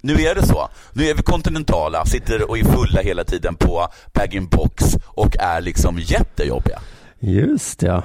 nu 0.00 0.12
är 0.12 0.34
det 0.34 0.46
så. 0.46 0.68
Nu 0.92 1.04
är 1.04 1.14
vi 1.14 1.22
kontinentala, 1.22 2.04
sitter 2.04 2.50
och 2.50 2.58
är 2.58 2.64
fulla 2.64 3.00
hela 3.00 3.24
tiden 3.24 3.54
på 3.54 3.86
bag-in-box 4.14 4.96
och 5.06 5.36
är 5.38 5.60
liksom 5.60 5.98
jättejobbiga. 5.98 6.78
Just 7.20 7.82
ja. 7.82 8.02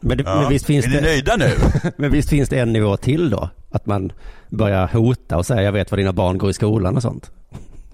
Men, 0.00 0.18
det, 0.18 0.24
Ja. 0.26 0.40
men, 0.40 0.48
visst 0.48 0.66
finns 0.66 0.84
är 0.86 0.90
ni 0.90 0.94
det, 0.96 1.02
nöjda 1.02 1.36
nu? 1.36 1.50
men 1.96 2.10
visst 2.12 2.28
finns 2.28 2.48
det 2.48 2.58
en 2.58 2.72
nivå 2.72 2.96
till 2.96 3.30
då? 3.30 3.48
Att 3.70 3.86
man 3.86 4.12
börjar 4.48 4.88
hota 4.88 5.36
och 5.36 5.46
säga 5.46 5.62
jag 5.62 5.72
vet 5.72 5.90
var 5.90 5.98
dina 5.98 6.12
barn 6.12 6.38
går 6.38 6.50
i 6.50 6.52
skolan 6.52 6.96
och 6.96 7.02
sånt. 7.02 7.30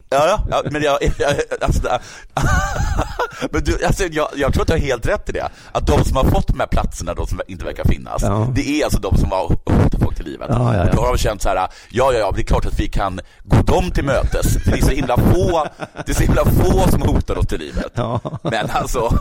Ja, 0.09 0.41
ja, 0.51 0.63
men 0.71 0.83
jag, 0.83 0.99
jag 1.19 1.35
alltså, 1.61 1.81
men 3.51 3.65
du, 3.65 3.85
alltså, 3.85 4.05
jag, 4.05 4.29
jag 4.37 4.53
tror 4.53 4.63
att 4.63 4.67
du 4.69 4.73
har 4.75 4.81
helt 4.81 5.07
rätt 5.09 5.29
i 5.29 5.33
det. 5.33 5.49
Att 5.73 5.87
de 5.87 6.05
som 6.05 6.17
har 6.17 6.25
fått 6.25 6.47
de 6.49 6.61
här 6.61 6.67
platserna, 6.67 7.15
de 7.15 7.27
som 7.27 7.41
inte 7.49 7.65
verkar 7.65 7.85
finnas, 7.85 8.23
Ja. 8.23 8.49
det 8.55 8.81
är 8.81 8.85
alltså 8.85 9.01
de 9.01 9.17
som 9.19 9.31
har 9.31 9.43
hotat 9.49 10.01
folk 10.03 10.17
till 10.17 10.25
livet. 10.25 10.47
Ja, 10.51 10.75
ja, 10.75 10.87
ja. 10.87 10.93
Då 10.93 11.01
har 11.01 11.09
de 11.13 11.19
känt 11.19 11.43
så 11.43 11.49
här, 11.49 11.57
ja, 11.57 11.69
ja, 11.91 12.13
ja, 12.13 12.33
det 12.37 12.41
är 12.41 12.45
klart 12.45 12.67
att 12.67 12.81
vi 12.81 12.89
kan 12.89 13.21
gå 13.45 13.57
dem 13.63 13.91
till 13.91 14.05
mötes. 14.05 14.63
För 14.65 14.71
det 14.71 14.79
är 14.79 14.83
så 14.83 14.91
himla 14.91 15.17
få, 15.17 15.67
det 16.07 16.13
är 16.13 16.15
så 16.15 16.23
himla 16.23 16.45
få 16.45 16.91
som 16.91 17.03
hotar 17.03 17.39
oss 17.39 17.47
till 17.47 17.59
livet. 17.59 17.93
Ja. 17.95 18.21
Men 18.43 18.71
alltså, 18.71 19.19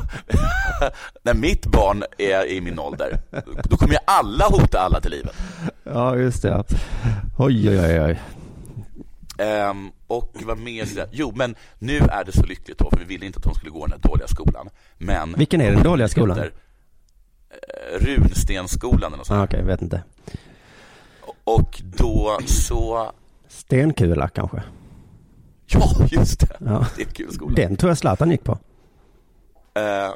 när 1.23 1.33
mitt 1.33 1.65
barn 1.65 2.03
är 2.17 2.45
i 2.51 2.61
min 2.61 2.79
ålder, 2.79 3.19
då 3.63 3.77
kommer 3.77 3.93
ju 3.93 3.99
alla 4.05 4.45
hota 4.45 4.79
alla 4.79 4.99
till 5.01 5.11
livet. 5.11 5.33
Ja, 5.83 6.15
just 6.15 6.41
det. 6.41 6.63
Oj, 7.37 7.69
oj, 7.69 7.79
oj, 7.79 8.01
oj. 8.01 8.21
Ehm, 9.37 9.91
och 10.07 10.33
vad 10.45 10.57
mer? 10.57 10.95
där? 10.95 11.09
Jo, 11.11 11.33
men 11.35 11.55
nu 11.79 11.97
är 11.97 12.23
det 12.23 12.31
så 12.31 12.43
lyckligt 12.45 12.77
då, 12.77 12.89
för 12.89 12.99
vi 12.99 13.05
ville 13.05 13.25
inte 13.25 13.37
att 13.37 13.43
de 13.43 13.55
skulle 13.55 13.71
gå 13.71 13.85
den 13.85 13.91
här 14.01 14.09
dåliga 14.09 14.27
skolan. 14.27 14.69
Men 14.97 15.33
Vilken 15.37 15.61
är 15.61 15.71
den 15.71 15.83
dåliga 15.83 16.07
skolan? 16.07 16.37
heter, 16.37 16.51
eh, 17.49 17.99
Runstensskolan 18.05 19.03
eller 19.07 19.17
något 19.17 19.27
sånt. 19.27 19.39
Ah, 19.39 19.43
Okej, 19.43 19.63
vet 19.63 19.81
inte. 19.81 20.03
Och 21.43 21.81
då 21.97 22.39
så, 22.45 23.11
Stenkula 23.47 24.27
kanske? 24.27 24.63
ja 25.67 25.91
just 26.11 26.39
det, 26.39 26.57
Ja. 26.59 26.85
det 26.95 27.01
är 27.01 27.07
en 27.07 27.13
kul 27.13 27.33
skola. 27.33 27.55
Den 27.55 27.77
tror 27.77 27.89
jag 27.89 27.97
Zlatan 27.97 28.31
gick 28.31 28.43
på. 28.43 28.51
Eh, 29.73 30.13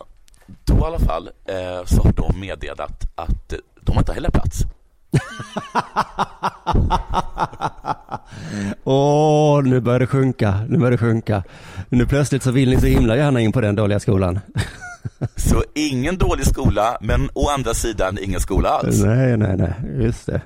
då 0.66 0.74
i 0.78 0.82
alla 0.84 1.00
fall 1.00 1.28
eh, 1.46 1.86
så 1.86 2.04
har 2.04 2.14
de 2.14 2.40
meddelat 2.40 3.04
att 3.16 3.54
de 3.82 3.92
har 3.92 4.02
inte 4.02 4.14
heller 4.14 4.30
plats. 4.32 4.64
Åh, 8.84 9.64
nu 9.64 9.80
börjar 9.80 10.00
det 10.00 10.08
sjunka, 10.08 10.60
nu 10.70 10.78
börjar 10.78 10.92
det 10.92 10.98
sjunka. 10.98 11.44
Nu 11.90 12.06
plötsligt 12.06 12.44
så 12.44 12.52
vill 12.52 12.70
ni 12.70 12.80
så 12.82 12.86
himla 12.88 13.16
gärna 13.18 13.40
in 13.42 13.52
på 13.52 13.62
den 13.62 13.76
dåliga 13.76 14.00
skolan. 14.00 14.40
Så 15.36 15.64
ingen 15.76 16.18
dålig 16.18 16.46
skola, 16.46 16.98
men 17.02 17.30
å 17.34 17.50
andra 17.50 17.74
sidan 17.74 18.18
ingen 18.22 18.40
skola 18.40 18.70
alls. 18.70 19.04
Nej, 19.04 19.38
nej, 19.38 19.58
nej, 19.58 19.74
just 20.04 20.26
det. 20.26 20.42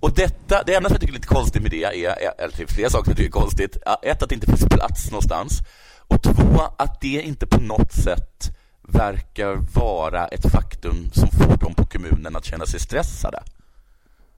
Och 0.00 0.14
detta, 0.14 0.62
det 0.66 0.74
enda 0.74 0.88
som 0.88 0.94
jag 0.94 1.00
tycker 1.00 1.12
är 1.12 1.16
lite 1.16 1.26
konstigt 1.28 1.62
med 1.62 1.70
det 1.70 1.84
är, 1.84 1.90
är- 1.92 2.44
eller 2.44 2.54
det 2.56 2.62
är 2.62 2.66
flera 2.66 2.90
saker 2.90 3.04
som 3.04 3.10
jag 3.10 3.16
tycker 3.16 3.38
är 3.38 3.40
konstigt. 3.42 3.76
Ett, 4.02 4.22
att 4.22 4.28
det 4.28 4.34
inte 4.34 4.46
finns 4.46 4.64
plats 4.64 5.10
någonstans. 5.10 5.60
Och 6.08 6.22
två, 6.22 6.60
att 6.78 7.00
det 7.00 7.22
inte 7.22 7.46
på 7.46 7.60
något 7.60 7.92
sätt 7.92 8.56
verkar 8.88 9.56
vara 9.74 10.26
ett 10.26 10.50
faktum 10.52 11.10
som 11.12 11.28
får 11.28 11.56
dem 11.56 11.74
på 11.74 11.86
kommunen 11.86 12.36
att 12.36 12.44
känna 12.44 12.66
sig 12.66 12.80
stressade. 12.80 13.38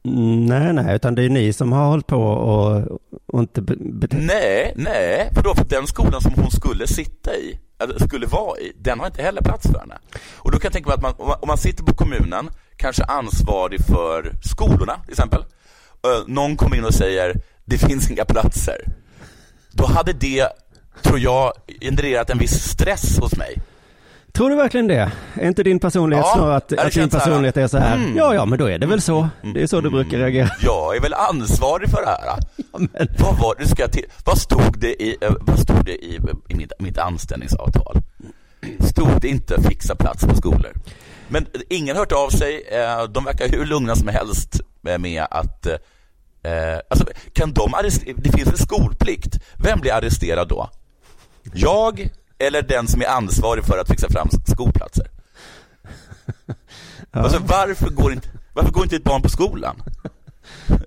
Mm, 0.04 0.46
Nej, 0.46 0.72
nej, 0.72 0.96
utan 0.96 1.14
det 1.14 1.22
är 1.24 1.28
ni 1.28 1.52
som 1.52 1.72
har 1.72 1.86
hållit 1.86 2.06
på 2.06 2.22
och, 2.22 3.00
och 3.26 3.40
inte 3.40 3.62
Nej, 4.10 4.72
nej, 4.76 5.30
för 5.34 5.42
då 5.42 5.54
för 5.54 5.64
den 5.64 5.86
skolan 5.86 6.20
som 6.20 6.32
hon 6.36 6.50
skulle 6.50 6.86
sitta 6.86 7.34
i, 7.34 7.58
eller 7.82 7.98
skulle 7.98 8.26
vara 8.26 8.58
i, 8.60 8.72
den 8.80 9.00
har 9.00 9.06
inte 9.06 9.22
heller 9.22 9.42
plats 9.42 9.66
för 9.66 9.78
henne. 9.78 9.98
Och 10.34 10.50
då 10.52 10.58
kan 10.58 10.66
jag 10.68 10.72
tänka 10.72 10.88
mig 10.88 10.94
att 10.94 11.02
man, 11.02 11.14
om 11.40 11.48
man- 11.48 11.58
sitter 11.58 11.84
på 11.84 11.94
kommunen, 11.94 12.50
kanske 12.76 13.04
ansvarig 13.04 13.80
för 13.86 14.32
skolorna 14.42 14.96
till 15.04 15.12
exempel, 15.12 15.44
någon 16.26 16.56
kommer 16.56 16.76
in 16.76 16.84
och 16.84 16.94
säger 16.94 17.40
det 17.64 17.78
finns 17.78 18.10
inga 18.10 18.24
platser. 18.24 18.76
Då 19.72 19.86
hade 19.86 20.12
det, 20.12 20.48
tror 21.02 21.18
jag, 21.18 21.52
genererat 21.80 22.30
en 22.30 22.38
viss 22.38 22.62
stress 22.70 23.18
hos 23.18 23.36
mig. 23.36 23.56
Tror 24.36 24.50
du 24.50 24.56
verkligen 24.56 24.86
det? 24.86 25.12
Är 25.34 25.48
inte 25.48 25.62
din 25.62 25.78
personlighet 25.80 26.24
Ja, 26.28 26.34
snarare 26.36 26.56
att, 26.56 26.72
att 26.72 26.92
din 26.92 27.10
så 27.10 27.18
personlighet 27.18 27.56
är 27.56 27.66
så 27.68 27.78
här, 27.78 27.96
mm. 27.96 28.16
ja, 28.16 28.34
ja, 28.34 28.44
men 28.46 28.58
då 28.58 28.66
är 28.70 28.78
det 28.78 28.86
väl 28.86 29.00
så. 29.00 29.28
Det 29.54 29.62
är 29.62 29.66
så 29.66 29.80
du 29.80 29.90
brukar 29.90 30.18
reagera. 30.18 30.48
Jag 30.60 30.96
är 30.96 31.00
väl 31.00 31.14
ansvarig 31.14 31.90
för 31.90 32.02
det 32.02 32.08
här. 32.08 32.38
Vad 33.24 33.38
var 33.38 33.54
det, 33.58 33.68
ska 33.68 33.88
till, 33.88 34.04
vad 34.24 34.38
stod 34.38 34.78
det 34.80 35.02
i, 35.02 35.16
eh, 35.20 35.32
vad 35.40 35.58
stod 35.58 35.84
det 35.84 36.04
i, 36.04 36.20
i 36.48 36.54
mitt, 36.54 36.72
mitt 36.78 36.98
anställningsavtal? 36.98 37.96
Stod 38.80 39.20
det 39.20 39.28
inte 39.28 39.62
fixa 39.62 39.94
plats 39.94 40.24
på 40.26 40.36
skolor? 40.36 40.72
Men 41.28 41.46
ingen 41.70 41.96
har 41.96 42.00
hört 42.02 42.12
av 42.12 42.28
sig, 42.30 42.62
eh, 42.72 43.04
de 43.04 43.24
verkar 43.24 43.48
hur 43.48 43.64
lugna 43.66 43.96
som 43.96 44.08
helst 44.08 44.60
med- 44.80 45.00
med 45.00 45.26
att 45.30 45.66
eh, 45.66 46.78
alltså, 46.90 47.06
kan 47.32 47.52
de 47.52 47.74
arrestera, 47.74 48.14
det 48.18 48.32
finns 48.32 48.48
en 48.48 48.56
skolplikt, 48.56 49.38
vem 49.58 49.80
blir 49.80 49.92
arresterad 49.92 50.48
då? 50.48 50.70
Jag 51.54 52.08
eller 52.38 52.62
den 52.62 52.86
som 52.88 53.02
är 53.02 53.06
ansvarig 53.06 53.64
för 53.64 53.78
att 53.78 53.88
fixa 53.88 54.08
fram 54.10 54.28
skolplatser? 54.46 55.06
Alltså 57.10 57.38
varför 57.46 57.90
går 57.90 58.12
inte, 58.12 58.28
varför 58.54 58.70
går 58.72 58.82
inte 58.82 58.96
ett 58.96 59.04
barn 59.04 59.22
på 59.22 59.28
skolan? 59.28 59.76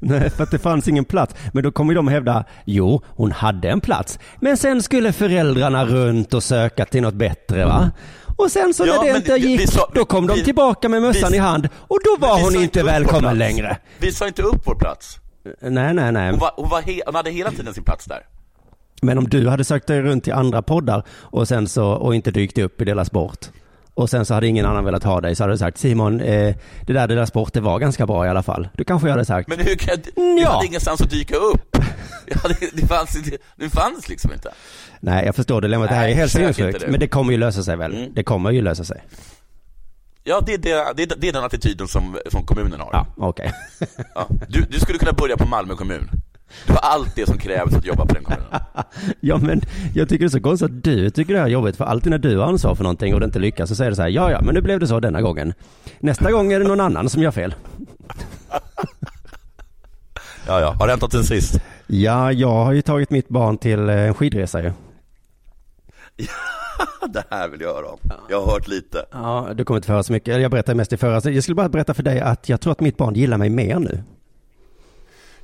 Nej, 0.01 0.29
för 0.29 0.43
att 0.43 0.51
det 0.51 0.59
fanns 0.59 0.87
ingen 0.87 1.05
plats. 1.05 1.35
Men 1.53 1.63
då 1.63 1.71
kommer 1.71 1.95
de 1.95 2.07
hävda, 2.07 2.45
jo, 2.65 3.01
hon 3.07 3.31
hade 3.31 3.69
en 3.69 3.81
plats. 3.81 4.19
Men 4.39 4.57
sen 4.57 4.83
skulle 4.83 5.13
föräldrarna 5.13 5.85
runt 5.85 6.33
och 6.33 6.43
söka 6.43 6.85
till 6.85 7.01
något 7.01 7.13
bättre, 7.13 7.65
va? 7.65 7.91
Och 8.37 8.51
sen 8.51 8.73
så 8.73 8.85
Ja, 8.85 8.93
när 8.95 9.03
det 9.03 9.07
men 9.11 9.15
inte 9.21 9.33
gick, 9.35 9.59
vi 9.61 9.67
sa- 9.67 9.89
då 9.93 10.05
kom 10.05 10.27
de 10.27 10.33
vi- 10.35 10.43
tillbaka 10.43 10.89
med 10.89 11.01
mössan 11.01 11.31
vi- 11.31 11.37
i 11.37 11.39
hand 11.39 11.69
och 11.75 11.99
då 12.03 12.27
var 12.27 12.41
hon 12.41 12.55
inte 12.55 12.83
välkommen 12.83 13.37
längre. 13.37 13.77
Vi 13.99 14.11
sa 14.11 14.27
inte 14.27 14.41
upp 14.41 14.61
vår 14.65 14.75
plats. 14.75 15.17
Nej, 15.61 15.93
nej, 15.93 16.11
nej. 16.11 16.29
Hon, 16.31 16.39
var, 16.39 16.51
hon, 16.55 16.69
var 16.69 16.81
he, 16.81 17.01
hon 17.05 17.15
hade 17.15 17.31
hela 17.31 17.51
tiden 17.51 17.73
sin 17.73 17.83
plats 17.83 18.05
där. 18.05 18.19
Men 19.01 19.17
om 19.17 19.29
du 19.29 19.47
hade 19.47 19.63
sökt 19.63 19.87
dig 19.87 20.01
runt 20.01 20.23
till 20.23 20.33
andra 20.33 20.61
poddar 20.61 21.03
och 21.21 21.47
sen 21.47 21.67
så, 21.67 21.85
och 21.87 22.15
inte 22.15 22.31
dykt 22.31 22.57
upp 22.57 22.81
i 22.81 22.85
Dela 22.85 23.05
Sport. 23.05 23.45
Och 23.93 24.09
sen 24.09 24.25
så 24.25 24.33
hade 24.33 24.47
ingen 24.47 24.65
annan 24.65 24.85
velat 24.85 25.03
ha 25.03 25.21
dig 25.21 25.35
så 25.35 25.43
hade 25.43 25.53
du 25.53 25.57
sagt 25.57 25.77
Simon, 25.77 26.21
eh, 26.21 26.55
det 26.87 26.93
där 26.93 27.07
Dela 27.07 27.25
Sport 27.25 27.53
det 27.53 27.61
var 27.61 27.79
ganska 27.79 28.05
bra 28.05 28.25
i 28.25 28.29
alla 28.29 28.43
fall. 28.43 28.67
Då 28.73 28.83
kanske 28.83 29.07
jag 29.07 29.13
hade 29.13 29.25
sagt, 29.25 29.47
Men 29.49 29.59
hur 29.59 29.75
kan 29.75 29.97
jag, 30.15 30.39
ja. 30.39 30.49
hade 30.51 30.65
ingenstans 30.65 31.01
att 31.01 31.09
dyka 31.09 31.35
upp. 31.35 31.77
Hade, 32.43 32.55
det, 32.73 32.87
fanns, 32.87 33.15
inte- 33.15 33.37
det 33.55 33.69
fanns 33.69 34.09
liksom 34.09 34.33
inte. 34.33 34.51
nej 34.99 35.25
jag 35.25 35.35
förstår 35.35 35.61
dilemmat, 35.61 35.89
det 35.89 35.95
här 35.95 36.07
är 36.09 36.13
helt 36.13 36.31
sinnessjukt. 36.31 36.79
det. 36.79 36.87
Men 36.91 36.99
det 36.99 37.07
kommer 37.07 37.31
ju 37.31 37.37
lösa 37.37 37.63
sig 37.63 37.75
väl? 37.77 37.95
Mm. 37.95 38.11
Det 38.13 38.23
kommer 38.23 38.51
ju 38.51 38.61
lösa 38.61 38.83
sig. 38.83 39.03
Ja, 40.23 40.41
det 40.45 40.53
är, 40.53 40.57
det, 40.57 40.93
det, 41.05 41.15
det 41.21 41.27
är 41.29 41.33
den 41.33 41.43
attityden 41.43 41.87
som, 41.87 42.17
som 42.31 42.45
kommunen 42.45 42.79
har. 42.79 42.89
Ja, 42.93 43.07
okej. 43.17 43.53
Ja. 44.15 44.27
Du, 44.47 44.61
du 44.69 44.79
skulle 44.79 44.97
kunna 44.99 45.13
börja 45.13 45.37
på 45.37 45.45
Malmö 45.45 45.75
kommun. 45.75 46.09
Du 46.67 46.73
har 46.73 46.79
allt 46.79 47.15
det 47.15 47.25
som 47.25 47.37
krävs 47.37 47.73
att 47.75 47.85
jobba 47.85 48.05
på 48.05 48.13
den 48.13 48.23
kommunen. 48.23 48.45
Ja 49.19 49.37
men 49.37 49.61
jag 49.93 50.09
tycker 50.09 50.25
det 50.25 50.27
är 50.27 50.29
så 50.29 50.41
konstigt 50.41 50.65
att 50.71 50.83
du 50.83 51.09
tycker 51.09 51.33
det 51.33 51.39
här 51.39 51.47
är 51.47 51.51
jobbigt 51.51 51.77
för 51.77 51.85
alltid 51.85 52.11
när 52.11 52.17
du 52.17 52.37
har 52.37 52.45
ansvar 52.45 52.75
för 52.75 52.83
någonting 52.83 53.13
och 53.13 53.19
det 53.19 53.25
inte 53.25 53.39
lyckas 53.39 53.69
så 53.69 53.75
säger 53.75 53.91
du 53.91 53.95
så 53.95 54.01
här 54.01 54.09
ja 54.09 54.31
ja 54.31 54.41
men 54.41 54.55
nu 54.55 54.61
blev 54.61 54.79
det 54.79 54.87
så 54.87 54.99
denna 54.99 55.21
gången. 55.21 55.53
Nästa 55.99 56.31
gång 56.31 56.53
är 56.53 56.59
det 56.59 56.67
någon 56.67 56.79
annan 56.79 57.09
som 57.09 57.23
gör 57.23 57.31
fel. 57.31 57.55
Ja, 60.47 60.59
ja. 60.59 60.75
Har 60.79 60.87
det 60.87 60.91
hänt 60.93 61.01
något 61.01 61.11
sen 61.11 61.23
sist? 61.23 61.61
Ja 61.87 62.31
jag 62.31 62.65
har 62.65 62.71
ju 62.71 62.81
tagit 62.81 63.09
mitt 63.09 63.29
barn 63.29 63.57
till 63.57 63.89
eh, 63.89 63.95
en 63.95 64.13
skidresa 64.13 64.63
ju. 64.63 64.71
det 67.09 67.23
här 67.29 67.47
vill 67.49 67.61
jag 67.61 67.73
höra 67.73 67.87
om. 67.87 67.99
Jag 68.29 68.41
har 68.41 68.51
hört 68.53 68.67
lite. 68.67 69.05
Ja, 69.11 69.49
du 69.55 69.65
kommer 69.65 69.77
inte 69.77 69.85
få 69.85 69.93
höra 69.93 70.03
så 70.03 70.13
mycket. 70.13 70.41
Jag 70.41 70.51
berättade 70.51 70.75
mest 70.75 70.93
i 70.93 70.97
förra. 70.97 71.31
Jag 71.31 71.43
skulle 71.43 71.55
bara 71.55 71.69
berätta 71.69 71.93
för 71.93 72.03
dig 72.03 72.19
att 72.19 72.49
jag 72.49 72.61
tror 72.61 72.71
att 72.71 72.79
mitt 72.79 72.97
barn 72.97 73.13
gillar 73.13 73.37
mig 73.37 73.49
mer 73.49 73.79
nu. 73.79 74.03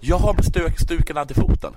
Jag 0.08 0.18
har 0.18 0.42
stök, 0.42 0.80
stukarna 0.80 1.26
till 1.26 1.36
foten. 1.36 1.74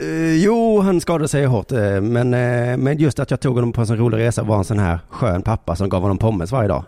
Eh, 0.00 0.44
jo, 0.44 0.80
han 0.80 1.00
skadade 1.00 1.28
sig 1.28 1.46
hårt, 1.46 1.72
eh, 1.72 2.00
men, 2.00 2.34
eh, 2.34 2.76
men 2.76 2.98
just 2.98 3.18
att 3.18 3.30
jag 3.30 3.40
tog 3.40 3.54
honom 3.54 3.72
på 3.72 3.80
en 3.80 3.86
sån 3.86 3.96
rolig 3.96 4.18
resa 4.18 4.42
var 4.42 4.56
en 4.56 4.64
sån 4.64 4.78
här 4.78 4.98
skön 5.08 5.42
pappa 5.42 5.76
som 5.76 5.88
gav 5.88 6.02
honom 6.02 6.18
pommes 6.18 6.52
varje 6.52 6.68
dag. 6.68 6.84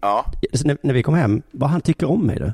Ja. 0.00 0.24
När, 0.64 0.78
när 0.82 0.94
vi 0.94 1.02
kom 1.02 1.14
hem, 1.14 1.42
vad 1.50 1.70
han 1.70 1.80
tycker 1.80 2.10
om 2.10 2.26
mig 2.26 2.36
du. 2.36 2.52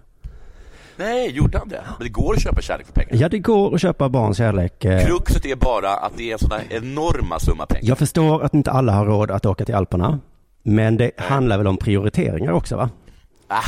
Nej, 0.97 1.31
gjorde 1.31 1.59
han 1.59 1.69
det? 1.69 1.83
Men 1.99 2.07
det 2.07 2.09
går 2.09 2.35
att 2.35 2.43
köpa 2.43 2.61
kärlek 2.61 2.87
för 2.87 2.93
pengar. 2.93 3.23
Ja, 3.23 3.29
det 3.29 3.39
går 3.39 3.75
att 3.75 3.81
köpa 3.81 4.09
barns 4.09 4.37
kärlek. 4.37 4.79
Kruxet 4.79 5.47
är 5.47 5.57
bara 5.57 5.91
att 5.91 6.13
det 6.17 6.29
är 6.29 6.33
en 6.33 6.39
sån 6.39 6.51
här 6.51 6.65
enorma 6.71 7.39
summa 7.39 7.67
pengar. 7.67 7.89
Jag 7.89 7.99
förstår 7.99 8.43
att 8.43 8.55
inte 8.55 8.71
alla 8.71 8.93
har 8.93 9.07
råd 9.07 9.31
att 9.31 9.47
åka 9.47 9.65
till 9.65 9.75
Alperna, 9.75 10.19
men 10.63 10.97
det 10.97 11.11
handlar 11.17 11.59
väl 11.59 11.67
om 11.67 11.77
prioriteringar 11.77 12.53
också 12.53 12.77
va? 12.77 12.91
Ah. 13.49 13.63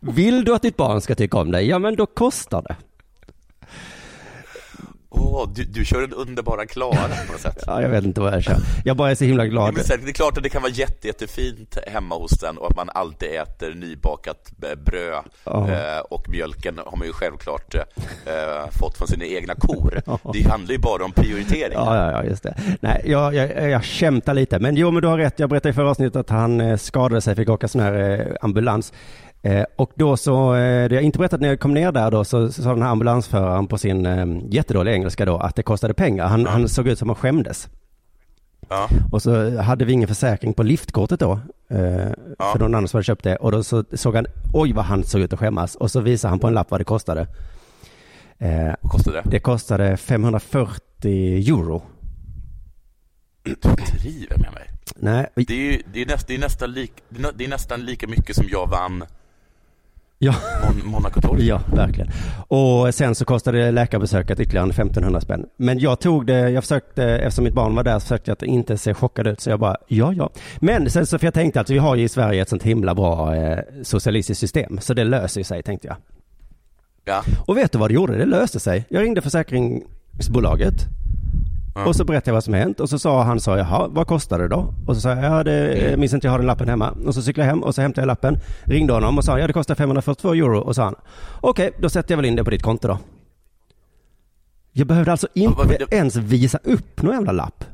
Vill 0.00 0.44
du 0.44 0.54
att 0.54 0.62
ditt 0.62 0.76
barn 0.76 1.00
ska 1.00 1.14
tycka 1.14 1.38
om 1.38 1.50
dig, 1.50 1.68
ja 1.68 1.78
men 1.78 1.96
då 1.96 2.06
kostar 2.06 2.62
det. 2.62 2.76
Åh, 5.12 5.48
du, 5.54 5.64
du 5.64 5.84
kör 5.84 6.00
den 6.00 6.12
underbara 6.12 6.66
Klara 6.66 6.94
på 7.26 7.32
något 7.32 7.40
sätt. 7.40 7.64
Ja, 7.66 7.82
jag 7.82 7.88
vet 7.88 8.04
inte 8.04 8.20
vad 8.20 8.32
jag 8.34 8.42
kör. 8.42 8.56
Jag 8.84 8.96
bara 8.96 9.10
är 9.10 9.14
så 9.14 9.24
himla 9.24 9.44
Ja, 9.44 9.50
glad. 9.50 9.74
men 9.74 9.84
sen, 9.84 9.98
det 10.04 10.10
är 10.10 10.12
klart 10.12 10.36
att 10.36 10.42
det 10.42 10.48
kan 10.48 10.62
vara 10.62 10.72
jätte, 10.72 11.06
jättefint 11.06 11.78
hemma 11.86 12.14
hos 12.14 12.30
den 12.30 12.58
och 12.58 12.70
att 12.70 12.76
man 12.76 12.90
alltid 12.94 13.28
äter 13.28 13.74
nybakat 13.74 14.52
eh, 14.62 14.78
bröd 14.78 15.24
Ja. 15.44 15.70
eh, 15.70 15.98
och 16.10 16.28
mjölken 16.28 16.78
har 16.86 16.96
man 16.96 17.06
ju 17.06 17.12
självklart 17.12 17.74
eh, 17.74 18.70
fått 18.80 18.98
från 18.98 19.08
sina 19.08 19.24
egna 19.24 19.54
kor. 19.54 20.02
Det 20.32 20.48
handlar 20.48 20.72
ju 20.72 20.78
bara 20.78 21.04
om 21.04 21.12
prioritering. 21.12 21.72
Ja, 21.74 21.96
ja, 21.96 22.10
ja, 22.12 22.24
just 22.24 22.42
det. 22.42 22.54
Nej, 22.80 23.02
jag, 23.04 23.34
jag, 23.34 23.70
jag 23.70 23.84
kämtar 23.84 24.34
lite. 24.34 24.58
Men 24.58 24.76
jo, 24.76 24.90
men 24.90 25.02
du 25.02 25.08
har 25.08 25.18
rätt. 25.18 25.38
Jag 25.38 25.48
berättade 25.50 25.70
i 25.70 25.72
förra 25.72 25.90
avsnittet 25.90 26.16
att 26.16 26.30
han 26.30 26.60
eh, 26.60 26.76
skadade 26.76 27.20
sig, 27.20 27.36
fick 27.36 27.48
åka 27.48 27.68
sån 27.68 27.80
här 27.80 28.20
eh, 28.20 28.26
ambulans. 28.40 28.92
Eh, 29.42 29.64
och 29.76 29.92
då 29.94 30.16
så, 30.16 30.54
eh, 30.54 30.88
det 30.88 30.94
jag 30.94 31.02
inte 31.02 31.18
berättat 31.18 31.40
när 31.40 31.48
jag 31.48 31.60
kom 31.60 31.74
ner 31.74 31.92
där 31.92 32.10
då, 32.10 32.24
så, 32.24 32.52
sa 32.52 32.70
den 32.70 32.82
här 32.82 32.90
ambulansföraren 32.90 33.66
på 33.66 33.78
sin 33.78 34.06
eh, 34.06 34.26
jättedåliga 34.50 34.94
engelska 34.94 35.24
då 35.24 35.36
att 35.38 35.56
det 35.56 35.62
kostade 35.62 35.94
pengar. 35.94 36.26
Han, 36.26 36.46
han 36.46 36.68
såg 36.68 36.88
ut 36.88 36.98
som 36.98 37.08
han 37.08 37.16
skämdes. 37.16 37.68
Ja. 38.68 38.88
Och 39.12 39.22
så 39.22 39.58
hade 39.60 39.84
vi 39.84 39.92
ingen 39.92 40.08
försäkring 40.08 40.52
på 40.54 40.62
liftkortet 40.62 41.20
då. 41.20 41.32
Eh, 41.68 41.78
För 42.52 42.58
någon 42.58 42.74
annan 42.74 42.88
som 42.88 42.98
hade 42.98 43.04
köpt 43.04 43.24
det. 43.24 43.36
Och 43.36 43.52
då 43.52 43.62
så 43.62 43.84
såg 43.92 44.14
han, 44.14 44.26
oj 44.52 44.72
vad 44.72 44.84
han 44.84 45.04
såg 45.04 45.20
ut 45.20 45.32
att 45.32 45.38
skämmas. 45.38 45.74
Och 45.76 45.90
så 45.90 46.00
visade 46.00 46.30
han 46.30 46.38
på 46.38 46.46
en 46.46 46.54
lapp 46.54 46.70
vad 46.70 46.80
det 46.80 46.84
kostade. 46.84 47.26
Vad 48.80 48.90
kostade 48.92 49.16
det? 49.16 49.30
det 49.30 49.40
kostade 49.40 49.96
540 49.96 50.80
euro. 51.36 51.82
Du 53.42 53.54
driver 54.00 54.38
med 54.38 54.52
mig. 54.52 54.70
Nej, 54.96 55.26
Det 55.34 55.54
är 55.54 55.72
ju 55.72 55.82
det 55.92 56.02
är 56.02 56.06
näst, 56.06 56.26
det 56.26 56.34
är 56.34 56.38
nästan, 56.38 56.72
lik, 56.72 56.92
det 57.36 57.44
är 57.44 57.48
nästan 57.48 57.80
lika 57.80 58.06
mycket 58.06 58.36
som 58.36 58.46
jag 58.50 58.66
vann 58.70 59.04
Ja. 60.22 60.34
Mon, 60.64 60.92
Monaco 60.92 61.20
Torg. 61.20 61.46
Ja, 61.46 61.60
verkligen. 61.74 62.10
Och 62.48 62.94
sen 62.94 63.14
så 63.14 63.24
kostade 63.24 63.70
läkarbesöket 63.70 64.40
ytterligare 64.40 64.70
1500 64.70 65.20
spänn. 65.20 65.46
Men 65.56 65.78
jag 65.78 66.00
tog 66.00 66.26
det, 66.26 66.50
jag 66.50 66.64
försökte, 66.64 67.04
eftersom 67.04 67.44
mitt 67.44 67.54
barn 67.54 67.74
var 67.74 67.84
där, 67.84 67.98
så 67.98 68.00
försökte 68.00 68.30
jag 68.30 68.36
att 68.36 68.42
inte 68.42 68.78
se 68.78 68.94
chockad 68.94 69.26
ut. 69.26 69.40
Så 69.40 69.50
jag 69.50 69.60
bara, 69.60 69.76
ja, 69.88 70.12
ja. 70.12 70.30
Men 70.58 70.90
sen 70.90 71.06
så, 71.06 71.18
för 71.18 71.26
jag 71.26 71.34
tänkte 71.34 71.60
att 71.60 71.70
vi 71.70 71.78
har 71.78 71.96
ju 71.96 72.04
i 72.04 72.08
Sverige 72.08 72.42
ett 72.42 72.48
sånt 72.48 72.62
himla 72.62 72.94
bra 72.94 73.34
eh, 73.36 73.58
socialistiskt 73.82 74.40
system. 74.40 74.78
Så 74.80 74.94
det 74.94 75.04
löser 75.04 75.42
sig, 75.42 75.62
tänkte 75.62 75.88
jag. 75.88 75.96
Ja. 77.04 77.22
Och 77.46 77.56
vet 77.56 77.72
du 77.72 77.78
vad 77.78 77.90
det 77.90 77.94
gjorde? 77.94 78.18
Det 78.18 78.26
löste 78.26 78.60
sig. 78.60 78.84
Jag 78.88 79.02
ringde 79.02 79.20
försäkringsbolaget. 79.20 80.74
Och 81.74 81.96
så 81.96 82.04
berättade 82.04 82.30
jag 82.30 82.34
vad 82.34 82.44
som 82.44 82.54
hänt 82.54 82.80
och 82.80 82.90
så 82.90 82.98
sa 82.98 83.22
han 83.22 83.40
så, 83.40 83.50
jaha, 83.56 83.88
vad 83.88 84.06
kostar 84.06 84.38
det 84.38 84.48
då? 84.48 84.74
Och 84.86 84.94
så 84.94 85.00
sa 85.00 85.08
jag, 85.08 85.24
ja 85.24 85.44
det 85.44 85.86
mm. 85.88 86.00
minns 86.00 86.12
inte, 86.14 86.26
jag 86.26 86.32
har 86.32 86.38
den 86.38 86.46
lappen 86.46 86.68
hemma. 86.68 86.90
Och 87.06 87.14
så 87.14 87.22
cyklade 87.22 87.48
jag 87.48 87.54
hem 87.54 87.62
och 87.62 87.74
så 87.74 87.82
hämtade 87.82 88.02
jag 88.02 88.06
lappen, 88.06 88.38
ringde 88.64 88.92
honom 88.92 89.18
och 89.18 89.24
sa, 89.24 89.38
ja 89.38 89.46
det 89.46 89.52
kostar 89.52 89.74
542 89.74 90.32
euro. 90.32 90.60
Och 90.60 90.74
sa 90.74 90.84
han, 90.84 90.94
okej, 91.40 91.70
då 91.78 91.88
sätter 91.90 92.12
jag 92.12 92.16
väl 92.16 92.26
in 92.26 92.36
det 92.36 92.44
på 92.44 92.50
ditt 92.50 92.62
konto 92.62 92.88
då. 92.88 92.98
Jag 94.72 94.86
behövde 94.86 95.12
alltså 95.12 95.28
inte 95.34 95.86
ens 95.90 96.16
visa 96.16 96.58
upp 96.64 97.02
någon 97.02 97.14
jävla 97.14 97.32
lapp. 97.32 97.64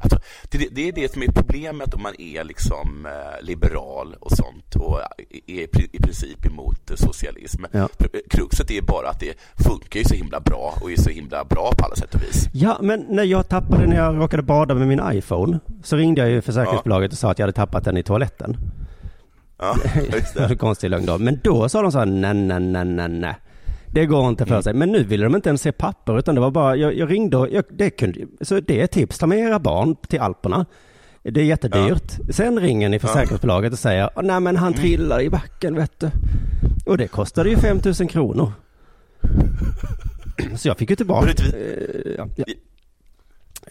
Alltså, 0.00 0.18
det, 0.50 0.68
det 0.72 0.88
är 0.88 0.92
det 0.92 1.12
som 1.12 1.22
är 1.22 1.26
problemet 1.26 1.94
om 1.94 2.02
man 2.02 2.12
är 2.18 2.44
liksom 2.44 3.06
eh, 3.06 3.44
liberal 3.46 4.16
och 4.20 4.32
sånt 4.32 4.76
och 4.76 5.00
är 5.46 5.62
i, 5.92 5.98
princip 6.02 6.46
emot 6.46 6.90
eh, 6.90 6.96
socialism. 6.96 7.64
Ja. 7.72 7.88
Kruxet 8.30 8.70
är 8.70 8.82
bara 8.82 9.08
att 9.08 9.20
det 9.20 9.34
funkar 9.64 9.98
ju 10.00 10.04
så 10.04 10.14
himla 10.14 10.40
bra 10.40 10.74
och 10.80 10.92
är 10.92 10.96
så 10.96 11.10
himla 11.10 11.44
bra 11.44 11.72
på 11.78 11.84
alla 11.84 11.96
sätt 11.96 12.14
och 12.14 12.22
vis. 12.22 12.48
Ja, 12.52 12.78
men 12.80 13.06
när 13.08 13.24
jag 13.24 13.48
tappade, 13.48 13.86
när 13.86 13.96
jag 13.96 14.16
råkade 14.16 14.42
bada 14.42 14.74
med 14.74 14.88
min 14.88 15.00
iPhone, 15.12 15.58
så 15.82 15.96
ringde 15.96 16.20
jag 16.20 16.30
ju 16.30 16.40
försäkringsbolaget 16.42 17.12
och 17.12 17.18
sa 17.18 17.30
att 17.30 17.38
jag 17.38 17.46
hade 17.46 17.56
tappat 17.56 17.84
den 17.84 17.96
i 17.96 18.02
toaletten. 18.02 18.56
Ja, 19.58 19.76
just 20.12 20.34
Det 20.34 20.48
det. 20.48 20.56
konstig 20.58 20.90
lögn 20.90 21.06
då. 21.06 21.18
Men 21.18 21.40
då 21.44 21.68
sa 21.68 21.82
de 21.82 21.92
så 21.92 21.98
här, 21.98 22.06
nej, 22.06 22.34
nej, 22.34 22.60
nej, 22.60 22.84
nej, 22.84 23.08
nej. 23.08 23.36
Det 23.94 24.06
går 24.06 24.28
inte 24.28 24.46
för 24.46 24.62
sig. 24.62 24.74
Men 24.74 24.92
nu 24.92 25.02
ville 25.04 25.24
de 25.24 25.34
inte 25.34 25.48
ens 25.48 25.62
se 25.62 25.72
papper, 25.72 26.18
utan 26.18 26.34
det 26.34 26.40
var 26.40 26.50
bara, 26.50 26.76
jag, 26.76 26.94
jag 26.94 27.10
ringde 27.10 27.36
och, 27.36 27.48
jag, 27.52 27.64
det 27.70 27.90
kunde, 27.90 28.20
så 28.40 28.60
det 28.60 28.80
är 28.80 28.84
ett 28.84 28.90
tips, 28.90 29.18
ta 29.18 29.26
med 29.26 29.38
era 29.38 29.58
barn 29.58 29.96
till 30.08 30.20
Alperna. 30.20 30.66
Det 31.22 31.40
är 31.40 31.44
jättedyrt. 31.44 32.12
Sen 32.30 32.60
ringer 32.60 32.88
ni 32.88 32.98
försäkringsbolaget 32.98 33.72
och 33.72 33.78
säger, 33.78 34.10
"Åh, 34.16 34.22
nej 34.22 34.40
men 34.40 34.56
han 34.56 34.72
trillar 34.74 35.20
i 35.20 35.30
backen 35.30 35.74
vet 35.74 36.00
du. 36.00 36.10
Och 36.86 36.98
det 36.98 37.08
kostade 37.08 37.50
ju 37.50 37.56
5 37.56 37.80
000 38.00 38.08
kronor. 38.08 38.52
Så 40.56 40.68
jag 40.68 40.78
fick 40.78 40.90
ju 40.90 40.96
tillbaka. 40.96 41.30
Eh, 41.30 42.12
ja, 42.18 42.28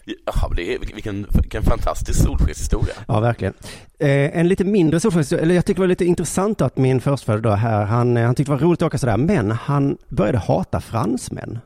ja. 0.04 0.50
Det 0.56 0.74
är, 0.74 0.78
vilken, 0.78 1.26
vilken 1.42 1.62
fantastisk 1.62 2.22
solskenshistoria. 2.22 2.94
Ja, 3.08 3.20
verkligen. 3.20 3.54
Eh, 3.98 4.38
en 4.38 4.48
lite 4.48 4.64
mindre 4.64 5.00
solskenshistoria, 5.00 5.42
eller 5.42 5.54
jag 5.54 5.64
tycker 5.64 5.76
det 5.76 5.82
var 5.82 5.88
lite 5.88 6.04
intressant 6.04 6.60
att 6.60 6.76
min 6.76 7.00
förstfödde 7.00 7.40
då 7.40 7.50
här, 7.50 7.84
han, 7.84 8.16
han 8.16 8.34
tyckte 8.34 8.52
det 8.52 8.56
var 8.56 8.62
roligt 8.62 8.82
att 8.82 8.86
åka 8.86 8.98
sådär, 8.98 9.16
men 9.16 9.50
han 9.50 9.98
började 10.08 10.38
hata 10.38 10.80
fransmän. 10.80 11.58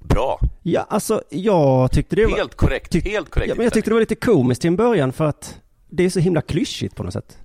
Bra. 0.00 0.40
Ja, 0.62 0.86
alltså 0.88 1.22
jag 1.30 1.92
tyckte 1.92 2.16
det 2.16 2.26
var... 2.26 2.36
Helt 2.36 2.54
korrekt. 2.54 2.94
helt 3.04 3.30
korrekt. 3.30 3.48
Ja, 3.48 3.54
men 3.54 3.64
jag 3.64 3.72
tyckte 3.72 3.90
det 3.90 3.94
var 3.94 4.00
lite 4.00 4.14
komiskt 4.14 4.60
till 4.60 4.68
en 4.68 4.76
början 4.76 5.12
för 5.12 5.26
att 5.26 5.58
det 5.90 6.04
är 6.04 6.10
så 6.10 6.20
himla 6.20 6.40
klyschigt 6.40 6.96
på 6.96 7.02
något 7.02 7.12
sätt. 7.12 7.38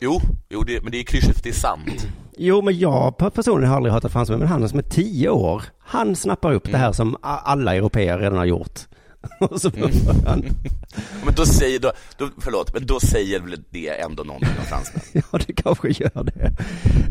Jo, 0.00 0.20
jo 0.48 0.62
det, 0.62 0.82
men 0.82 0.92
det 0.92 0.98
är 1.00 1.04
klyschigt 1.04 1.36
för 1.36 1.42
det 1.42 1.48
är 1.48 1.52
sant. 1.52 2.06
Jo, 2.38 2.62
men 2.62 2.78
jag 2.78 3.16
personligen 3.34 3.68
har 3.70 3.76
aldrig 3.76 3.92
hatat 3.92 4.12
fransmän, 4.12 4.38
men 4.38 4.48
han 4.48 4.68
som 4.68 4.78
är 4.78 4.82
tio 4.82 5.28
år, 5.28 5.62
han 5.78 6.16
snappar 6.16 6.52
upp 6.52 6.70
det 6.72 6.76
här 6.78 6.92
som 6.92 7.14
a- 7.14 7.40
alla 7.44 7.74
europeer 7.74 8.18
redan 8.18 8.38
har 8.38 8.44
gjort. 8.44 8.80
Och 9.40 9.60
så 9.60 9.70
börjar 9.70 10.24
han... 10.26 10.44
Men 11.24 11.34
då 11.34 11.46
säger, 11.46 11.78
då, 11.80 11.92
då, 12.18 12.28
förlåt, 12.38 12.74
men 12.74 12.86
då 12.86 13.00
säger 13.00 13.40
väl 13.40 13.62
det 13.70 13.88
ändå 14.00 14.22
någonting 14.22 14.48
om 14.58 14.64
fransmän? 14.64 15.02
Ja, 15.32 15.38
det 15.46 15.52
kanske 15.52 15.88
gör 15.88 16.24
det. 16.24 16.52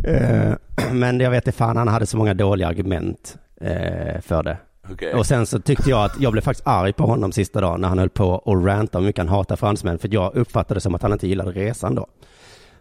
Eh, 0.09 0.91
Men 0.93 1.19
jag 1.19 1.31
vet 1.31 1.47
inte 1.47 1.57
fan, 1.57 1.77
han 1.77 1.87
hade 1.87 2.05
så 2.05 2.17
många 2.17 2.33
dåliga 2.33 2.67
argument 2.67 3.37
eh, 3.61 4.21
för 4.21 4.43
det. 4.43 4.57
Okej. 4.91 5.13
Och 5.13 5.25
sen 5.25 5.45
så 5.45 5.59
tyckte 5.59 5.89
jag 5.89 6.03
att 6.05 6.19
jag 6.19 6.31
blev 6.31 6.41
faktiskt 6.41 6.67
arg 6.67 6.93
på 6.93 7.05
honom 7.05 7.31
sista 7.31 7.61
dagen 7.61 7.81
när 7.81 7.87
han 7.87 7.99
höll 7.99 8.09
på 8.09 8.29
och 8.29 8.65
ranta 8.65 8.97
om 8.97 9.03
hur 9.03 9.09
mycket 9.09 9.19
han 9.19 9.29
hatar 9.29 9.55
fransmän. 9.55 9.99
För 9.99 10.09
jag 10.13 10.35
uppfattade 10.35 10.73
det 10.77 10.81
som 10.81 10.95
att 10.95 11.01
han 11.01 11.13
inte 11.13 11.27
gillade 11.27 11.51
resan 11.51 11.95
då. 11.95 12.07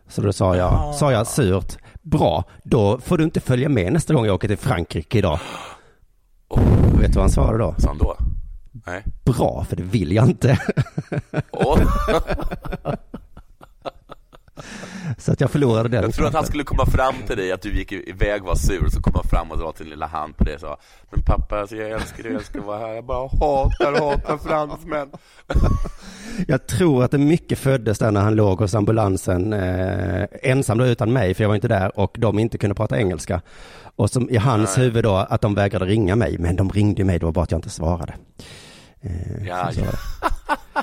Så 0.08 0.22
då 0.22 0.32
sa 0.32 0.56
jag, 0.56 0.94
sa 0.94 1.12
jag 1.12 1.26
surt, 1.26 1.76
bra, 2.02 2.44
då 2.62 2.98
får 2.98 3.18
du 3.18 3.24
inte 3.24 3.40
följa 3.40 3.68
med 3.68 3.92
nästa 3.92 4.14
gång 4.14 4.26
jag 4.26 4.34
åker 4.34 4.48
till 4.48 4.56
Frankrike 4.58 5.18
idag. 5.18 5.40
Vet 7.00 7.08
du 7.08 7.14
vad 7.14 7.22
han 7.22 7.30
svarade 7.30 7.58
då? 7.58 7.74
Sa 7.78 7.88
han 7.88 7.98
då? 7.98 8.16
Nej. 8.86 9.02
Bra, 9.24 9.64
för 9.68 9.76
det 9.76 9.82
vill 9.82 10.12
jag 10.12 10.26
inte. 10.26 10.58
Åh. 11.50 11.78
Så 15.18 15.32
att 15.32 15.40
jag 15.40 15.50
förlorade 15.50 15.88
den. 15.88 16.02
Jag 16.02 16.14
tror 16.14 16.26
att 16.26 16.34
han 16.34 16.46
skulle 16.46 16.64
komma 16.64 16.86
fram 16.86 17.14
till 17.26 17.36
dig, 17.36 17.52
att 17.52 17.62
du 17.62 17.76
gick 17.78 17.92
iväg 17.92 18.40
och 18.42 18.48
var 18.48 18.54
sur, 18.54 18.88
så 18.88 19.00
kom 19.00 19.12
han 19.14 19.24
fram 19.24 19.50
och 19.50 19.58
dra 19.58 19.72
sin 19.72 19.88
lilla 19.88 20.06
hand 20.06 20.36
på 20.36 20.44
dig 20.44 20.54
och 20.54 20.60
sa 20.60 20.76
Men 21.10 21.22
pappa, 21.22 21.60
alltså, 21.60 21.76
jag 21.76 21.90
älskar 21.90 22.22
dig, 22.22 22.32
jag 22.32 22.38
älskar 22.38 22.58
att 22.60 22.66
vara 22.66 22.78
här, 22.78 22.94
jag 22.94 23.04
bara 23.04 23.28
hatar, 23.28 23.92
hatar 23.92 24.38
fransmän. 24.38 25.08
Jag 26.48 26.66
tror 26.66 27.04
att 27.04 27.10
det 27.10 27.18
mycket 27.18 27.58
föddes 27.58 27.98
där 27.98 28.10
när 28.10 28.20
han 28.20 28.34
låg 28.34 28.58
hos 28.58 28.74
ambulansen 28.74 29.52
eh, 29.52 30.26
ensam 30.42 30.78
då 30.78 30.86
utan 30.86 31.12
mig, 31.12 31.34
för 31.34 31.44
jag 31.44 31.48
var 31.48 31.54
inte 31.54 31.68
där 31.68 31.98
och 31.98 32.16
de 32.18 32.38
inte 32.38 32.58
kunde 32.58 32.74
prata 32.74 32.98
engelska. 32.98 33.40
Och 33.96 34.10
som 34.10 34.30
i 34.30 34.36
hans 34.36 34.76
Nej. 34.76 34.86
huvud 34.86 35.04
då 35.04 35.14
att 35.16 35.40
de 35.40 35.54
vägrade 35.54 35.84
ringa 35.84 36.16
mig, 36.16 36.36
men 36.38 36.56
de 36.56 36.70
ringde 36.70 37.04
mig, 37.04 37.18
det 37.18 37.24
var 37.24 37.32
bara 37.32 37.42
att 37.42 37.50
jag 37.50 37.58
inte 37.58 37.70
svarade. 37.70 38.14
Eh, 39.00 39.46
Ja, 39.46 39.70
ja. 39.72 39.84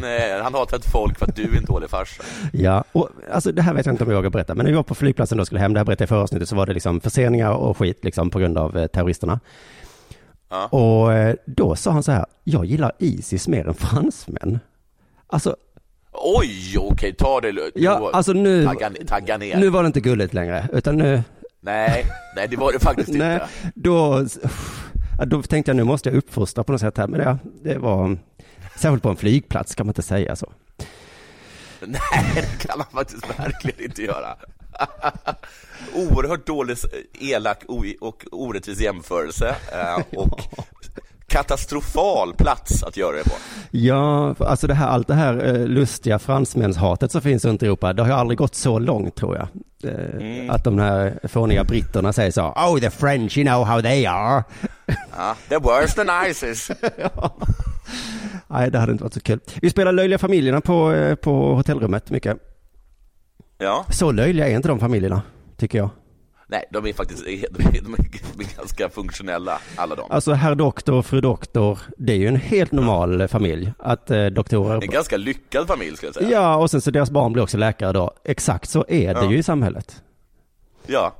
Nej, 0.00 0.40
han 0.42 0.54
hatar 0.54 0.76
ett 0.76 0.90
folk 0.92 1.18
för 1.18 1.26
att 1.26 1.36
du 1.36 1.42
är 1.42 1.56
en 1.58 1.64
dålig 1.64 1.90
farsa. 1.90 2.22
Ja, 2.52 2.84
och 2.92 3.08
alltså 3.32 3.52
det 3.52 3.62
här 3.62 3.74
vet 3.74 3.86
jag 3.86 3.92
inte 3.92 4.04
om 4.04 4.10
jag 4.10 4.16
vågar 4.16 4.30
berätta, 4.30 4.54
men 4.54 4.64
när 4.64 4.70
vi 4.72 4.76
var 4.76 4.82
på 4.82 4.94
flygplatsen 4.94 5.38
då 5.38 5.44
skulle 5.44 5.60
hem, 5.60 5.72
det 5.72 5.80
här 5.80 5.84
berättade 5.84 6.02
jag 6.02 6.06
i 6.06 6.08
förra 6.08 6.22
avsnittet, 6.22 6.48
så 6.48 6.56
var 6.56 6.66
det 6.66 6.72
liksom 6.74 7.00
förseningar 7.00 7.50
och 7.52 7.76
skit 7.78 8.04
liksom 8.04 8.30
på 8.30 8.38
grund 8.38 8.58
av 8.58 8.76
eh, 8.78 8.86
terroristerna. 8.86 9.40
Ja. 10.50 10.66
Och 10.66 11.12
eh, 11.12 11.34
då 11.46 11.76
sa 11.76 11.90
han 11.90 12.02
så 12.02 12.12
här, 12.12 12.26
jag 12.44 12.64
gillar 12.64 12.92
Isis 12.98 13.48
mer 13.48 13.68
än 13.68 13.74
fransmän. 13.74 14.58
Alltså, 15.26 15.56
Oj, 16.12 16.76
okej, 16.78 17.14
ta 17.14 17.40
det 17.40 17.52
lugnt. 17.52 17.72
Ja, 17.74 18.10
alltså 18.12 18.32
nu- 18.32 18.64
Tagga, 18.64 18.90
tagga 19.06 19.36
ner. 19.38 19.56
nu 19.56 19.68
var 19.68 19.82
det 19.82 19.86
inte 19.86 20.00
gulligt 20.00 20.34
längre, 20.34 20.68
utan 20.72 20.96
nu, 20.96 21.22
Nej, 21.60 22.04
nej, 22.36 22.48
det 22.48 22.56
var 22.56 22.72
det 22.72 22.78
faktiskt 22.78 23.08
Nej, 23.08 23.34
inte. 23.34 23.46
då, 23.74 24.24
då 25.26 25.42
tänkte 25.42 25.70
jag 25.70 25.76
nu 25.76 25.84
måste 25.84 26.08
jag 26.08 26.16
uppfostra 26.16 26.64
på 26.64 26.72
något 26.72 26.80
sätt 26.80 26.98
här, 26.98 27.06
men 27.06 27.20
ja, 27.20 27.38
det 27.62 27.78
var, 27.78 28.18
särskilt 28.78 29.02
på 29.02 29.08
en 29.08 29.16
flygplats 29.16 29.74
kan 29.74 29.86
man 29.86 29.90
inte 29.90 30.02
säga 30.02 30.36
så. 30.36 30.52
Nej, 31.80 32.32
det 32.34 32.66
kan 32.66 32.78
man 32.78 32.86
faktiskt 32.92 33.38
verkligen 33.38 33.84
inte 33.84 34.02
göra. 34.02 34.36
Oerhört 35.94 36.46
dålig, 36.46 36.76
elak 37.20 37.64
och 38.00 38.24
orättvis 38.32 38.80
jämförelse 38.80 39.56
eh, 39.72 40.18
och 40.18 40.40
katastrofal 41.28 42.34
plats 42.34 42.82
att 42.82 42.96
göra 42.96 43.16
det 43.16 43.24
på. 43.24 43.30
Ja, 43.70 44.34
alltså 44.38 44.66
det 44.66 44.74
här, 44.74 44.86
allt 44.88 45.08
det 45.08 45.14
här 45.14 45.46
eh, 45.46 45.66
lustiga 45.66 46.18
fransmänshatet 46.18 47.12
som 47.12 47.20
finns 47.20 47.44
runt 47.44 47.62
Europa, 47.62 47.92
det 47.92 48.02
har 48.02 48.08
ju 48.08 48.14
aldrig 48.14 48.38
gått 48.38 48.54
så 48.54 48.78
långt 48.78 49.14
tror 49.14 49.36
jag. 49.36 49.48
Eh, 49.92 50.54
Att 50.54 50.64
de 50.64 50.78
här 50.78 51.18
fåniga 51.28 51.64
britterna 51.64 52.12
säger 52.12 52.30
så, 52.30 52.42
oh 52.42 52.78
the 52.80 52.90
French, 52.90 53.38
you 53.38 53.46
know 53.46 53.64
how 53.64 53.82
they 53.82 54.06
are. 54.06 54.44
Ja, 55.18 55.36
the 55.48 55.56
worst 55.58 55.96
than 55.96 56.06
ISIS. 56.30 56.70
Nej, 58.46 58.70
det 58.70 58.78
hade 58.78 58.92
inte 58.92 59.04
varit 59.04 59.14
så 59.14 59.20
kul. 59.20 59.40
Vi 59.62 59.70
spelar 59.70 59.92
Löjliga 59.92 60.18
familjerna 60.18 60.60
på, 60.60 60.92
eh, 60.92 61.14
på 61.14 61.54
hotellrummet 61.54 62.10
mycket. 62.10 62.36
Ja, 63.58 63.84
Så 63.90 64.12
löjliga 64.12 64.48
är 64.48 64.54
inte 64.56 64.68
de 64.68 64.80
familjerna, 64.80 65.22
tycker 65.56 65.78
jag. 65.78 65.90
Nej, 66.50 66.64
de 66.72 66.86
är 66.86 66.92
faktiskt 66.92 67.24
de 67.24 67.32
är, 67.32 67.82
de 67.82 67.94
är 68.44 68.56
ganska 68.56 68.88
funktionella, 68.88 69.58
alla 69.76 69.94
de. 69.94 70.10
Alltså 70.10 70.32
herr 70.32 70.54
doktor 70.54 70.92
och 70.94 71.06
fru 71.06 71.20
doktor, 71.20 71.78
det 71.98 72.12
är 72.12 72.16
ju 72.16 72.26
en 72.28 72.36
helt 72.36 72.72
normal 72.72 73.20
eh, 73.20 73.26
familj. 73.26 73.72
Att 73.78 74.10
eh, 74.10 74.26
doktorer... 74.26 74.82
En 74.82 74.90
ganska 74.90 75.16
lyckad 75.16 75.66
familj 75.66 75.96
skulle 75.96 76.08
jag 76.08 76.14
säga. 76.14 76.30
Ja, 76.30 76.56
och 76.56 76.70
sen 76.70 76.80
så 76.80 76.90
deras 76.90 77.10
barn 77.10 77.32
blir 77.32 77.42
också 77.42 77.56
läkare 77.56 77.92
då. 77.92 78.12
Exakt 78.24 78.70
så 78.70 78.84
är 78.88 79.14
det 79.14 79.20
Ja. 79.20 79.30
ju 79.30 79.38
i 79.38 79.42
samhället. 79.42 80.02
Ja. 80.86 81.14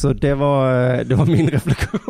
Så 0.00 0.12
det 0.12 0.34
var, 0.34 0.90
eh, 0.94 1.00
det 1.00 1.14
var 1.14 1.26
min 1.26 1.50
reflektion. 1.50 2.00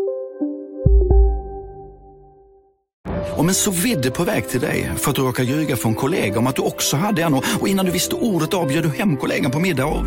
Om 3.36 3.48
en 3.48 3.54
så 3.54 3.70
vidde 3.70 4.10
på 4.10 4.24
väg 4.24 4.48
till 4.48 4.60
dig 4.60 4.90
för 4.96 5.10
att 5.10 5.16
du 5.16 5.22
råkar 5.22 5.44
ljuga 5.44 5.76
från 5.76 5.94
kollega 5.94 6.38
om 6.38 6.46
att 6.46 6.56
du 6.56 6.62
också 6.62 6.96
hade 6.96 7.22
en 7.22 7.34
och 7.34 7.68
innan 7.68 7.86
du 7.86 7.92
visste 7.92 8.14
ordet 8.14 8.54
av 8.54 8.68
bjöd 8.68 8.82
du 8.84 8.88
hem 8.88 9.16
kollegan 9.16 9.50
på 9.50 9.58
middag 9.58 9.86
och... 9.86 10.04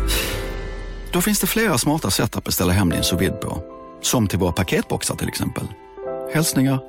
Då 1.12 1.20
finns 1.20 1.40
det 1.40 1.46
flera 1.46 1.78
smarta 1.78 2.10
sätt 2.10 2.36
att 2.36 2.44
beställa 2.44 2.72
hem 2.72 2.90
din 2.90 3.02
sous 3.02 3.30
på. 3.40 3.62
Som 4.02 4.28
till 4.28 4.38
våra 4.38 4.52
paketboxar 4.52 5.16
till 5.16 5.28
exempel. 5.28 5.64
Hälsningar 6.34 6.80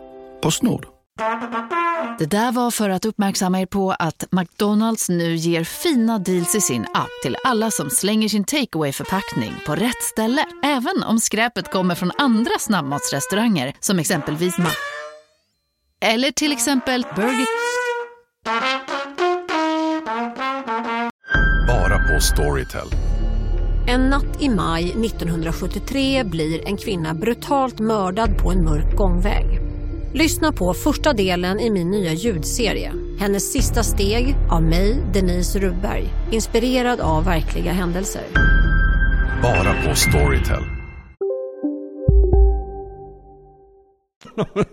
Postnord. 0.41 0.85
Det 2.19 2.25
där 2.25 2.51
var 2.51 2.71
för 2.71 2.89
att 2.89 3.05
uppmärksamma 3.05 3.61
er 3.61 3.65
på 3.65 3.91
att 3.91 4.23
McDonalds 4.31 5.09
nu 5.09 5.35
ger 5.35 5.63
fina 5.63 6.19
deals 6.19 6.55
i 6.55 6.61
sin 6.61 6.81
app 6.93 7.09
till 7.23 7.37
alla 7.43 7.71
som 7.71 7.89
slänger 7.89 8.29
sin 8.29 8.43
takeaway 8.43 8.91
förpackning 8.91 9.53
på 9.65 9.75
rätt 9.75 10.03
ställe. 10.03 10.45
Även 10.63 11.03
om 11.03 11.19
skräpet 11.19 11.71
kommer 11.71 11.95
från 11.95 12.11
andra 12.17 12.51
snabbmatsrestauranger 12.59 13.73
som 13.79 13.99
exempelvis 13.99 14.57
Ma... 14.57 14.69
Eller 16.01 16.31
till 16.31 16.51
exempel 16.51 17.05
Burger... 17.15 17.47
Bara 21.67 22.13
på 22.13 22.21
Storytel. 22.21 22.87
En 23.87 24.09
natt 24.09 24.41
i 24.41 24.49
maj 24.49 24.83
1973 24.83 26.23
blir 26.23 26.67
en 26.67 26.77
kvinna 26.77 27.13
brutalt 27.13 27.79
mördad 27.79 28.37
på 28.37 28.51
en 28.51 28.63
mörk 28.65 28.95
gångväg. 28.95 29.45
Lyssna 30.13 30.51
på 30.51 30.73
första 30.73 31.13
delen 31.13 31.59
i 31.59 31.69
min 31.69 31.91
nya 31.91 32.13
ljudserie. 32.13 32.93
Hennes 33.19 33.51
sista 33.51 33.83
steg 33.83 34.35
av 34.51 34.63
mig, 34.63 34.97
Denise 35.13 35.59
Rubberg. 35.59 36.09
Inspirerad 36.31 36.99
av 36.99 37.25
verkliga 37.25 37.71
händelser. 37.71 38.23
Bara 39.41 39.73
på 39.87 39.95
Storytel. 39.95 40.63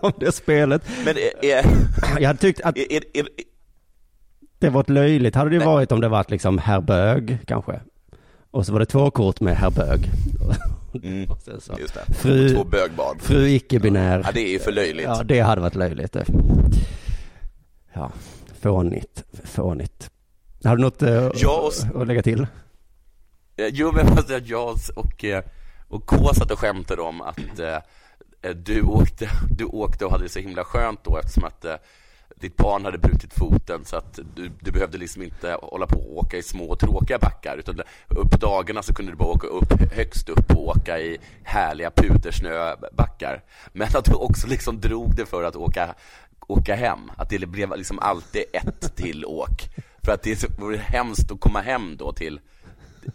om 0.00 0.12
det 0.20 0.32
spelet. 0.32 0.82
Men 1.04 1.16
är, 1.16 1.54
är, 1.56 1.64
Jag 2.20 2.26
hade 2.26 2.38
tyckt 2.38 2.60
att 2.60 2.78
är, 2.78 2.92
är, 2.92 3.02
är, 3.14 3.28
det 4.58 4.68
var 4.68 4.80
ett 4.80 4.90
löjligt. 4.90 5.34
Hade 5.34 5.50
det 5.50 5.64
varit 5.64 5.92
om 5.92 6.00
det 6.00 6.08
varit 6.08 6.30
liksom 6.30 6.58
herr 6.58 6.80
Bög 6.80 7.38
kanske. 7.46 7.80
Och 8.50 8.66
så 8.66 8.72
var 8.72 8.78
det 8.80 8.86
två 8.86 9.10
kort 9.10 9.40
med 9.40 9.56
herr 9.56 9.70
Bög. 9.70 10.10
Mm, 11.02 11.28
så. 11.60 11.76
Fru, 12.14 12.48
Två 12.48 12.64
bögbarn. 12.64 13.18
fru 13.18 13.48
icke-binär. 13.48 14.22
Ja, 14.24 14.32
det 14.34 14.40
är 14.40 14.50
ju 14.52 14.58
för 14.58 14.72
löjligt. 14.72 15.04
Ja, 15.06 15.22
det 15.22 15.40
hade 15.40 15.60
varit 15.60 15.74
löjligt. 15.74 16.16
Ja, 17.94 18.10
fånigt, 18.60 19.24
fånigt. 19.44 20.10
Har 20.64 20.76
du 20.76 20.82
något 20.82 21.02
eh, 21.02 21.26
och- 21.26 22.00
att 22.02 22.06
lägga 22.06 22.22
till? 22.22 22.40
Eh, 23.56 23.66
Jo, 23.72 23.92
men 23.92 24.06
jag 24.06 24.14
måste 24.14 24.26
säga 24.28 24.38
att 24.38 24.48
jag 24.48 24.76
och, 24.96 25.24
eh, 25.24 25.44
och 25.88 26.06
K 26.06 26.34
satt 26.34 26.50
och 26.50 26.58
skämtade 26.58 27.02
om 27.02 27.20
att 27.22 27.58
eh, 27.58 27.76
eh, 28.42 28.50
du, 28.56 28.82
åkte, 28.82 29.28
du 29.58 29.64
åkte 29.64 30.04
och 30.04 30.10
hade 30.10 30.24
det 30.24 30.28
så 30.28 30.38
himla 30.38 30.64
skönt 30.64 31.04
då 31.04 31.18
eftersom 31.18 31.44
att 31.44 31.64
ditt 32.40 32.56
barn 32.56 32.84
hade 32.84 32.98
brutit 32.98 33.34
foten 33.34 33.84
så 33.84 33.96
att 33.96 34.18
du, 34.34 34.50
du 34.60 34.70
behövde 34.70 34.98
liksom 34.98 35.22
inte 35.22 35.58
hålla 35.62 35.86
på 35.86 35.98
och 35.98 36.18
åka 36.18 36.36
i 36.36 36.42
små 36.42 36.76
tråkiga 36.76 37.18
backar 37.18 37.56
utan 37.56 37.80
upp 38.08 38.30
på 38.30 38.36
dagarna 38.36 38.82
så 38.82 38.94
kunde 38.94 39.12
du 39.12 39.16
bara 39.16 39.28
åka 39.28 39.46
upp 39.46 39.92
högst 39.92 40.28
upp 40.28 40.50
och 40.50 40.68
åka 40.68 40.98
i 40.98 41.18
härliga 41.42 41.90
pudersnöbackar. 41.90 43.42
Men 43.72 43.88
att 43.94 44.04
du 44.04 44.14
också 44.14 44.46
liksom 44.46 44.80
drog 44.80 45.16
det 45.16 45.26
för 45.26 45.42
att 45.42 45.56
åka, 45.56 45.94
åka 46.46 46.74
hem, 46.74 47.10
att 47.16 47.28
det 47.28 47.46
blev 47.46 47.76
liksom 47.76 47.98
alltid 47.98 48.44
ett 48.52 48.96
till 48.96 49.24
åk. 49.24 49.68
För 50.04 50.12
att 50.12 50.22
det 50.22 50.58
vore 50.58 50.76
hemskt 50.76 51.32
att 51.32 51.40
komma 51.40 51.60
hem 51.60 51.96
då 51.96 52.12
till 52.12 52.40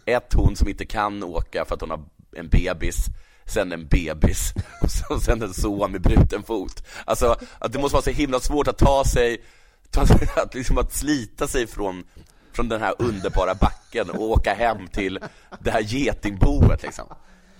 ett 0.05 0.33
hon 0.33 0.55
som 0.55 0.69
inte 0.69 0.85
kan 0.85 1.23
åka 1.23 1.65
för 1.65 1.75
att 1.75 1.81
hon 1.81 1.89
har 1.89 2.03
en 2.35 2.49
bebis 2.49 3.05
sen 3.45 3.71
en 3.71 3.87
bebis 3.87 4.53
och 5.09 5.21
sen 5.21 5.41
en 5.41 5.53
son 5.53 5.91
med 5.91 6.01
bruten 6.01 6.43
fot. 6.43 6.83
Alltså, 7.05 7.35
att 7.59 7.73
det 7.73 7.79
måste 7.79 7.95
vara 7.95 8.03
så 8.03 8.09
himla 8.09 8.39
svårt 8.39 8.67
att 8.67 8.77
ta 8.77 9.03
sig, 9.05 9.37
ta 9.91 10.01
att, 10.35 10.55
liksom 10.55 10.77
att 10.77 10.93
slita 10.93 11.47
sig 11.47 11.67
från, 11.67 12.03
från 12.53 12.69
den 12.69 12.81
här 12.81 12.93
underbara 12.99 13.55
backen 13.55 14.09
och 14.09 14.21
åka 14.21 14.53
hem 14.53 14.87
till 14.87 15.19
det 15.59 15.71
här 15.71 15.81
getingboet 15.81 16.83
liksom. 16.83 17.05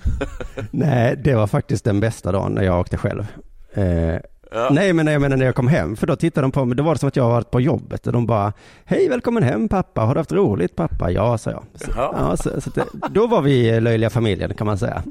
Nej, 0.71 1.15
det 1.23 1.35
var 1.35 1.47
faktiskt 1.47 1.85
den 1.85 1.99
bästa 1.99 2.31
dagen 2.31 2.51
när 2.51 2.63
jag 2.63 2.79
åkte 2.79 2.97
själv. 2.97 3.27
Eh, 3.73 4.19
Ja. 4.55 4.69
Nej, 4.71 4.93
men 4.93 5.07
jag 5.07 5.21
menar 5.21 5.37
när 5.37 5.45
jag 5.45 5.55
kom 5.55 5.67
hem, 5.67 5.95
för 5.95 6.07
då 6.07 6.15
tittade 6.15 6.43
de 6.45 6.51
på 6.51 6.65
mig, 6.65 6.77
då 6.77 6.83
var 6.83 6.93
det 6.93 6.99
som 6.99 7.07
att 7.07 7.15
jag 7.15 7.29
varit 7.29 7.51
på 7.51 7.61
jobbet 7.61 8.07
och 8.07 8.13
de 8.13 8.25
bara, 8.25 8.53
hej 8.85 9.09
välkommen 9.09 9.43
hem 9.43 9.69
pappa, 9.69 10.01
har 10.01 10.13
du 10.15 10.19
haft 10.19 10.31
roligt 10.31 10.75
pappa? 10.75 11.11
Ja, 11.11 11.37
sa 11.37 11.51
jag. 11.51 11.63
Så, 11.75 11.91
Jaha. 11.95 12.15
ja, 12.17 12.37
så, 12.37 12.61
så 12.61 12.69
det, 12.69 12.85
då 13.09 13.27
var 13.27 13.41
vi 13.41 13.79
löjliga 13.79 14.09
familjen 14.09 14.53
kan 14.53 14.67
man 14.67 14.77
säga. 14.77 15.03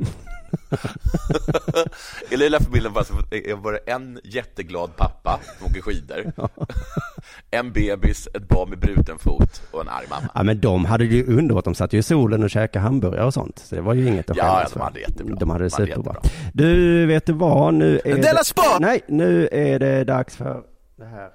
I 2.30 2.36
lilla 2.36 2.60
familjen 2.60 2.92
var 2.92 3.06
det 3.30 3.54
var 3.54 3.72
det 3.72 3.78
en 3.92 4.20
jätteglad 4.24 4.96
pappa 4.96 5.40
som 5.58 5.66
åker 5.66 5.80
skidor, 5.80 6.32
en 7.50 7.72
bebis, 7.72 8.28
ett 8.34 8.48
barn 8.48 8.70
med 8.70 8.78
bruten 8.78 9.18
fot 9.18 9.62
och 9.70 9.80
en 9.80 9.88
arg 9.88 10.06
mamma. 10.10 10.28
Ja, 10.34 10.42
men 10.42 10.60
de 10.60 10.84
hade 10.84 11.04
det 11.06 11.14
ju 11.14 11.36
underbart, 11.38 11.64
de 11.64 11.74
satt 11.74 11.92
ju 11.92 11.98
i 11.98 12.02
solen 12.02 12.42
och 12.42 12.50
käkade 12.50 12.82
hamburgare 12.82 13.24
och 13.26 13.34
sånt, 13.34 13.58
så 13.58 13.74
det 13.74 13.80
var 13.80 13.94
ju 13.94 14.08
inget 14.08 14.30
att 14.30 14.36
Ja, 14.36 14.42
skämmas 14.44 14.62
ja, 14.62 14.68
de 14.68 14.72
för. 14.72 14.80
hade 14.80 14.94
det 14.94 15.00
jättebra. 15.00 15.36
De 15.36 15.50
hade 15.50 15.64
det 15.64 15.74
hade 15.74 15.86
superbra. 15.86 16.16
Du, 16.52 17.06
vet 17.06 17.26
du 17.26 17.32
vad, 17.32 17.74
nu 17.74 18.00
är 18.04 18.14
Della 18.16 18.38
det... 18.38 18.44
Sport! 18.44 18.80
Nej, 18.80 19.00
nu 19.08 19.48
är 19.52 19.78
det 19.78 20.04
dags 20.04 20.36
för 20.36 20.62
det 20.96 21.04
här. 21.04 21.30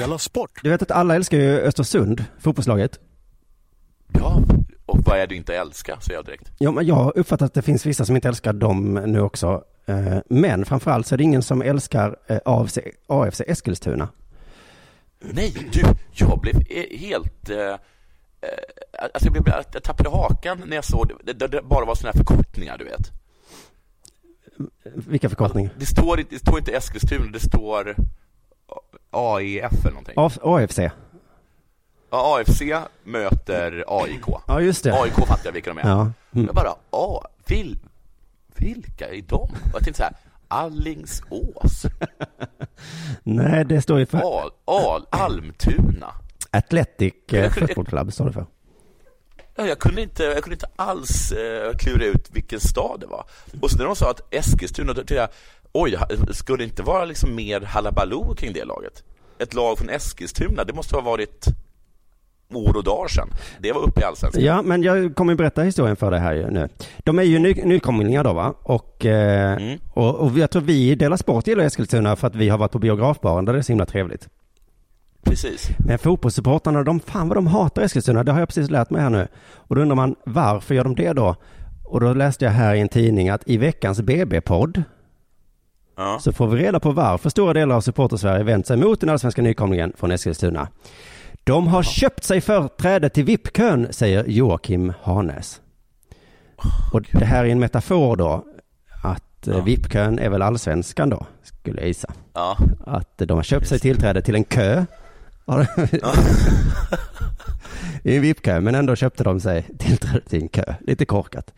Della 0.00 0.18
Sport. 0.18 0.50
Du 0.62 0.70
vet 0.70 0.82
att 0.82 0.90
alla 0.90 1.14
älskar 1.14 1.38
ju 1.38 1.60
Östersund, 1.60 2.24
fotbollslaget. 2.38 3.00
Ja, 4.12 4.42
och 4.86 4.98
vad 5.06 5.16
är 5.16 5.20
det 5.20 5.26
du 5.26 5.36
inte 5.36 5.56
älskar, 5.56 5.96
säger 6.00 6.18
jag 6.18 6.24
direkt. 6.24 6.50
Ja, 6.58 6.70
men 6.70 6.86
jag 6.86 6.94
har 6.94 7.18
uppfattat 7.18 7.46
att 7.46 7.54
det 7.54 7.62
finns 7.62 7.86
vissa 7.86 8.04
som 8.04 8.16
inte 8.16 8.28
älskar 8.28 8.52
dem 8.52 8.94
nu 8.94 9.20
också. 9.20 9.64
Eh, 9.86 10.18
Men 10.28 10.64
framförallt 10.64 11.06
så 11.06 11.14
är 11.14 11.16
det 11.16 11.24
ingen 11.24 11.42
som 11.42 11.62
älskar 11.62 12.16
eh, 12.26 12.38
AFC, 12.44 12.78
AFC 13.06 13.40
Eskilstuna. 13.46 14.08
Nej, 15.20 15.68
du, 15.72 15.82
jag 16.12 16.40
blev 16.40 16.56
eh, 16.56 16.98
helt... 16.98 17.50
Eh, 17.50 17.58
eh, 17.58 17.76
alltså 19.14 19.24
jag, 19.24 19.32
blev, 19.32 19.44
jag 19.72 19.82
tappade 19.82 20.10
hakan 20.10 20.62
när 20.66 20.76
jag 20.76 20.84
såg 20.84 21.12
det, 21.24 21.32
det, 21.32 21.48
det 21.48 21.62
bara 21.62 21.84
var 21.84 21.94
sådana 21.94 22.12
här 22.12 22.24
förkortningar, 22.24 22.78
du 22.78 22.84
vet. 22.84 23.10
Vilka 24.94 25.28
förkortningar? 25.28 25.70
Det 25.78 25.86
står, 25.86 26.24
det 26.30 26.38
står 26.38 26.58
inte 26.58 26.72
Eskilstuna, 26.72 27.30
det 27.32 27.40
står 27.40 27.96
AEF 29.10 29.72
eller 29.80 29.90
någonting. 29.90 30.14
AF, 30.16 30.38
AFC? 30.42 30.78
Ja, 32.10 32.40
AFC 32.40 32.62
möter 33.04 33.84
AIK. 33.88 34.24
Ja, 34.46 34.60
just 34.60 34.84
det. 34.84 35.00
AIK 35.00 35.14
fattar 35.14 35.44
jag 35.44 35.52
vilka 35.52 35.74
de 35.74 35.78
är. 35.78 35.88
Ja. 35.88 36.12
Mm. 36.34 36.46
Jag 36.46 36.54
bara, 36.54 36.74
A, 36.90 37.26
vil, 37.46 37.78
vilka 38.56 39.08
är 39.08 39.22
de? 39.22 39.36
Och 39.36 39.50
jag 39.74 39.84
tänkte 39.84 39.94
så 39.94 40.02
här, 40.02 40.12
Allingsås, 40.48 41.86
Nej, 43.22 43.64
det 43.64 43.82
står 43.82 43.98
ju 43.98 44.06
för 44.06 44.18
Al, 44.18 44.50
Al, 44.64 45.06
Almtuna. 45.10 46.14
Athletic 46.50 47.14
eh, 47.32 47.52
Football 47.52 47.86
Club, 47.86 48.12
står 48.12 48.24
det 48.24 48.32
för. 48.32 48.46
Ja, 49.54 49.66
jag, 49.66 49.78
kunde 49.78 50.02
inte, 50.02 50.22
jag 50.22 50.42
kunde 50.42 50.54
inte 50.54 50.68
alls 50.76 51.32
eh, 51.32 51.76
klura 51.76 52.04
ut 52.04 52.28
vilken 52.32 52.60
stad 52.60 53.00
det 53.00 53.06
var. 53.06 53.24
Och 53.62 53.70
så 53.70 53.78
när 53.78 53.84
de 53.84 53.96
sa 53.96 54.10
att 54.10 54.34
Eskilstuna, 54.34 54.92
då 54.92 54.94
tänkte 54.94 55.14
jag, 55.14 55.28
oj, 55.72 55.96
skulle 56.30 56.58
det 56.58 56.64
inte 56.64 56.82
vara 56.82 57.04
liksom 57.04 57.34
mer 57.34 57.60
halabaloo 57.60 58.34
kring 58.34 58.52
det 58.52 58.64
laget? 58.64 59.04
Ett 59.38 59.54
lag 59.54 59.78
från 59.78 59.88
Eskilstuna, 59.90 60.64
det 60.64 60.72
måste 60.72 60.96
ha 60.96 61.02
varit 61.02 61.44
år 62.54 62.76
och 62.76 62.84
dagar 62.84 63.08
sedan. 63.08 63.28
Det 63.58 63.72
var 63.72 63.80
uppe 63.80 64.00
i 64.00 64.04
allsvenskan. 64.04 64.44
Ja, 64.44 64.62
men 64.62 64.82
jag 64.82 65.14
kommer 65.14 65.34
berätta 65.34 65.62
historien 65.62 65.96
för 65.96 66.10
dig 66.10 66.20
här 66.20 66.48
nu. 66.50 66.68
De 66.98 67.18
är 67.18 67.22
ju 67.22 67.38
ny, 67.38 67.54
nykomlingar 67.54 68.24
då 68.24 68.32
va? 68.32 68.54
Och, 68.62 69.06
eh, 69.06 69.56
Mm. 69.56 69.78
och, 69.90 70.14
och 70.14 70.38
jag 70.38 70.50
tror 70.50 70.62
vi 70.62 70.90
i 70.90 70.94
Dela 70.94 71.16
Sport 71.16 71.46
gillar 71.46 71.64
Eskilstuna 71.64 72.16
för 72.16 72.26
att 72.26 72.34
vi 72.34 72.48
har 72.48 72.58
varit 72.58 72.72
på 72.72 72.78
biografbaren 72.78 73.44
där 73.44 73.52
det 73.52 73.58
är 73.58 73.62
så 73.62 73.72
himla 73.72 73.86
trevligt. 73.86 74.28
Precis. 75.22 75.68
Men 75.78 75.98
fotbollssupportrarna, 75.98 76.82
de, 76.82 77.00
fan 77.00 77.28
vad 77.28 77.36
de 77.36 77.46
hatar 77.46 77.82
Eskilstuna, 77.82 78.24
det 78.24 78.32
har 78.32 78.38
jag 78.38 78.48
precis 78.48 78.70
lärt 78.70 78.90
mig 78.90 79.02
här 79.02 79.10
nu. 79.10 79.28
Och 79.54 79.74
då 79.76 79.82
undrar 79.82 79.96
man, 79.96 80.16
varför 80.24 80.74
gör 80.74 80.84
de 80.84 80.94
det 80.94 81.12
då? 81.12 81.36
Och 81.84 82.00
då 82.00 82.12
läste 82.14 82.44
jag 82.44 82.52
här 82.52 82.74
i 82.74 82.80
en 82.80 82.88
tidning 82.88 83.28
att 83.28 83.42
i 83.48 83.56
veckans 83.56 84.00
BB-podd 84.02 84.82
Ja. 86.00 86.18
så 86.20 86.32
får 86.32 86.46
vi 86.46 86.62
reda 86.62 86.80
på 86.80 86.90
varför 86.90 87.30
stora 87.30 87.52
delar 87.52 87.76
av 87.76 87.80
supporter-Sverige 87.80 88.44
vänt 88.44 88.66
sig 88.66 88.76
mot 88.76 89.00
den 89.00 89.10
allsvenska 89.10 89.42
nykomlingen 89.42 89.92
från 89.96 90.10
Eskilstuna. 90.10 90.68
De 91.44 91.66
har 91.66 91.82
köpt 91.82 92.24
sig 92.24 92.40
företräde 92.40 93.08
till 93.08 93.24
VIP-kön, 93.24 93.88
säger 93.90 94.24
Joakim 94.24 94.92
Hanes. 95.02 95.60
Och 96.92 97.02
det 97.12 97.24
här 97.24 97.44
är 97.44 97.48
en 97.48 97.60
metafor 97.60 98.16
då, 98.16 98.44
att 99.02 99.24
ja. 99.44 99.60
VIP-kön 99.60 100.18
är 100.18 100.28
väl 100.28 100.42
allsvenskan 100.42 101.10
då, 101.10 101.26
skulle 101.42 101.80
jag 101.80 101.88
gissa. 101.88 102.12
Ja. 102.34 102.56
Att 102.86 103.18
de 103.18 103.32
har 103.32 103.42
köpt 103.42 103.68
sig 103.68 103.78
tillträde 103.78 104.22
till 104.22 104.34
en 104.34 104.44
kö. 104.44 104.84
I 108.02 108.16
en 108.16 108.22
VIP-kö, 108.22 108.60
men 108.60 108.74
ändå 108.74 108.96
köpte 108.96 109.24
de 109.24 109.40
sig 109.40 109.66
tillträde 109.78 110.20
till 110.20 110.42
en 110.42 110.48
kö. 110.48 110.74
Lite 110.80 111.04
korkat. 111.04 111.52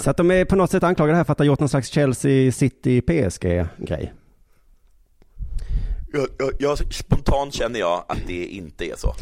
Så 0.00 0.10
att 0.10 0.16
de 0.16 0.30
är 0.30 0.44
på 0.44 0.56
något 0.56 0.70
sätt 0.70 0.82
anklagade 0.82 1.16
här 1.16 1.24
för 1.24 1.32
att 1.32 1.38
ha 1.38 1.46
gjort 1.46 1.60
någon 1.60 1.68
slags 1.68 1.88
Chelsea 1.88 2.52
City 2.52 3.00
PSG-grej. 3.00 4.12
Jag, 6.12 6.26
jag, 6.38 6.50
jag, 6.58 6.94
spontant 6.94 7.54
känner 7.54 7.80
jag 7.80 8.04
att 8.08 8.18
det 8.26 8.46
inte 8.46 8.84
är 8.84 8.96
så. 8.96 9.14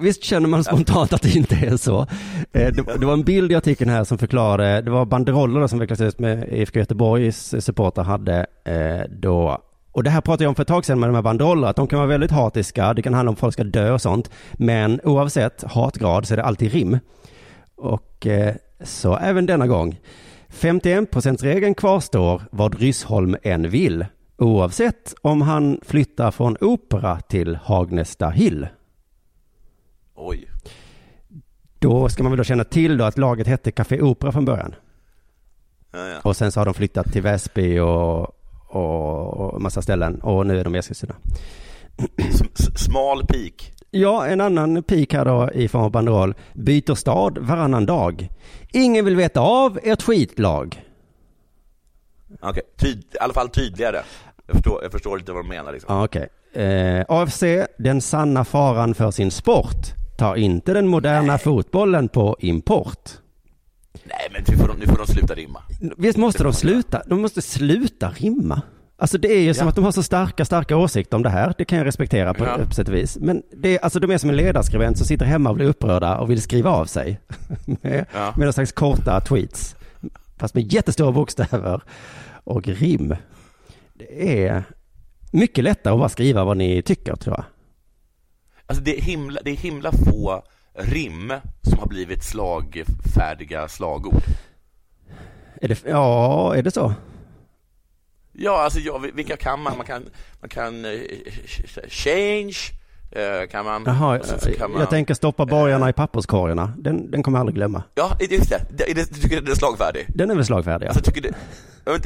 Visst 0.00 0.24
känner 0.24 0.48
man 0.48 0.64
spontant 0.64 1.12
att 1.12 1.22
det 1.22 1.34
inte 1.36 1.54
är 1.54 1.76
så. 1.76 2.00
Eh, 2.00 2.06
Det, 2.52 2.98
det 2.98 3.06
var 3.06 3.12
en 3.12 3.22
bild 3.24 3.52
i 3.52 3.54
artikeln 3.54 3.90
här 3.90 4.04
som 4.04 4.18
förklarade, 4.18 4.80
det 4.80 4.90
var 4.90 5.04
banderoller 5.04 5.66
som 5.66 5.78
vecklades 5.78 6.00
ut 6.00 6.18
med 6.18 6.48
IFK 6.52 6.78
Göteborgs 6.78 7.54
supportrar 7.60 8.04
hade 8.04 8.46
eh, 8.64 9.10
då 9.10 9.62
och 9.92 10.02
det 10.02 10.10
här 10.10 10.20
pratade 10.20 10.44
jag 10.44 10.48
om 10.48 10.54
för 10.54 10.62
ett 10.62 10.68
tag 10.68 10.84
sedan 10.84 11.00
med 11.00 11.08
de 11.08 11.14
här 11.14 11.22
banderoller, 11.22 11.68
att 11.68 11.76
de 11.76 11.86
kan 11.86 11.98
vara 11.98 12.08
väldigt 12.08 12.30
hatiska, 12.30 12.94
det 12.94 13.02
kan 13.02 13.14
handla 13.14 13.30
om 13.30 13.36
folk 13.36 13.52
ska 13.52 13.64
dö 13.64 13.92
och 13.92 14.02
sånt, 14.02 14.30
men 14.52 15.00
oavsett 15.04 15.62
hatgrad 15.62 16.26
så 16.26 16.34
är 16.34 16.36
det 16.36 16.44
alltid 16.44 16.72
rim. 16.72 16.98
Och 17.76 18.26
eh, 18.26 18.54
så 18.82 19.16
även 19.16 19.46
denna 19.46 19.66
gång. 19.66 20.00
51%-regeln 20.48 21.74
kvarstår 21.74 22.42
vad 22.50 22.80
Ryssholm 22.80 23.36
än 23.42 23.70
vill, 23.70 24.06
oavsett 24.36 25.14
om 25.22 25.42
han 25.42 25.80
flyttar 25.82 26.30
från 26.30 26.56
Opera 26.60 27.20
till 27.20 27.56
Hagnesta 27.56 28.30
Hill. 28.30 28.68
Oj. 30.14 30.48
Då 31.78 32.08
ska 32.08 32.22
man 32.22 32.32
väl 32.32 32.38
då 32.38 32.44
känna 32.44 32.64
till 32.64 32.98
då 32.98 33.04
att 33.04 33.18
laget 33.18 33.46
hette 33.46 33.70
Café 33.70 34.00
Opera 34.00 34.32
från 34.32 34.44
början. 34.44 34.74
Ja, 35.92 36.06
ja. 36.06 36.20
Och 36.22 36.36
sen 36.36 36.52
så 36.52 36.60
har 36.60 36.64
de 36.64 36.74
flyttat 36.74 37.12
till 37.12 37.22
Väsby 37.22 37.78
och, 37.78 38.20
och, 38.68 39.54
och 39.54 39.62
massa 39.62 39.82
ställen 39.82 40.20
och 40.20 40.46
nu 40.46 40.60
är 40.60 40.64
de 40.64 40.74
i 40.74 40.78
Eskilstuna. 40.78 41.14
Smal 42.76 43.26
pik. 43.26 43.72
Ja, 43.90 44.26
en 44.26 44.40
annan 44.40 44.82
pik 44.82 45.14
här 45.14 45.24
då 45.24 45.50
i 45.54 45.68
form 45.68 45.82
av 45.82 45.90
banderoll. 45.90 46.34
Byter 46.52 46.94
stad 46.94 47.38
varannan 47.38 47.86
dag. 47.86 48.28
Ingen 48.72 49.04
vill 49.04 49.16
veta 49.16 49.40
av 49.40 49.78
ert 49.82 50.02
skitlag. 50.02 50.82
Okej, 52.40 52.62
Tyd, 52.76 53.04
i 53.14 53.18
alla 53.20 53.32
fall 53.32 53.48
tydligare. 53.48 54.00
Jag 54.46 54.56
förstår, 54.56 54.82
jag 54.82 54.92
förstår 54.92 55.18
lite 55.18 55.32
vad 55.32 55.44
de 55.44 55.48
menar 55.48 55.72
liksom. 55.72 55.94
Ja, 55.94 56.04
okej. 56.04 56.28
Eh, 56.52 57.04
AFC, 57.08 57.42
den 57.78 58.00
sanna 58.00 58.44
faran 58.44 58.94
för 58.94 59.10
sin 59.10 59.30
sport, 59.30 59.86
tar 60.18 60.36
inte 60.36 60.72
den 60.74 60.86
moderna 60.86 61.38
fotbollen 61.38 62.08
på 62.08 62.36
import. 62.40 63.10
Nej, 64.04 64.28
men 64.32 64.44
nu 64.48 64.56
får, 64.56 64.68
de, 64.68 64.76
nu 64.76 64.86
får 64.86 64.96
de 64.96 65.06
sluta 65.06 65.34
rimma. 65.34 65.62
Visst 65.96 66.18
måste 66.18 66.42
de 66.42 66.52
sluta? 66.52 67.02
De 67.06 67.20
måste 67.22 67.42
sluta 67.42 68.10
rimma. 68.10 68.62
Alltså 69.00 69.18
det 69.18 69.28
är 69.32 69.40
ju 69.40 69.54
som 69.54 69.64
Ja. 69.64 69.68
att 69.68 69.74
de 69.74 69.84
har 69.84 69.92
så 69.92 70.02
starka, 70.02 70.44
starka 70.44 70.76
åsikter 70.76 71.16
om 71.16 71.22
det 71.22 71.28
här. 71.30 71.54
Det 71.58 71.64
kan 71.64 71.78
jag 71.78 71.86
respektera 71.86 72.34
på, 72.34 72.44
Ja. 72.44 72.58
på 72.68 72.74
sätt 72.74 72.88
och 72.88 72.94
vis. 72.94 73.18
Men 73.20 73.42
det 73.56 73.78
alltså 73.80 74.00
de 74.00 74.10
är 74.10 74.18
som 74.18 74.30
en 74.30 74.36
ledarskribent 74.36 74.98
som 74.98 75.06
sitter 75.06 75.26
hemma 75.26 75.50
och 75.50 75.56
blir 75.56 75.66
upprörda 75.66 76.18
och 76.18 76.30
vill 76.30 76.42
skriva 76.42 76.70
av 76.70 76.84
sig. 76.86 77.20
med, 77.64 78.06
Ja. 78.14 78.32
med 78.36 78.46
någon 78.46 78.52
slags 78.52 78.72
korta 78.72 79.20
tweets. 79.20 79.76
Fast 80.36 80.54
med 80.54 80.72
jättestora 80.72 81.12
bokstäver 81.12 81.80
och 82.44 82.68
rim. 82.68 83.14
Det 83.94 84.44
är 84.46 84.62
mycket 85.32 85.64
lättare 85.64 85.92
att 85.94 86.00
bara 86.00 86.08
skriva 86.08 86.44
vad 86.44 86.56
ni 86.56 86.82
tycker 86.82 87.16
tror 87.16 87.36
jag. 87.36 87.44
Alltså 88.66 88.84
det 88.84 88.98
är 88.98 89.02
himla, 89.02 89.40
det 89.44 89.50
är 89.50 89.56
himla 89.56 89.92
få 89.92 90.42
rim 90.74 91.32
som 91.62 91.78
har 91.78 91.86
blivit 91.86 92.24
slagfärdiga 92.24 93.68
slagord. 93.68 94.22
Är 95.62 95.68
det, 95.68 95.82
ja, 95.86 96.54
är 96.56 96.62
det 96.62 96.70
så? 96.70 96.94
Ja, 98.32 98.62
alltså 98.62 98.78
ja, 98.78 98.98
vilka 98.98 99.36
kan 99.36 99.62
man? 99.62 99.76
Man 99.76 99.86
kan, 99.86 100.02
man 100.40 100.48
kan 100.48 100.84
eh, 100.84 101.00
change, 101.88 102.56
eh, 103.10 103.48
kan 103.50 103.64
man. 103.64 103.82
Jaha, 103.86 104.20
så 104.22 104.52
kan 104.52 104.70
man 104.70 104.80
jag 104.80 104.90
tänker 104.90 105.14
stoppa 105.14 105.46
borgarna 105.46 105.88
i 105.88 105.92
papperskorgarna. 105.92 106.72
Den, 106.78 107.10
den 107.10 107.22
kommer 107.22 107.38
jag 107.38 107.40
aldrig 107.40 107.54
glömma. 107.54 107.82
Ja, 107.94 108.16
just 108.20 108.50
det. 108.50 108.66
det, 108.70 108.94
det 108.94 109.14
du 109.14 109.20
tycker 109.20 109.40
den 109.40 109.50
är 109.50 109.54
slagfärdig? 109.54 110.06
Den 110.08 110.30
är 110.30 110.34
väl 110.34 110.44
slagfärdig, 110.44 110.86
ja. 110.86 110.90
Alltså, 110.90 111.04
tycker 111.04 111.22
du, 111.22 111.32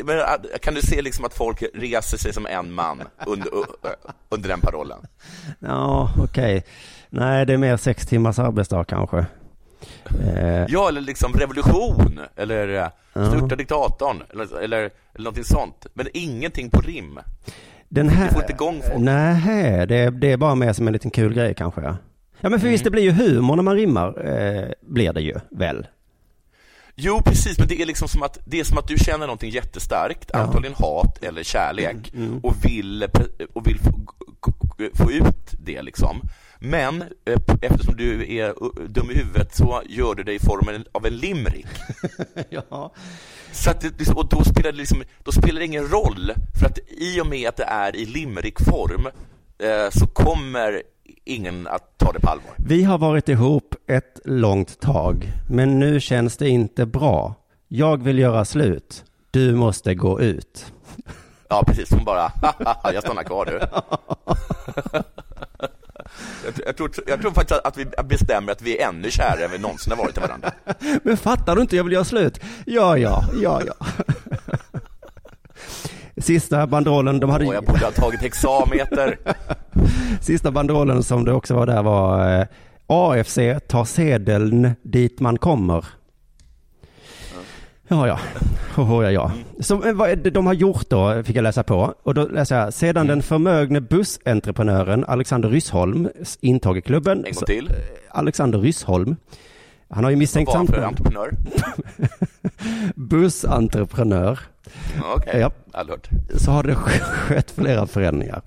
men, 0.04 0.18
äh, 0.18 0.24
kan 0.62 0.74
du 0.74 0.82
se 0.82 1.02
liksom 1.02 1.24
att 1.24 1.34
folk 1.34 1.62
reser 1.74 2.18
sig 2.18 2.32
som 2.32 2.46
en 2.46 2.72
man 2.72 3.02
under, 3.26 3.50
under 4.28 4.48
den 4.48 4.60
parollen? 4.60 4.98
Ja, 5.58 6.10
okej. 6.18 6.64
Nej, 7.10 7.46
det 7.46 7.52
är 7.52 7.56
mer 7.56 7.76
sex 7.76 8.06
timmars 8.06 8.38
arbetsdag 8.38 8.84
kanske. 8.84 9.26
Eh, 10.36 10.64
Ja, 10.68 10.88
eller 10.88 11.00
liksom 11.00 11.32
revolution, 11.32 12.20
eller 12.36 12.68
eh, 12.68 12.88
Ja. 13.12 13.26
störta 13.30 13.56
diktatorn, 13.56 14.22
eller, 14.32 14.58
eller, 14.58 14.78
eller 14.78 14.90
någonting 15.24 15.44
sånt. 15.44 15.86
Men 15.94 16.06
ingenting 16.14 16.70
på 16.70 16.80
rim. 16.80 17.18
den 17.88 18.08
här... 18.08 18.26
Du 18.28 18.32
får 18.32 18.42
inte 18.42 18.52
igång 18.52 18.80
folk. 18.82 18.98
Nej, 19.04 19.86
det, 19.86 19.96
är- 19.96 20.10
det 20.10 20.32
är 20.32 20.36
bara 20.36 20.54
mer 20.54 20.72
som 20.72 20.86
en 20.86 20.92
liten 20.92 21.10
kul 21.10 21.34
grej 21.34 21.54
kanske. 21.54 21.80
Ja, 21.80 21.96
ja 22.40 22.48
men 22.48 22.60
för 22.60 22.68
visst, 22.68 22.84
det 22.84 22.90
blir 22.90 23.02
ju 23.02 23.10
humor 23.10 23.56
när 23.56 23.62
man 23.62 23.76
rimmar, 23.76 24.26
eh, 24.26 24.68
blir 24.80 25.12
det 25.12 25.20
ju 25.20 25.34
väl? 25.50 25.86
Jo, 26.96 27.20
precis, 27.24 27.58
men 27.58 27.68
det 27.68 27.82
är 27.82 27.86
liksom 27.86 28.08
som 28.08 28.22
att, 28.22 28.38
det 28.44 28.60
är 28.60 28.64
som 28.64 28.78
att 28.78 28.88
du 28.88 28.96
känner 28.98 29.26
någonting 29.26 29.50
jättestarkt, 29.50 30.30
antagligen 30.30 30.74
hat 30.78 31.22
eller 31.24 31.42
kärlek, 31.42 32.12
Mm, 32.14 32.38
och 32.38 32.54
vill, 32.64 33.06
och 33.52 33.66
vill 33.66 33.78
få, 33.78 33.92
få 34.94 35.12
ut 35.12 35.54
det 35.64 35.82
liksom. 35.82 36.20
Men 36.64 37.02
eh, 37.02 37.38
eftersom 37.62 37.96
du 37.96 38.36
är 38.38 38.48
uh, 38.48 38.88
dum 38.88 39.10
i 39.10 39.14
huvudet 39.14 39.54
så 39.54 39.82
gör 39.86 40.14
du 40.14 40.22
det 40.22 40.32
i 40.32 40.38
formen 40.38 40.84
av 40.92 41.06
en 41.06 41.16
limerick. 41.16 41.66
ja. 42.48 42.92
Så 43.52 43.72
det, 43.80 44.08
och 44.08 44.28
då 44.28 44.44
spelar 44.44 44.72
det 44.72 44.78
liksom, 44.78 45.02
då 45.24 45.32
spelar 45.32 45.60
det 45.60 45.66
ingen 45.66 45.88
roll, 45.88 46.32
för 46.60 46.66
att 46.66 46.78
i 46.88 47.20
och 47.20 47.26
med 47.26 47.48
att 47.48 47.56
det 47.56 47.64
är 47.64 47.96
i 47.96 48.06
limerickform 48.06 49.06
eh, 49.58 49.90
så 49.90 50.06
kommer 50.06 50.82
ingen 51.24 51.66
att 51.66 51.98
ta 51.98 52.12
det 52.12 52.20
på 52.20 52.28
allvar. 52.28 52.54
Vi 52.56 52.82
har 52.82 52.98
varit 52.98 53.28
ihop 53.28 53.74
ett 53.86 54.20
långt 54.24 54.80
tag, 54.80 55.32
men 55.50 55.78
nu 55.78 56.00
känns 56.00 56.36
det 56.36 56.48
inte 56.48 56.86
bra. 56.86 57.34
Jag 57.68 58.02
vill 58.02 58.18
göra 58.18 58.44
slut. 58.44 59.04
Du 59.30 59.54
måste 59.54 59.94
gå 59.94 60.20
ut. 60.20 60.72
Ja, 61.48 61.64
precis. 61.66 61.90
Hon 61.90 62.04
bara, 62.04 62.32
jag 62.92 63.02
stannar 63.02 63.22
kvar 63.22 63.44
du. 63.44 63.60
Jag, 66.44 66.54
tror- 66.54 66.66
jag, 66.66 66.76
tror, 66.76 66.90
jag 67.06 67.20
tror 67.20 67.30
faktiskt 67.32 67.60
att 67.64 67.76
vi 67.76 67.86
bestämmer 68.04 68.52
att 68.52 68.62
vi 68.62 68.78
är 68.78 68.88
ännu 68.88 69.10
kärare 69.10 69.44
än 69.44 69.50
vi 69.50 69.58
någonsin 69.58 69.92
har 69.92 69.98
varit 69.98 70.12
till 70.14 70.22
varandra. 70.22 70.52
Men 71.02 71.16
fattar 71.16 71.56
du 71.56 71.62
inte, 71.62 71.76
jag 71.76 71.84
vill 71.84 71.92
göra 71.92 72.04
slut. 72.04 72.40
Ja, 72.66 72.98
ja, 72.98 73.24
ja, 73.42 73.60
ja. 73.66 73.86
Sista 76.16 76.66
banderollen, 76.66 77.20
de 77.20 77.30
hade... 77.30 77.46
Och 77.46 77.54
jag 77.54 77.64
borde 77.64 77.84
ha 77.84 77.90
tagit 77.92 78.20
hexameter. 78.20 79.18
Sista 80.20 80.50
banderollen 80.50 81.02
som 81.02 81.24
det 81.24 81.32
också 81.32 81.54
var 81.54 81.66
där 81.66 81.82
var 81.82 82.38
eh, 82.40 82.46
AFC 82.86 83.38
tar 83.68 83.84
sedeln 83.84 84.70
dit 84.82 85.20
man 85.20 85.38
kommer. 85.38 85.84
Ja, 87.88 88.06
ja. 88.06 88.18
Hoho, 88.76 89.02
ja, 89.02 89.10
ja. 89.10 89.32
Så 89.60 89.82
eh, 89.88 89.92
vad 89.94 90.18
de 90.32 90.46
har 90.46 90.54
gjort 90.54 90.88
då, 90.90 91.22
fick 91.22 91.36
jag 91.36 91.42
läsa 91.42 91.62
på. 91.62 91.94
Och 92.02 92.14
då 92.14 92.26
läser 92.26 92.56
jag, 92.60 92.72
sedan 92.72 93.06
den 93.06 93.22
förmögne 93.22 93.80
bussentreprenören 93.80 95.04
Alexander 95.08 95.48
Ryssholm 95.48 96.08
intag 96.40 96.78
i 96.78 96.82
klubben. 96.82 97.24
En 97.26 97.32
gång 97.32 97.44
till. 97.46 97.66
eh, 97.68 97.74
Alexander 98.10 98.58
Ryssholm. 98.58 99.16
Han 99.88 100.04
har 100.04 100.10
ju 100.10 100.16
misstänkt 100.16 100.52
samtal. 100.52 100.84
entreprenör? 100.84 101.30
Bussentreprenör. 102.96 104.38
Okej, 105.16 105.40
Ja. 105.40 105.50
aldrig 105.72 105.98
hört. 105.98 106.08
så 106.36 106.50
har 106.50 106.62
det 106.62 106.74
skett 106.74 107.50
flera 107.50 107.86
förändringar. 107.86 108.42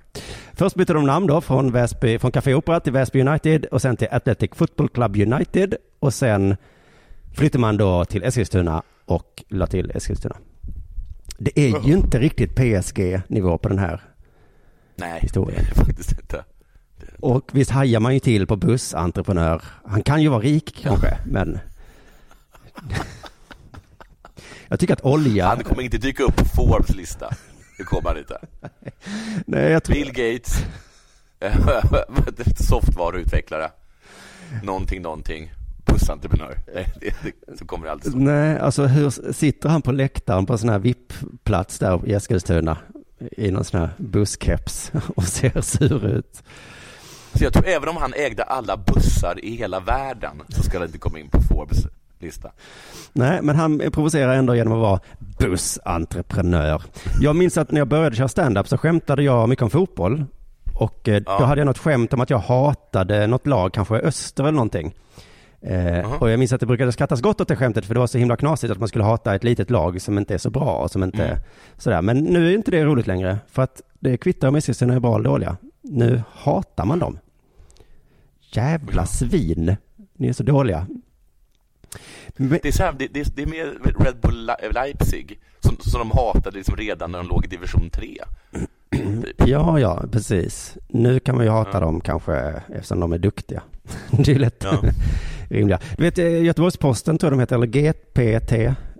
Först 0.52 0.76
bytte 0.76 0.92
de 0.92 1.06
namn 1.06 1.26
då 1.26 1.40
från, 1.40 1.72
Väsby, 1.72 2.18
från 2.18 2.30
Café 2.32 2.54
Opera 2.54 2.80
till 2.80 2.92
Väsby 2.92 3.20
United 3.20 3.64
och 3.64 3.82
sen 3.82 3.96
till 3.96 4.08
Athletic 4.10 4.50
Football 4.54 4.88
Club 4.88 5.16
United 5.16 5.74
och 6.00 6.14
sen 6.14 6.56
flyttade 7.36 7.60
man 7.60 7.76
då 7.76 8.04
till 8.04 8.22
Eskilstuna 8.24 8.82
och 9.08 9.44
la 9.48 9.66
till 9.66 9.90
Eskilstuna. 9.94 10.36
Det 11.38 11.58
är 11.58 11.86
ju 11.86 11.92
inte 11.92 12.18
riktigt 12.18 12.54
PSG-nivå 12.54 13.58
på 13.58 13.68
den 13.68 13.78
här 13.78 14.00
Nej, 14.96 15.20
historien. 15.20 15.64
det 15.64 15.80
är 15.80 15.84
faktiskt 15.84 16.12
inte. 16.12 16.44
Och 17.20 17.50
visst 17.52 17.70
hajar 17.70 18.00
man 18.00 18.14
ju 18.14 18.20
till 18.20 18.46
på 18.46 18.56
bussentreprenör. 18.56 19.62
Han 19.84 20.02
kan 20.02 20.22
ju 20.22 20.28
vara 20.28 20.40
rik 20.40 20.78
kanske, 20.82 21.18
men... 21.26 21.58
Jag 24.68 24.80
tycker 24.80 24.94
att 24.94 25.04
olja... 25.04 25.46
Han 25.46 25.64
kommer 25.64 25.82
inte 25.82 25.98
dyka 25.98 26.22
upp 26.22 26.36
på 26.36 26.44
Forbes 26.44 26.96
lista. 26.96 27.30
Det 27.78 27.84
kommer 27.84 28.08
han 28.08 28.18
inte. 28.18 28.38
Nej, 29.46 29.72
jag 29.72 29.84
tror... 29.84 29.94
Bill 29.94 30.12
Gates, 30.12 30.64
softvareutvecklare, 32.68 33.70
någonting, 34.62 35.02
någonting, 35.02 35.52
det, 36.74 36.86
det, 37.00 37.58
så 37.58 37.64
kommer 37.66 37.86
det 37.86 37.92
alltid 37.92 38.12
så. 38.12 38.18
Nej, 38.18 38.58
alltså 38.58 38.86
hur 38.86 39.32
sitter 39.32 39.68
han 39.68 39.82
på 39.82 39.92
läktaren 39.92 40.46
på 40.46 40.52
en 40.52 40.58
sån 40.58 40.68
här 40.68 40.78
VIP-plats 40.78 41.78
där 41.78 42.00
i 42.08 42.12
Eskilstuna 42.12 42.76
i 43.36 43.50
någon 43.50 43.64
sån 43.64 43.80
här 43.80 43.90
busskeps 43.96 44.92
och 45.16 45.24
ser 45.24 45.60
sur 45.60 46.06
ut? 46.06 46.42
Så 47.34 47.44
jag 47.44 47.52
tror 47.52 47.66
även 47.66 47.88
om 47.88 47.96
han 47.96 48.12
ägde 48.16 48.42
alla 48.42 48.76
bussar 48.76 49.44
i 49.44 49.56
hela 49.56 49.80
världen 49.80 50.42
så 50.48 50.62
ska 50.62 50.78
det 50.78 50.84
inte 50.84 50.98
komma 50.98 51.18
in 51.18 51.28
på 51.28 51.40
Forbes 51.42 51.86
lista. 52.20 52.50
Nej, 53.12 53.38
men 53.42 53.56
han 53.56 53.78
provocerar 53.92 54.34
ändå 54.34 54.54
genom 54.54 54.72
att 54.72 54.78
vara 54.78 55.00
bussentreprenör. 55.38 56.82
Jag 57.20 57.36
minns 57.36 57.58
att 57.58 57.70
när 57.70 57.80
jag 57.80 57.88
började 57.88 58.16
köra 58.16 58.28
stand-up 58.28 58.68
så 58.68 58.78
skämtade 58.78 59.22
jag 59.22 59.48
mycket 59.48 59.62
om 59.62 59.70
fotboll. 59.70 60.24
Och 60.74 61.08
eh, 61.08 61.22
Ja. 61.26 61.38
då 61.38 61.44
hade 61.44 61.60
jag 61.60 61.66
något 61.66 61.78
skämt 61.78 62.12
om 62.12 62.20
att 62.20 62.30
jag 62.30 62.38
hatade 62.38 63.26
något 63.26 63.46
lag, 63.46 63.72
kanske 63.72 63.94
Öster 63.94 64.42
eller 64.44 64.52
någonting. 64.52 64.94
Eh, 65.60 66.12
Och 66.22 66.30
jag 66.30 66.38
minns 66.38 66.52
att 66.52 66.60
det 66.60 66.66
brukade 66.66 66.92
skrattas 66.92 67.20
gott 67.20 67.40
åt 67.40 67.48
det 67.48 67.56
skämtet 67.56 67.84
för 67.84 67.94
det 67.94 68.00
var 68.00 68.06
så 68.06 68.18
himla 68.18 68.36
knasigt 68.36 68.72
att 68.72 68.78
man 68.78 68.88
skulle 68.88 69.04
hata 69.04 69.34
ett 69.34 69.44
litet 69.44 69.70
lag 69.70 70.00
som 70.02 70.18
inte 70.18 70.34
är 70.34 70.38
så 70.38 70.50
bra 70.50 70.72
och 70.82 70.90
som 70.90 71.02
inte 71.02 71.24
Mm. 71.24 71.38
sådär. 71.78 72.02
Men 72.02 72.18
nu 72.18 72.48
är 72.50 72.54
inte 72.54 72.70
det 72.70 72.84
roligt 72.84 73.06
längre 73.06 73.38
för 73.50 73.62
att 73.62 73.82
det 74.00 74.16
kvittar 74.16 74.48
om 74.48 74.56
Eskilstuna 74.56 74.94
är 74.94 75.00
bra 75.00 75.14
eller 75.14 75.24
dåliga. 75.24 75.56
Nu 75.82 76.22
hatar 76.32 76.84
man 76.84 76.98
dem. 76.98 77.18
Jävla 78.52 79.06
svin. 79.06 79.76
Ni 80.16 80.28
är 80.28 80.32
så 80.32 80.42
dåliga. 80.42 80.86
Det 82.36 82.68
är, 82.68 82.72
så 82.72 82.82
här, 82.82 82.92
det, 82.98 83.06
det, 83.14 83.36
det 83.36 83.42
är 83.42 83.46
mer 83.46 83.78
Red 84.04 84.16
Bull 84.20 84.46
Le- 84.46 84.72
Leipzig 84.72 85.38
som, 85.60 85.76
som 85.80 85.98
de 85.98 86.10
hatade 86.10 86.56
liksom 86.56 86.76
redan 86.76 87.12
när 87.12 87.18
de 87.18 87.28
låg 87.28 87.44
i 87.44 87.48
division 87.48 87.90
3. 87.90 88.16
Ja, 89.46 89.80
ja, 89.80 90.04
precis. 90.12 90.76
Nu 90.88 91.20
kan 91.20 91.36
man 91.36 91.44
ju 91.44 91.50
hata 91.50 91.80
dem 91.80 92.00
kanske 92.00 92.34
eftersom 92.68 93.00
de 93.00 93.12
är 93.12 93.18
duktiga. 93.18 93.62
Det 94.10 94.32
är 94.32 94.38
lätt 94.38 94.64
Ja. 94.64 94.80
Rimliga. 95.48 95.78
Du 95.96 96.02
vet, 96.04 96.18
eh, 96.18 96.42
Göteborgs-Posten 96.44 97.18
tror 97.18 97.32
jag 97.32 97.38
de 97.38 97.40
heter, 97.40 97.56
eller 97.56 97.66
GPT. 97.66 98.52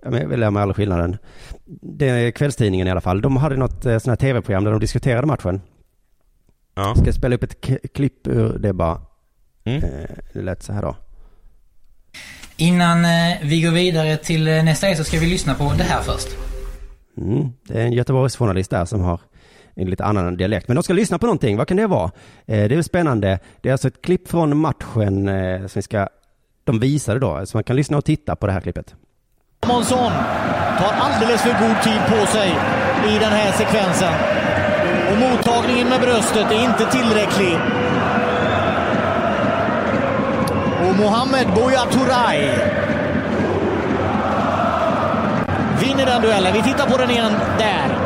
Jag 0.02 0.38
lär 0.38 0.50
mig 0.50 0.62
aldrig 0.62 0.76
skillnaden. 0.76 1.16
Det 1.82 2.08
är 2.08 2.30
kvällstidningen 2.30 2.86
i 2.86 2.90
alla 2.90 3.00
fall. 3.00 3.20
De 3.20 3.36
hade 3.36 3.56
något 3.56 3.86
eh, 3.86 3.98
sånt 3.98 4.06
här 4.20 4.28
tv-program 4.28 4.64
där 4.64 4.70
de 4.70 4.80
diskuterade 4.80 5.26
matchen. 5.26 5.60
Ja. 6.74 6.94
Ska 6.96 7.04
jag 7.06 7.14
spela 7.14 7.34
upp 7.36 7.42
ett 7.42 7.56
klipp 7.94 8.26
ur 8.26 8.58
det 8.58 8.72
bara. 8.72 9.00
Mm. 9.64 9.84
Eh, 9.84 9.90
Det 10.32 10.42
lät 10.42 10.62
så 10.62 10.72
här 10.72 10.82
då. 10.82 10.96
Innan 12.56 13.06
vi 13.42 13.62
går 13.62 13.70
vidare 13.70 14.16
till 14.16 14.44
nästa 14.44 14.86
grej 14.86 14.96
så 14.96 15.04
ska 15.04 15.18
vi 15.18 15.26
lyssna 15.26 15.54
på 15.54 15.72
det 15.78 15.84
här 15.84 16.02
först. 16.02 16.28
Mm. 17.16 17.48
Det 17.68 17.80
är 17.80 17.84
en 17.84 17.92
Göteborgsjournalist 17.92 18.70
där 18.70 18.84
som 18.84 19.00
har 19.00 19.20
en 19.74 19.90
lite 19.90 20.04
annan 20.04 20.36
dialekt. 20.36 20.68
Men 20.68 20.74
de 20.74 20.82
ska 20.82 20.92
lyssna 20.92 21.18
på 21.18 21.26
någonting. 21.26 21.56
Vad 21.56 21.68
kan 21.68 21.76
det 21.76 21.86
vara? 21.86 22.10
Det 22.46 22.54
är 22.72 22.82
spännande. 22.82 23.38
Det 23.60 23.68
är 23.68 23.72
alltså 23.72 23.88
ett 23.88 24.02
klipp 24.02 24.28
från 24.28 24.56
matchen 24.56 25.26
som 25.68 25.70
vi 25.74 25.82
ska, 25.82 26.08
de 26.68 26.78
visade 26.78 27.18
då. 27.18 27.46
Så 27.46 27.56
man 27.56 27.64
kan 27.64 27.76
lyssna 27.76 27.96
och 27.98 28.04
titta 28.04 28.36
på 28.36 28.46
det 28.46 28.52
här 28.52 28.60
klippet. 28.60 28.94
Månsson 29.66 30.12
tar 30.78 30.92
alldeles 31.00 31.42
för 31.42 31.50
god 31.50 31.82
tid 31.82 32.00
på 32.08 32.26
sig 32.26 32.48
i 33.08 33.18
den 33.18 33.32
här 33.32 33.52
sekvensen. 33.52 34.12
Och 35.10 35.18
mottagningen 35.18 35.88
med 35.88 36.00
bröstet 36.00 36.52
är 36.52 36.64
inte 36.64 36.84
tillräcklig. 36.90 37.54
Och 40.88 40.96
Mohamed 40.96 41.46
Buya 41.54 41.84
Turay 41.90 42.40
vinner 45.80 46.06
den 46.06 46.22
duellen. 46.22 46.52
Vi 46.52 46.62
tittar 46.62 46.90
på 46.90 46.96
den 46.96 47.10
igen 47.10 47.32
där. 47.58 47.98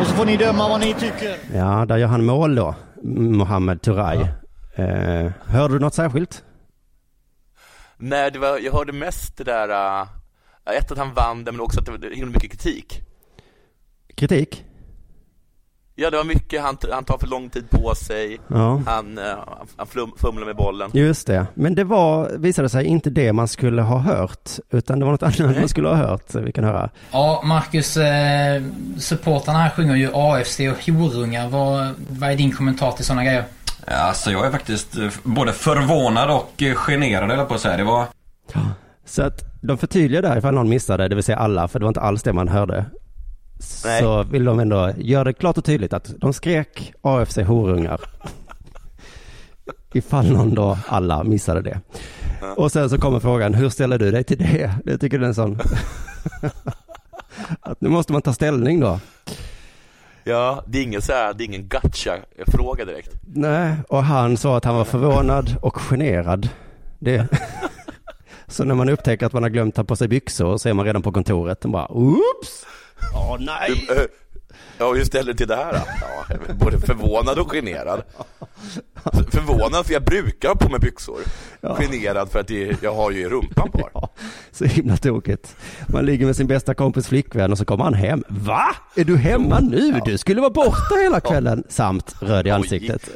Och 0.00 0.06
så 0.06 0.14
får 0.14 0.26
ni 0.26 0.36
döma 0.36 0.68
vad 0.68 0.80
ni 0.80 0.94
tycker. 0.94 1.36
Ja, 1.54 1.84
där 1.88 1.96
gör 1.96 2.08
han 2.08 2.24
mål 2.24 2.54
då. 2.54 2.74
Mohamed 3.02 3.82
Turay. 3.82 4.18
Eh, 4.74 5.32
hörde 5.46 5.74
du 5.74 5.78
något 5.78 5.94
särskilt? 5.94 6.42
Nej, 8.02 8.30
det 8.30 8.38
var, 8.38 8.58
jag 8.58 8.72
hörde 8.72 8.92
mest 8.92 9.36
det 9.36 9.44
där, 9.44 9.68
uh, 9.68 10.08
ett 10.78 10.92
att 10.92 10.98
han 10.98 11.14
vann 11.14 11.44
det, 11.44 11.52
men 11.52 11.60
också 11.60 11.80
att 11.80 11.86
det 11.86 11.92
var 11.92 12.14
himla 12.14 12.32
mycket 12.32 12.50
kritik. 12.50 13.00
Kritik? 14.14 14.64
Ja, 15.94 16.10
det 16.10 16.16
var 16.16 16.24
mycket, 16.24 16.62
han, 16.62 16.76
han 16.92 17.04
tar 17.04 17.18
för 17.18 17.26
lång 17.26 17.50
tid 17.50 17.70
på 17.70 17.94
sig, 17.94 18.40
Ja. 18.48 18.82
han, 18.86 19.18
uh, 19.18 19.24
han 19.76 19.86
flum, 19.86 20.12
fumlar 20.16 20.46
med 20.46 20.56
bollen. 20.56 20.90
Just 20.94 21.26
det. 21.26 21.46
Men 21.54 21.74
det 21.74 21.84
var, 21.84 22.30
visade 22.38 22.68
sig, 22.68 22.84
inte 22.84 23.10
det 23.10 23.32
man 23.32 23.48
skulle 23.48 23.82
ha 23.82 23.98
hört. 23.98 24.50
Utan 24.70 24.98
det 24.98 25.04
var 25.04 25.12
något 25.12 25.22
annat 25.22 25.56
man 25.58 25.68
skulle 25.68 25.88
ha 25.88 25.94
hört. 25.94 26.34
Vi 26.34 26.52
kan 26.52 26.64
höra. 26.64 26.90
Ja, 27.10 27.42
Marcus, 27.44 27.96
eh, 27.96 28.62
supportrarna 28.98 29.58
här 29.58 29.70
sjunger 29.70 29.96
ju 29.96 30.10
AFC 30.14 30.60
och 30.60 30.94
horungar. 30.94 31.48
Vad, 31.48 31.94
vad 32.08 32.30
är 32.30 32.36
din 32.36 32.52
kommentar 32.52 32.92
till 32.92 33.04
sådana 33.04 33.24
grejer? 33.24 33.44
Ja, 33.86 33.94
Alltså 33.96 34.30
jag 34.30 34.46
är 34.46 34.50
faktiskt 34.50 34.96
eh, 34.96 35.08
både 35.22 35.52
förvånad 35.52 36.30
och 36.30 36.62
eh, 36.62 36.74
generad 36.74 37.30
eller 37.30 37.44
på 37.44 37.54
att 37.54 37.60
säga. 37.60 37.76
Det 37.76 37.84
var... 37.84 38.06
Så 39.04 39.22
att 39.22 39.44
de 39.62 39.78
förtydligar 39.78 40.22
där 40.22 40.38
ifall 40.38 40.54
någon 40.54 40.68
missade, 40.68 41.08
det 41.08 41.14
vill 41.14 41.24
säga 41.24 41.38
alla, 41.38 41.68
för 41.68 41.78
det 41.78 41.84
var 41.84 41.90
inte 41.90 42.00
alls 42.00 42.22
det 42.22 42.32
man 42.32 42.48
hörde. 42.48 42.84
Nej. 43.84 44.02
Så 44.02 44.22
vill 44.22 44.44
de 44.44 44.60
ändå 44.60 44.90
göra 44.96 45.24
det 45.24 45.32
klart 45.32 45.58
och 45.58 45.64
tydligt 45.64 45.92
att 45.92 46.14
de 46.18 46.32
skrek 46.32 46.92
AFC 47.02 47.36
horungar. 47.36 48.00
ifall 49.92 50.32
någon 50.32 50.54
då, 50.54 50.78
alla 50.88 51.24
missade 51.24 51.62
det. 51.62 51.80
Och 52.56 52.72
sen 52.72 52.90
så 52.90 52.98
kommer 52.98 53.20
frågan, 53.20 53.54
hur 53.54 53.68
ställer 53.68 53.98
du 53.98 54.10
dig 54.10 54.24
till 54.24 54.38
det? 54.38 54.74
Det 54.84 54.98
tycker 54.98 55.18
du 55.18 55.24
är 55.24 55.28
en 55.28 55.34
sån... 55.34 55.60
att 57.60 57.80
nu 57.80 57.88
måste 57.88 58.12
man 58.12 58.22
ta 58.22 58.32
ställning 58.32 58.80
då. 58.80 59.00
Ja, 60.30 60.64
det 60.66 60.78
är 60.78 60.82
ingen 60.82 61.02
så 61.02 61.12
här, 61.12 61.34
det 61.34 61.44
är 61.44 61.46
ingen 61.46 61.68
gotcha-fråga 61.68 62.84
direkt. 62.84 63.10
Nej, 63.22 63.76
och 63.88 64.04
han 64.04 64.36
sa 64.36 64.56
att 64.56 64.64
han 64.64 64.74
var 64.76 64.84
förvånad 64.84 65.56
och 65.62 65.76
generad. 65.76 66.48
Det... 66.98 67.26
Så 68.46 68.64
när 68.64 68.74
man 68.74 68.88
upptäcker 68.88 69.26
att 69.26 69.32
man 69.32 69.42
har 69.42 69.50
glömt 69.50 69.74
ta 69.74 69.84
på 69.84 69.96
sig 69.96 70.08
byxor 70.08 70.56
så 70.56 70.68
är 70.68 70.72
man 70.72 70.86
redan 70.86 71.02
på 71.02 71.12
kontoret 71.12 71.64
och 71.64 71.70
bara 71.70 71.92
oops! 71.92 72.66
Åh 73.14 73.36
nej! 73.40 73.86
Ja, 74.80 74.92
hur 74.92 75.04
ställer 75.04 75.32
du 75.32 75.36
till 75.36 75.48
det 75.48 75.56
här? 75.56 75.82
Ja, 76.00 76.36
både 76.54 76.80
förvånad 76.80 77.38
och 77.38 77.50
generad. 77.50 78.02
Förvånad 79.30 79.86
för 79.86 79.92
jag 79.92 80.04
brukar 80.04 80.48
ha 80.48 80.56
på 80.56 80.68
mig 80.68 80.80
byxor. 80.80 81.20
Generad 81.78 82.30
för 82.30 82.40
att 82.40 82.50
jag 82.82 82.94
har 82.94 83.10
ju 83.10 83.28
rumpan 83.28 83.70
på. 83.70 84.08
Så 84.52 84.64
himla 84.64 84.96
tokigt. 84.96 85.56
Man 85.88 86.04
ligger 86.06 86.26
med 86.26 86.36
sin 86.36 86.46
bästa 86.46 86.74
kompis 86.74 87.08
flickvän 87.08 87.52
och 87.52 87.58
så 87.58 87.64
kommer 87.64 87.84
han 87.84 87.94
hem. 87.94 88.24
Va? 88.28 88.76
Är 88.96 89.04
du 89.04 89.16
hemma 89.16 89.60
nu? 89.60 90.00
Du 90.04 90.18
skulle 90.18 90.40
vara 90.40 90.50
borta 90.50 90.94
hela 91.02 91.20
kvällen. 91.20 91.64
Samt 91.68 92.14
röd 92.20 92.46
i 92.46 92.50
ansiktet. 92.50 93.08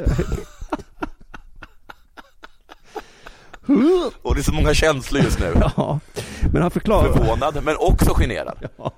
Och 4.23 4.35
det 4.35 4.41
är 4.41 4.45
så 4.45 4.53
många 4.53 4.75
känslor 4.75 5.23
just 5.23 5.41
nu. 5.41 5.55
Ja, 5.77 6.01
men 6.53 6.63
han 6.63 6.71
förklarar. 6.71 7.13
Förvånad, 7.13 7.59
men 7.65 7.77
också 7.79 8.15
generad. 8.15 8.69
Ja, 8.77 8.93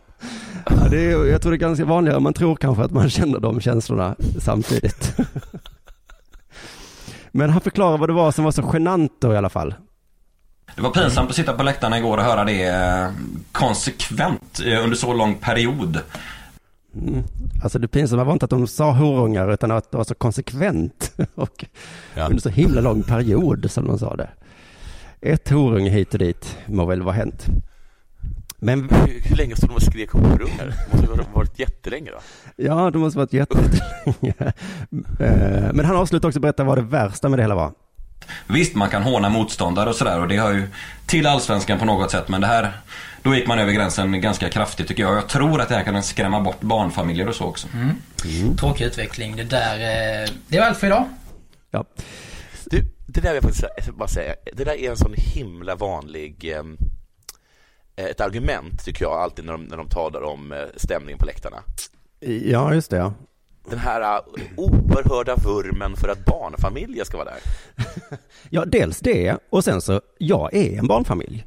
det 0.90 0.98
är, 0.98 1.24
jag 1.26 1.42
tror 1.42 1.52
det 1.52 1.56
är 1.56 1.68
ganska 1.68 1.84
vanligare. 1.84 2.20
Man 2.20 2.32
tror 2.32 2.56
kanske 2.56 2.82
att 2.82 2.90
man 2.90 3.10
känner 3.10 3.40
de 3.40 3.60
känslorna 3.60 4.16
samtidigt. 4.40 5.16
Men 7.32 7.50
han 7.50 7.60
förklarar 7.60 7.98
vad 7.98 8.08
det 8.08 8.12
var 8.12 8.32
som 8.32 8.44
var 8.44 8.52
så 8.52 8.70
genant 8.72 9.12
då 9.20 9.32
i 9.32 9.36
alla 9.36 9.48
fall. 9.48 9.74
Det 10.74 10.82
var 10.82 10.90
pinsamt 10.90 11.30
att 11.30 11.36
sitta 11.36 11.52
på 11.52 11.62
läktarna 11.62 11.98
igår 11.98 12.18
och 12.18 12.24
höra 12.24 12.44
det 12.44 12.64
eh, 12.64 13.10
konsekvent 13.52 14.60
eh, 14.66 14.84
under 14.84 14.96
så 14.96 15.12
lång 15.12 15.34
period. 15.34 16.00
Mm. 16.94 17.22
Alltså 17.62 17.78
det 17.78 17.88
pinsamma 17.88 18.24
var 18.24 18.32
inte 18.32 18.44
att 18.44 18.50
de 18.50 18.66
sa 18.66 18.90
horungar 18.90 19.52
utan 19.52 19.70
att 19.70 19.90
det 19.90 19.96
var 19.96 20.04
så 20.04 20.14
konsekvent 20.14 21.12
och 21.34 21.64
under 22.28 22.38
så 22.40 22.48
himla 22.48 22.80
lång 22.80 23.02
period 23.02 23.70
som 23.70 23.86
de 23.86 23.98
sa 23.98 24.16
det. 24.16 24.28
Ett 25.20 25.48
horunge 25.48 25.90
hit 25.90 26.12
och 26.12 26.18
dit 26.18 26.58
må 26.66 26.84
väl 26.84 27.02
vara 27.02 27.14
hänt. 27.14 27.46
Men 28.58 28.88
Hur, 28.90 29.20
hur 29.28 29.36
länge 29.36 29.56
stod 29.56 29.68
de 29.70 29.74
och 29.74 29.82
skrek 29.82 30.10
horungar? 30.10 30.74
Det 30.92 30.96
måste 31.08 31.22
ha 31.22 31.32
varit 31.34 31.58
jättelänge 31.58 32.10
då. 32.14 32.18
ja, 32.56 32.90
det 32.90 32.98
måste 32.98 33.18
varit 33.18 33.32
jättelänge. 33.32 34.34
Eh, 35.20 35.72
Men 35.72 35.84
han 35.84 35.96
avslutar 35.96 36.28
också 36.28 36.40
berätta 36.40 36.64
vad 36.64 36.78
det 36.78 36.82
värsta 36.82 37.28
med 37.28 37.38
det 37.38 37.42
hela 37.42 37.54
var. 37.54 37.72
Visst, 38.46 38.74
man 38.74 38.88
kan 38.88 39.02
håna 39.02 39.28
motståndare 39.28 39.88
och 39.90 39.96
sådär 39.96 40.20
och 40.20 40.28
det 40.28 40.36
hör 40.40 40.52
ju 40.52 40.68
till 41.06 41.26
allsvenskan 41.26 41.78
på 41.78 41.84
något 41.84 42.10
sätt 42.10 42.28
men 42.28 42.40
det 42.40 42.46
här, 42.46 42.72
då 43.22 43.34
gick 43.34 43.46
man 43.46 43.58
över 43.58 43.72
gränsen 43.72 44.20
ganska 44.20 44.48
kraftigt 44.50 44.88
tycker 44.88 45.02
jag. 45.02 45.16
Jag 45.16 45.28
tror 45.28 45.60
att 45.60 45.68
det 45.68 45.74
här 45.74 45.82
kan 45.84 46.02
skrämma 46.02 46.40
bort 46.40 46.60
barnfamiljer 46.60 47.28
och 47.28 47.34
så 47.34 47.44
också. 47.44 47.68
Mm. 47.74 48.56
Tråkig 48.56 48.84
utveckling. 48.84 49.36
Det 49.36 49.44
där, 49.44 49.74
eh, 50.24 50.28
det 50.48 50.58
var 50.60 50.66
allt 50.66 50.78
för 50.78 50.86
idag. 50.86 51.04
Ja. 51.70 51.84
Du, 52.64 52.84
det 53.06 53.20
där 53.20 53.32
vill 53.32 53.34
jag 53.42 53.42
faktiskt 53.64 53.94
bara 53.96 54.08
säga, 54.08 54.34
det 54.56 54.64
där 54.64 54.74
är 54.80 54.90
en 54.90 54.96
sån 54.96 55.14
himla 55.16 55.74
vanlig 55.74 56.44
ehm, 56.44 56.76
eh, 56.80 56.86
ett 57.96 58.20
argument 58.20 58.84
tycker 58.84 59.04
jag 59.04 59.12
alltid 59.12 59.44
när 59.44 59.52
de, 59.52 59.64
när 59.64 59.76
de 59.76 59.88
talar 59.88 60.22
om 60.22 60.52
eh, 60.52 60.58
stämningen 60.76 61.18
på 61.18 61.26
läktarna. 61.26 61.62
Ja, 62.20 62.74
just 62.74 62.90
det. 62.90 62.96
Ja. 62.96 63.14
den 63.70 63.78
här 63.78 64.00
uh, 64.00 64.42
oerhörda 64.56 65.36
vurmen 65.36 65.96
för 65.96 66.08
att 66.08 66.24
barnfamiljer 66.24 67.04
ska 67.04 67.16
vara 67.16 67.30
där? 67.30 67.40
Ja, 68.50 68.64
dels 68.64 69.00
det 69.00 69.38
och 69.50 69.64
sen 69.64 69.80
så, 69.80 70.00
jag 70.18 70.54
är 70.54 70.78
en 70.78 70.86
barnfamilj. 70.86 71.46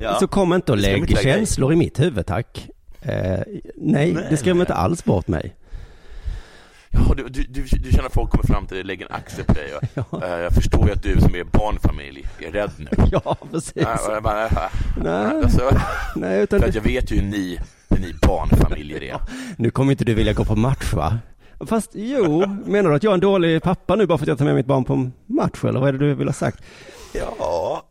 Ja. 0.00 0.18
Så 0.20 0.26
kom 0.26 0.52
inte 0.52 0.72
och 0.72 0.78
lägg 0.78 1.18
känslor 1.18 1.72
i 1.72 1.76
mitt 1.76 2.00
huvud 2.00 2.26
tack. 2.26 2.68
Eh, 3.02 3.40
nej, 3.76 4.26
det 4.30 4.36
skrämmer 4.36 4.60
inte 4.60 4.74
alls 4.74 5.04
bort 5.04 5.28
mig. 5.28 5.54
Ja, 6.90 7.14
du, 7.16 7.28
du, 7.28 7.42
du, 7.42 7.62
du 7.62 7.90
känner 7.90 8.06
att 8.06 8.14
folk 8.14 8.30
kommer 8.30 8.44
fram 8.44 8.66
till 8.66 8.76
dig, 8.76 8.84
lägger 8.84 9.06
en 9.06 9.12
axel 9.12 9.44
på 9.44 9.52
dig 9.52 9.72
och, 10.10 10.22
eh, 10.24 10.38
jag 10.38 10.52
förstår 10.52 10.86
ju 10.86 10.92
att 10.92 11.02
du 11.02 11.20
som 11.20 11.34
är 11.34 11.44
barnfamilj 11.44 12.26
är 12.38 12.52
rädd 12.52 12.70
nu. 12.78 12.88
Ja, 13.12 13.36
precis. 13.52 13.72
Ja, 13.74 13.96
och 14.08 14.14
jag 14.14 14.22
bara, 14.22 14.46
äh, 14.46 14.52
Nej. 15.02 15.42
alltså, 15.42 15.62
Nej, 16.16 16.42
utan 16.42 16.60
för 16.60 16.68
att 16.68 16.74
jag 16.74 16.82
vet 16.82 17.12
ju 17.12 17.16
hur 17.16 17.22
ni, 17.30 17.58
hur 17.88 17.98
ni 17.98 18.14
barnfamiljer 18.22 19.02
är. 19.02 19.20
Nu 19.56 19.70
kommer 19.70 19.92
inte 19.92 20.04
du 20.04 20.14
vilja 20.14 20.32
gå 20.32 20.44
på 20.44 20.56
match 20.56 20.92
va? 20.92 21.18
Fast 21.66 21.90
jo, 21.94 22.46
menar 22.66 22.90
du 22.90 22.96
att 22.96 23.02
jag 23.02 23.10
är 23.10 23.14
en 23.14 23.20
dålig 23.20 23.62
pappa 23.62 23.96
nu 23.96 24.06
bara 24.06 24.18
för 24.18 24.24
att 24.24 24.28
jag 24.28 24.38
tar 24.38 24.44
med 24.44 24.54
mitt 24.54 24.66
barn 24.66 24.84
på 24.84 25.10
match 25.26 25.64
eller 25.64 25.80
vad 25.80 25.88
är 25.88 25.92
det 25.92 25.98
du 25.98 26.14
vill 26.14 26.28
ha 26.28 26.32
sagt? 26.34 26.62
Ja, 27.12 27.82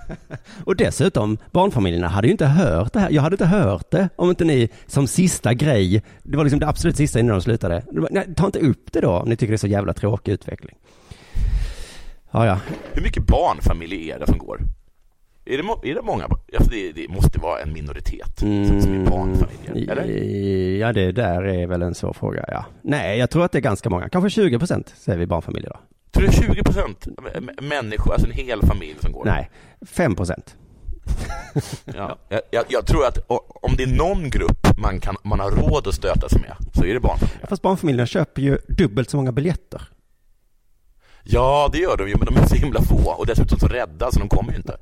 Och 0.64 0.76
dessutom, 0.76 1.38
barnfamiljerna 1.50 2.08
hade 2.08 2.26
ju 2.26 2.32
inte 2.32 2.46
hört 2.46 2.92
det 2.92 3.00
här. 3.00 3.10
Jag 3.10 3.22
hade 3.22 3.34
inte 3.34 3.46
hört 3.46 3.90
det 3.90 4.08
om 4.16 4.30
inte 4.30 4.44
ni 4.44 4.68
som 4.86 5.06
sista 5.06 5.54
grej, 5.54 6.02
det 6.22 6.36
var 6.36 6.44
liksom 6.44 6.60
det 6.60 6.68
absolut 6.68 6.96
sista 6.96 7.20
innan 7.20 7.36
de 7.36 7.42
slutade. 7.42 7.82
Var, 7.90 8.08
Nej, 8.10 8.34
ta 8.36 8.46
inte 8.46 8.58
upp 8.58 8.92
det 8.92 9.00
då 9.00 9.10
om 9.10 9.28
ni 9.28 9.36
tycker 9.36 9.52
det 9.52 9.56
är 9.56 9.58
så 9.58 9.66
jävla 9.66 9.92
tråkig 9.92 10.32
utveckling. 10.32 10.76
Ja, 12.30 12.46
ja. 12.46 12.60
hur 12.92 13.02
mycket 13.02 13.26
barnfamiljer 13.26 14.14
är 14.14 14.20
det 14.20 14.26
som 14.26 14.38
går? 14.38 14.60
Är 15.44 15.56
det, 15.58 15.90
är 15.90 15.94
det 15.94 16.02
många? 16.02 16.24
Alltså 16.24 16.70
det, 16.70 16.92
det 16.92 17.08
måste 17.08 17.38
vara 17.38 17.60
en 17.60 17.72
minoritet 17.72 18.38
som, 18.38 18.80
som 18.82 19.00
är 19.00 19.10
barnfamiljer, 19.10 19.92
eller? 19.92 20.02
Mm, 20.02 20.78
Ja, 20.80 20.92
det 20.92 21.12
där 21.12 21.42
är 21.42 21.66
väl 21.66 21.82
en 21.82 21.94
svår 21.94 22.12
fråga, 22.12 22.44
ja. 22.48 22.64
Nej, 22.82 23.18
jag 23.18 23.30
tror 23.30 23.44
att 23.44 23.52
det 23.52 23.58
är 23.58 23.62
ganska 23.62 23.90
många. 23.90 24.08
Kanske 24.08 24.30
20 24.30 24.58
procent 24.58 24.94
säger 24.96 25.18
vi 25.18 25.26
barnfamiljer 25.26 25.70
då. 25.70 25.76
Tror 26.12 26.26
du 26.26 26.32
20 26.32 26.62
procent 26.62 27.06
människor, 27.62 28.12
alltså 28.12 28.28
en 28.28 28.32
hel 28.32 28.62
familj 28.62 28.96
som 29.00 29.12
går? 29.12 29.24
Nej, 29.24 29.50
5 29.86 30.14
procent. 30.14 30.56
Ja. 31.84 32.18
Jag, 32.50 32.64
jag, 32.68 32.86
tror 32.86 33.06
att 33.06 33.18
om 33.62 33.76
det 33.76 33.82
är 33.82 33.96
någon 33.96 34.30
grupp 34.30 34.78
man, 34.78 35.00
kan, 35.00 35.16
man 35.22 35.40
har 35.40 35.50
råd 35.50 35.86
att 35.86 35.94
stöta 35.94 36.28
sig 36.28 36.40
med 36.40 36.56
så 36.74 36.84
är 36.84 36.94
det 36.94 37.00
barnfamiljer. 37.00 37.46
Fast 37.46 37.62
barnfamiljerna 37.62 38.06
köper 38.06 38.42
ju 38.42 38.58
dubbelt 38.68 39.10
så 39.10 39.16
många 39.16 39.32
biljetter. 39.32 39.82
Ja, 41.24 41.68
det 41.72 41.78
gör 41.78 41.96
de 41.96 42.08
ju, 42.08 42.16
men 42.16 42.26
de 42.26 42.36
är 42.36 42.46
så 42.46 42.54
himla 42.54 42.82
få 42.82 43.14
och 43.18 43.26
dessutom 43.26 43.58
så 43.58 43.66
rädda 43.66 44.10
så 44.12 44.18
de 44.18 44.28
kommer 44.28 44.50
ju 44.50 44.56
inte. 44.56 44.76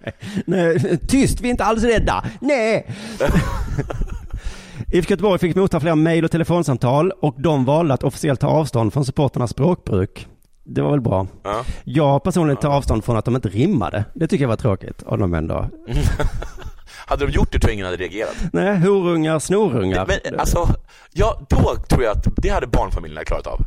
Nej, 0.47 0.99
tyst, 1.09 1.41
vi 1.41 1.49
är 1.49 1.51
inte 1.51 1.64
alls 1.64 1.83
rädda. 1.83 2.24
Nej! 2.41 2.87
IFK 4.93 5.11
Göteborg 5.11 5.39
fick 5.39 5.57
motta 5.57 5.81
flera 5.81 5.95
mejl 5.95 6.24
och 6.24 6.31
telefonsamtal 6.31 7.12
och 7.20 7.35
de 7.39 7.64
valde 7.64 7.95
att 7.95 8.03
officiellt 8.03 8.41
ta 8.41 8.47
avstånd 8.47 8.93
från 8.93 9.05
supporternas 9.05 9.51
språkbruk. 9.51 10.28
Det 10.75 10.83
var 10.83 10.91
väl 10.91 11.01
bra. 11.01 11.27
Ja. 11.43 11.64
Jag 11.85 12.23
personligen 12.23 12.57
tar 12.57 12.71
avstånd 12.71 13.05
från 13.05 13.16
att 13.16 13.25
de 13.25 13.37
inte 13.37 13.49
rimmade. 13.49 14.05
Det 14.14 14.29
tycker 14.29 14.45
jag 14.45 14.49
var 14.49 14.57
tråkigt 14.57 15.03
av 15.03 15.18
dem 15.18 15.35
ändå. 15.35 15.68
Hade 17.07 17.27
de 17.27 17.33
gjort 17.33 17.53
det 17.53 17.59
tror 17.59 17.71
jag 17.71 17.75
ingen 17.75 17.87
hade 17.87 17.97
reagerat. 17.97 18.37
Nej, 18.53 18.79
horungar, 18.79 19.39
snorungar. 19.39 20.07
Men 20.07 20.41
alltså, 20.41 20.68
ja, 21.12 21.47
då 21.49 21.77
tror 21.89 22.03
jag 22.03 22.16
att 22.16 22.25
det 22.37 22.49
hade 22.49 22.66
barnfamiljerna 22.66 23.25
klarat 23.25 23.47
av. 23.47 23.61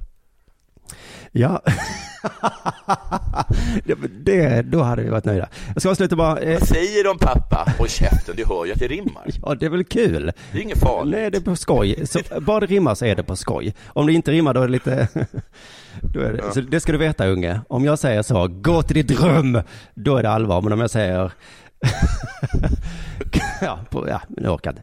Ja. 1.36 1.62
det, 4.24 4.62
då 4.62 4.82
hade 4.82 5.04
vi 5.04 5.10
varit 5.10 5.26
nöjda. 5.26 5.48
Jag 5.74 5.82
ska 5.82 5.90
avsluta 5.92 6.16
bara. 6.16 6.40
Eh, 6.40 6.60
Vad 6.60 6.68
säger 6.68 7.04
de 7.04 7.18
pappa? 7.18 7.74
Och 7.80 7.90
käften, 7.90 8.36
du 8.38 8.46
hör 8.46 8.66
ju 8.66 8.72
att 8.74 8.80
det 8.80 8.88
rimmar. 8.88 9.24
ja, 9.44 9.56
det 9.56 9.66
är 9.66 9.70
väl 9.70 9.84
kul. 9.84 10.32
Det 10.52 10.58
är 10.58 10.62
inget 10.62 10.80
farligt. 10.80 11.16
Nej, 11.16 11.32
det 11.32 11.38
är 11.38 11.42
på 11.42 11.56
skoj. 11.56 12.08
Så, 12.08 12.20
bara 12.42 12.60
det 12.60 12.66
rimmar 12.66 12.96
så 12.96 13.06
är 13.06 13.16
det 13.16 13.24
på 13.24 13.36
skoj. 13.36 13.74
Om 13.88 14.06
det 14.08 14.14
inte 14.14 14.32
rimmar 14.32 14.54
då 14.54 14.62
är 14.62 14.68
det 14.68 14.72
lite... 14.72 15.08
då 16.02 16.20
är 16.20 16.34
det, 16.34 16.54
Så 16.54 16.62
det 16.62 16.80
ska 16.80 16.92
du 16.92 16.98
veta 16.98 17.28
unge. 17.28 17.62
Om 17.68 17.86
jag 17.86 18.00
säger 18.00 18.22
så, 18.22 18.48
gå 18.48 18.84
till 18.84 19.08
ditt 19.08 19.22
rum, 19.22 19.62
då 19.94 20.18
är 20.18 20.24
det 20.24 20.30
allvar. 20.30 20.62
Men 20.62 20.74
om 20.74 20.80
jag 20.80 20.90
säger... 20.92 21.32
ja, 23.62 23.80
på, 23.90 24.10
ja, 24.10 24.22
nu 24.30 24.50
inte. 24.50 24.82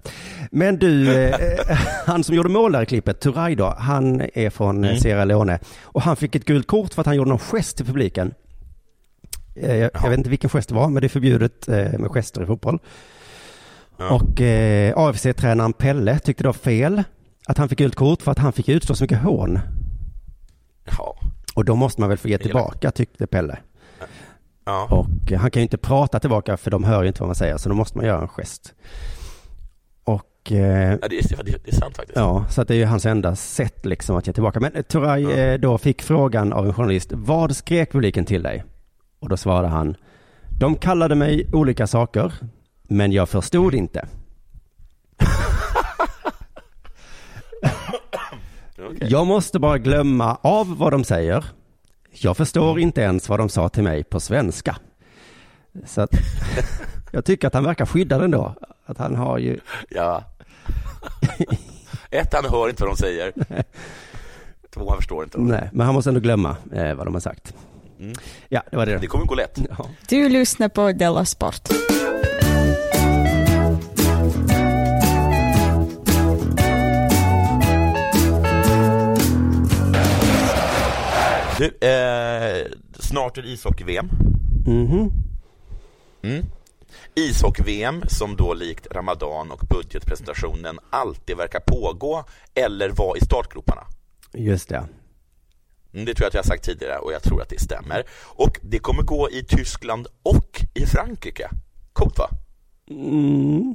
Men 0.50 0.76
du, 0.78 1.14
eh, 1.24 1.36
han 2.06 2.24
som 2.24 2.34
gjorde 2.34 2.48
mål 2.48 2.72
där 2.72 2.82
i 2.82 2.86
klippet, 2.86 3.20
Turay 3.20 3.54
då, 3.54 3.74
han 3.78 4.22
är 4.34 4.50
från 4.50 4.84
eh, 4.84 4.90
Mm. 4.90 5.00
Sierra 5.00 5.24
Leone. 5.24 5.58
Och 5.82 6.02
han 6.02 6.16
fick 6.16 6.34
ett 6.34 6.44
gult 6.44 6.66
kort 6.66 6.94
för 6.94 7.00
att 7.02 7.06
han 7.06 7.16
gjorde 7.16 7.30
någon 7.30 7.38
gest 7.38 7.76
till 7.76 7.86
publiken. 7.86 8.34
Eh, 9.56 9.76
Jag, 9.76 9.90
jag 9.94 10.08
vet 10.10 10.18
inte 10.18 10.30
vilken 10.30 10.50
gest 10.50 10.68
det 10.68 10.74
var, 10.74 10.88
men 10.88 11.00
det 11.00 11.06
är 11.06 11.08
förbjudet 11.08 11.68
eh, 11.68 11.98
med 11.98 12.10
gester 12.10 12.42
i 12.42 12.46
fotboll. 12.46 12.78
Och 14.10 14.40
eh, 14.40 14.92
AFC-tränaren 14.96 15.72
Pelle 15.72 16.18
tyckte 16.18 16.42
det 16.42 16.48
var 16.48 16.52
fel 16.52 17.02
att 17.46 17.58
han 17.58 17.68
fick 17.68 17.78
gult 17.78 17.94
kort 17.94 18.22
för 18.22 18.32
att 18.32 18.38
han 18.38 18.52
fick 18.52 18.68
utstå 18.68 18.94
så 18.94 19.04
mycket 19.04 19.22
hån. 19.22 19.58
Ja. 20.98 21.16
Och 21.54 21.64
då 21.64 21.74
måste 21.74 22.00
man 22.00 22.08
väl 22.08 22.18
få 22.18 22.28
ge 22.28 22.38
tillbaka, 22.38 22.90
tyckte 22.90 23.26
Pelle. 23.26 23.58
Ja. 24.70 24.86
Och 24.90 25.32
han 25.32 25.50
kan 25.50 25.60
ju 25.60 25.62
inte 25.62 25.78
prata 25.78 26.20
tillbaka 26.20 26.56
för 26.56 26.70
de 26.70 26.84
hör 26.84 27.02
ju 27.02 27.08
inte 27.08 27.20
vad 27.20 27.28
man 27.28 27.34
säger, 27.34 27.56
så 27.56 27.68
då 27.68 27.74
måste 27.74 27.98
man 27.98 28.06
göra 28.06 28.20
en 28.20 28.28
gest. 28.28 28.74
Och 30.04 30.52
eh, 30.52 30.90
Ja, 31.02 31.08
det, 31.08 31.18
är, 31.18 31.36
ja, 31.36 31.42
det, 31.64 31.68
är 31.68 31.74
sant 31.74 31.96
faktiskt. 31.96 32.16
ja, 32.16 32.44
så 32.50 32.62
att 32.62 32.68
det 32.68 32.74
är 32.74 32.78
ju 32.78 32.84
hans 32.84 33.06
enda 33.06 33.36
sätt 33.36 33.86
liksom 33.86 34.16
att 34.16 34.26
ge 34.26 34.32
tillbaka. 34.32 34.60
Men 34.60 34.74
eh, 34.74 34.82
Turay 34.82 35.32
eh, 35.32 35.60
då 35.60 35.78
fick 35.78 36.02
frågan 36.02 36.52
av 36.52 36.66
en 36.66 36.74
journalist, 36.74 37.12
vad 37.12 37.56
skrek 37.56 37.92
publiken 37.92 38.24
till 38.24 38.42
dig? 38.42 38.64
Och 39.20 39.28
då 39.28 39.36
svarade 39.36 39.68
han, 39.68 39.96
de 40.60 40.74
kallade 40.74 41.14
mig 41.14 41.46
olika 41.52 41.86
saker, 41.86 42.32
men 42.82 43.12
jag 43.12 43.28
förstod 43.28 43.74
inte. 43.74 44.08
Jag 49.00 49.26
måste 49.26 49.58
bara 49.58 49.78
glömma 49.78 50.38
av 50.42 50.78
vad 50.78 50.92
de 50.92 51.04
säger. 51.04 51.44
Jag 52.12 52.36
förstår 52.36 52.80
inte 52.80 53.00
ens 53.00 53.28
vad 53.28 53.38
de 53.38 53.48
sa 53.48 53.68
till 53.68 53.82
mig 53.82 54.04
på 54.04 54.20
svenska. 54.20 54.76
Så 55.86 56.00
att 56.00 56.10
jag 57.12 57.24
tycker 57.24 57.46
att 57.46 57.54
han 57.54 57.64
verkar 57.64 57.86
skyddad 57.86 58.22
ändå. 58.22 58.54
Att 58.86 58.98
han 58.98 59.16
har 59.16 59.38
ju... 59.38 59.60
Ja. 59.88 60.24
Ett, 62.10 62.34
han 62.34 62.44
hör 62.44 62.68
inte 62.68 62.82
vad 62.82 62.92
de 62.92 62.96
säger. 62.96 63.32
Två, 64.70 64.88
han 64.88 64.96
förstår 64.96 65.24
inte. 65.24 65.40
Nej, 65.40 65.68
men 65.72 65.86
han 65.86 65.94
måste 65.94 66.10
ändå 66.10 66.20
glömma 66.20 66.56
eh, 66.72 66.94
vad 66.94 67.06
de 67.06 67.14
har 67.14 67.20
sagt. 67.20 67.54
Mm. 68.00 68.14
Ja, 68.48 68.62
det 68.70 68.76
var 68.76 68.86
det. 68.86 68.98
Det 68.98 69.06
kommer 69.06 69.26
gå 69.26 69.34
lätt. 69.34 69.58
Ja. 69.78 69.86
Du 70.08 70.28
lyssnar 70.28 70.68
på 70.68 70.92
Della 70.92 71.24
Sport. 71.24 71.68
Du, 81.60 81.66
eh, 81.88 82.66
snart 82.98 83.38
är 83.38 83.42
det 83.42 83.48
ishockey-VM. 83.48 84.08
Mhm. 84.66 85.10
Mm. 86.22 86.44
Ishockey-VM 87.14 88.02
som 88.08 88.36
då 88.36 88.54
likt 88.54 88.86
Ramadan 88.90 89.50
och 89.50 89.60
budgetpresentationen 89.70 90.78
alltid 90.90 91.36
verkar 91.36 91.60
pågå 91.66 92.24
eller 92.54 92.88
vara 92.90 93.18
i 93.18 93.20
startgroparna. 93.20 93.82
Just 94.32 94.68
det. 94.68 94.76
Mm, 95.92 96.04
Det 96.06 96.14
tror 96.14 96.24
jag 96.24 96.28
att 96.28 96.34
jag 96.34 96.42
har 96.42 96.46
sagt 96.48 96.64
tidigare 96.64 96.98
och 96.98 97.12
jag 97.12 97.22
tror 97.22 97.42
att 97.42 97.48
det 97.48 97.60
stämmer. 97.60 98.02
Och 98.22 98.60
det 98.62 98.78
kommer 98.78 99.02
gå 99.02 99.30
i 99.30 99.44
Tyskland 99.44 100.06
och 100.22 100.64
i 100.74 100.86
Frankrike. 100.86 101.50
Coolt 101.92 102.18
va? 102.18 102.30
Mm. 102.90 103.74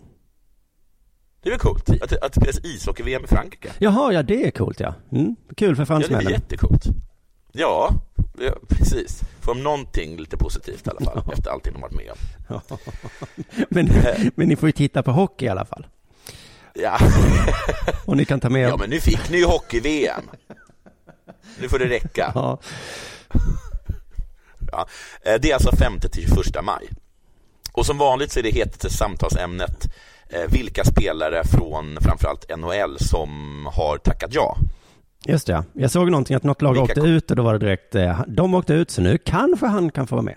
Det 1.42 1.50
är 1.50 1.52
väl 1.52 1.60
coolt 1.60 1.90
att, 1.90 2.14
att 2.24 2.34
det 2.34 2.40
spelas 2.42 2.60
ishockey-VM 2.66 3.24
i 3.24 3.28
Frankrike? 3.28 3.72
Jaha, 3.80 4.14
ja 4.14 4.24
det 4.24 4.48
är 4.48 4.52
coolt 4.52 4.80
ja. 4.80 4.94
Mm. 5.12 5.36
Kul 5.58 5.76
för 5.76 5.82
Ja, 5.84 6.00
det 6.00 6.06
är 6.06 6.08
fransmännen. 6.08 6.32
jättecoolt. 6.34 6.86
Ja, 7.58 7.93
ja, 8.39 8.53
precis. 8.68 9.22
Får 9.41 9.56
de 9.56 9.64
någonting 9.64 10.18
lite 10.18 10.38
positivt 10.38 10.88
i 10.88 10.89
alla 10.89 11.06
fall 11.06 11.34
efter 11.34 11.51
allting 11.51 11.74
de 11.74 11.82
varit 11.82 11.93
med 11.93 12.12
om. 12.12 12.62
men, 13.70 13.89
men 14.36 14.47
ni 14.47 14.56
får 14.56 14.70
ju 14.70 14.74
titta 14.74 15.03
på 15.03 15.12
hockey 15.12 15.45
i 15.45 15.49
alla 15.49 15.66
fall. 15.66 15.88
Ja. 16.74 16.99
Och 18.06 18.18
ni 18.18 18.26
kan 18.26 18.39
ta 18.39 18.49
med... 18.49 18.70
ja, 18.70 18.78
men 18.78 18.89
nu 18.89 18.99
fick 18.99 19.30
ni 19.30 19.38
ju 19.38 19.45
hockey-VM. 19.45 20.30
Nu 21.60 21.70
får 21.70 21.80
det 21.80 21.86
räcka. 21.86 22.32
Ja. 22.36 22.60
Ja, 24.72 24.88
eh, 25.22 25.39
det 25.41 25.51
är 25.51 25.53
alltså 25.53 25.76
5 25.76 25.99
till 25.99 26.28
21 26.36 26.64
maj. 26.64 26.89
Och 27.72 27.86
som 27.86 27.97
vanligt 27.97 28.32
så 28.32 28.39
är 28.39 28.43
det 28.43 28.51
hetaste 28.51 28.89
samtalsämnet 28.89 29.86
eh, 30.30 30.51
vilka 30.51 30.84
spelare 30.84 31.43
från 31.43 31.97
framförallt 32.01 32.58
NHL 32.58 32.97
som 32.99 33.30
har 33.74 33.97
tackat 33.97 34.34
ja. 34.34 34.58
Just 35.26 35.47
det, 35.47 35.53
ja. 35.53 35.63
jag 35.73 35.91
såg 35.91 36.11
någonting 36.11 36.36
att 36.36 36.43
något 36.43 36.61
lag 36.61 36.73
Vilka 36.73 36.84
åkte 36.84 36.99
kom- 36.99 37.09
ut 37.09 37.32
och 37.32 37.38
då 37.38 37.43
var 37.43 37.53
det 37.53 37.59
direkt, 37.59 37.95
eh, 37.95 38.21
de 38.28 38.53
åkte 38.53 38.73
ut 38.73 38.91
så 38.91 39.01
nu 39.01 39.17
kanske 39.17 39.65
han 39.65 39.91
kan 39.91 40.07
få 40.07 40.15
vara 40.15 40.23
med. 40.23 40.36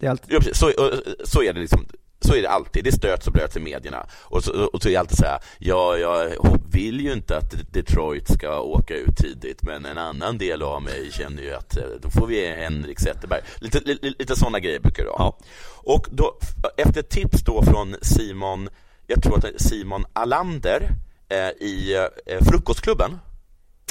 Det 0.00 0.06
är 0.06 0.10
alltid... 0.10 0.34
Ja, 0.34 0.38
precis. 0.38 0.58
Så, 0.58 0.66
och, 0.66 0.92
så 1.24 1.42
är 1.42 1.52
det 1.52 1.60
liksom 1.60 1.86
så 2.20 2.34
är 2.34 2.42
det 2.42 2.48
alltid, 2.50 2.84
det 2.84 2.92
stöts 2.92 3.26
och 3.26 3.32
blöts 3.32 3.56
i 3.56 3.60
medierna 3.60 4.06
och 4.12 4.44
så, 4.44 4.64
och 4.64 4.82
så 4.82 4.88
är 4.88 4.92
det 4.92 4.98
alltid 4.98 5.18
så 5.18 5.24
här, 5.24 5.38
ja, 5.58 5.96
jag 5.96 6.30
vill 6.72 7.00
ju 7.00 7.12
inte 7.12 7.36
att 7.36 7.72
Detroit 7.72 8.28
ska 8.32 8.60
åka 8.60 8.94
ut 8.94 9.16
tidigt 9.16 9.62
men 9.62 9.86
en 9.86 9.98
annan 9.98 10.38
del 10.38 10.62
av 10.62 10.82
mig 10.82 11.10
känner 11.12 11.42
ju 11.42 11.54
att 11.54 11.76
eh, 11.76 11.84
då 12.02 12.10
får 12.10 12.26
vi 12.26 12.46
Henrik 12.46 13.00
Zetterberg, 13.00 13.40
lite, 13.60 13.80
lite, 13.84 14.06
lite 14.18 14.36
sådana 14.36 14.60
grejer 14.60 14.80
brukar 14.80 15.04
det 15.04 15.10
vara. 15.10 15.32
Och 15.82 16.06
då, 16.10 16.38
efter 16.76 17.02
tips 17.02 17.44
då 17.44 17.62
från 17.62 17.96
Simon, 18.02 18.68
jag 19.06 19.22
tror 19.22 19.38
att 19.38 19.60
Simon 19.62 20.04
Alander 20.12 20.88
eh, 21.28 21.66
i 21.66 22.08
eh, 22.26 22.44
Frukostklubben 22.44 23.18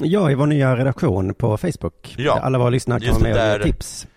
Ja, 0.02 0.32
i 0.32 0.36
vår 0.36 0.48
nya 0.48 0.76
redaktion 0.76 1.34
på 1.34 1.58
Facebook. 1.58 2.16
Ja, 2.18 2.36
Där 2.36 2.42
alla 2.42 2.58
våra 2.58 2.70
lyssnare 2.70 3.00
kan 3.00 3.14
vara 3.14 3.24
med 3.24 3.60
och 3.62 3.68
ge 3.68 3.74
tips. 3.74 4.08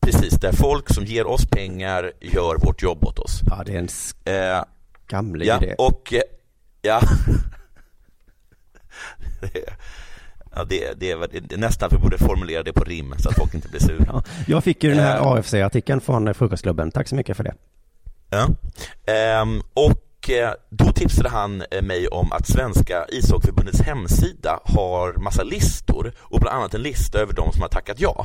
Precis, 0.00 0.32
där 0.32 0.52
folk 0.52 0.94
som 0.94 1.04
ger 1.04 1.26
oss 1.26 1.46
pengar 1.46 2.12
gör 2.20 2.56
vårt 2.66 2.82
jobb 2.82 3.04
åt 3.04 3.18
oss. 3.18 3.40
Ja, 3.50 3.62
det 3.66 3.74
är 3.74 3.78
en 3.78 3.88
skamlig 5.06 5.46
ja, 5.46 5.62
idé. 5.62 5.74
Och, 5.78 6.12
eh, 6.14 6.20
ja. 6.82 7.00
Ja, 10.54 10.64
det, 10.64 11.00
det, 11.00 11.10
är, 11.10 11.56
nästan 11.56 11.88
vi 11.92 11.98
borde 11.98 12.18
formulera 12.18 12.62
det 12.62 12.72
på 12.72 12.84
rim 12.84 13.14
så 13.18 13.28
att 13.28 13.36
folk 13.36 13.54
inte 13.54 13.68
blir 13.68 13.80
sura. 13.80 14.22
Jag 14.46 14.64
fick 14.64 14.84
ju 14.84 14.90
den 14.90 14.98
här 14.98 15.16
Eh. 15.16 15.26
AFC-artikeln 15.26 16.00
från 16.00 16.34
Frukostklubben. 16.34 16.90
Tack 16.90 17.08
så 17.08 17.14
mycket 17.14 17.36
för 17.36 17.44
det. 17.44 17.54
Ja. 18.30 18.48
Ehm, 19.12 19.62
och 19.74 20.07
eh, 20.30 20.50
då 20.70 20.92
tipsade 20.92 21.28
han 21.28 21.62
eh, 21.70 21.82
mig 21.82 22.08
om 22.08 22.32
att 22.32 22.46
Svenska 22.46 23.06
ishockeyförbundets 23.08 23.80
hemsida 23.80 24.60
har 24.64 25.12
massa 25.12 25.42
listor 25.42 26.12
och 26.18 26.40
bland 26.40 26.56
annat 26.56 26.74
en 26.74 26.82
lista 26.82 27.18
över 27.18 27.32
de 27.32 27.52
som 27.52 27.62
har 27.62 27.68
tackat 27.68 28.00
ja. 28.00 28.24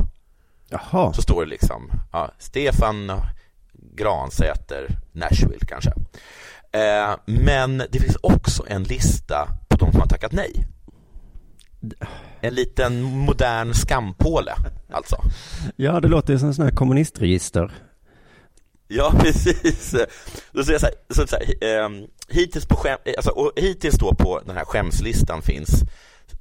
Jaha. 0.70 1.14
Så 1.14 1.22
står 1.22 1.44
det 1.46 1.50
liksom 1.50 1.92
ja, 2.12 2.32
Stefan 2.40 3.12
Gransäter, 3.96 4.88
Nashville 5.12 5.66
kanske. 5.68 5.94
Eh, 6.72 7.16
men 7.26 7.78
det 7.78 8.00
finns 8.00 8.18
också 8.22 8.64
en 8.68 8.84
lista 8.84 9.48
på 9.70 9.78
de 9.78 9.92
som 9.92 10.02
har 10.02 10.08
tackat 10.08 10.32
nej. 10.32 10.66
En 12.42 12.54
liten 12.54 13.02
modern 13.04 13.74
skampåle, 13.74 14.54
alltså. 14.92 15.16
Ja, 15.76 16.00
det 16.00 16.08
låter 16.08 16.38
som 16.38 16.48
en 16.48 16.54
sån 16.54 16.66
här 16.66 16.72
kommunistregister. 16.72 17.72
Ja, 18.96 19.14
precis. 19.20 19.96
Då 20.52 20.64
säger 20.64 20.74
jag 20.74 20.82
så 20.82 20.86
här, 20.86 20.96
så 21.10 21.28
så 21.28 21.36
här 21.36 21.64
ehm, 21.64 22.08
hittills, 22.30 22.66
på 22.66 22.76
skäm, 22.76 22.98
alltså, 23.18 23.32
och 23.32 23.52
hittills 23.56 23.96
då 23.96 24.16
på 24.16 24.42
den 24.46 24.58
här 24.58 24.66
skämslistan 24.66 25.42
finns, 25.42 25.84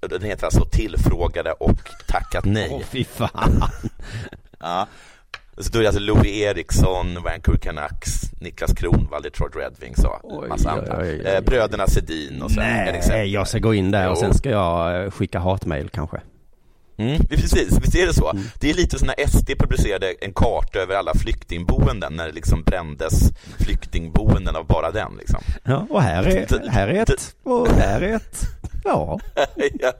den 0.00 0.22
heter 0.22 0.44
alltså 0.44 0.64
tillfrågade 0.64 1.52
och 1.52 1.78
tackat 2.06 2.44
nej. 2.44 2.68
Åh, 2.70 2.80
fy 2.90 3.04
fan. 3.04 3.62
ja. 4.60 4.86
Så 5.58 5.70
då 5.72 5.78
är 5.78 5.82
det 5.82 5.88
alltså 5.88 6.02
Louis 6.02 6.26
Eriksson, 6.26 7.22
Vancouver 7.24 7.58
Canucks, 7.58 8.32
Niklas 8.40 8.74
Kronwall, 8.74 9.22
Detroit 9.22 9.56
Red 9.56 9.74
Wings 9.80 10.04
och 10.04 10.48
massa 10.48 10.74
oj, 10.74 10.78
andra. 10.78 10.98
oj, 10.98 11.08
oj, 11.08 11.22
oj. 11.24 11.30
Eh, 11.30 11.40
Bröderna 11.40 11.86
Sedin 11.86 12.42
och 12.42 12.50
så. 12.50 12.60
Nej, 12.60 13.32
jag 13.32 13.48
ska 13.48 13.58
gå 13.58 13.74
in 13.74 13.90
där 13.90 14.10
och 14.10 14.18
sen 14.18 14.34
ska 14.34 14.50
jag 14.50 15.04
eh, 15.04 15.10
skicka 15.10 15.38
hatmejl 15.38 15.88
kanske. 15.88 16.20
Mm, 16.96 17.26
precis, 17.26 17.78
visst 17.82 17.94
är 17.94 18.06
det 18.06 18.14
så? 18.14 18.32
Det 18.60 18.70
är 18.70 18.74
lite 18.74 18.98
som 18.98 19.06
när 19.06 19.26
SD 19.26 19.50
publicerade 19.58 20.14
en 20.20 20.32
karta 20.32 20.78
över 20.78 20.94
alla 20.94 21.14
flyktingboenden 21.14 22.16
när 22.16 22.26
det 22.26 22.32
liksom 22.32 22.62
brändes 22.62 23.30
flyktingboenden 23.58 24.56
av 24.56 24.66
bara 24.66 24.90
den 24.90 25.16
liksom. 25.18 25.40
Ja, 25.62 25.86
och 25.90 26.02
här 26.02 26.24
är, 26.24 26.68
här 26.68 26.88
är 26.88 27.02
ett, 27.02 27.34
och 27.42 27.68
här 27.68 28.00
är 28.00 28.16
ett. 28.16 28.40
Ja. 28.84 29.20
ja. 29.80 29.92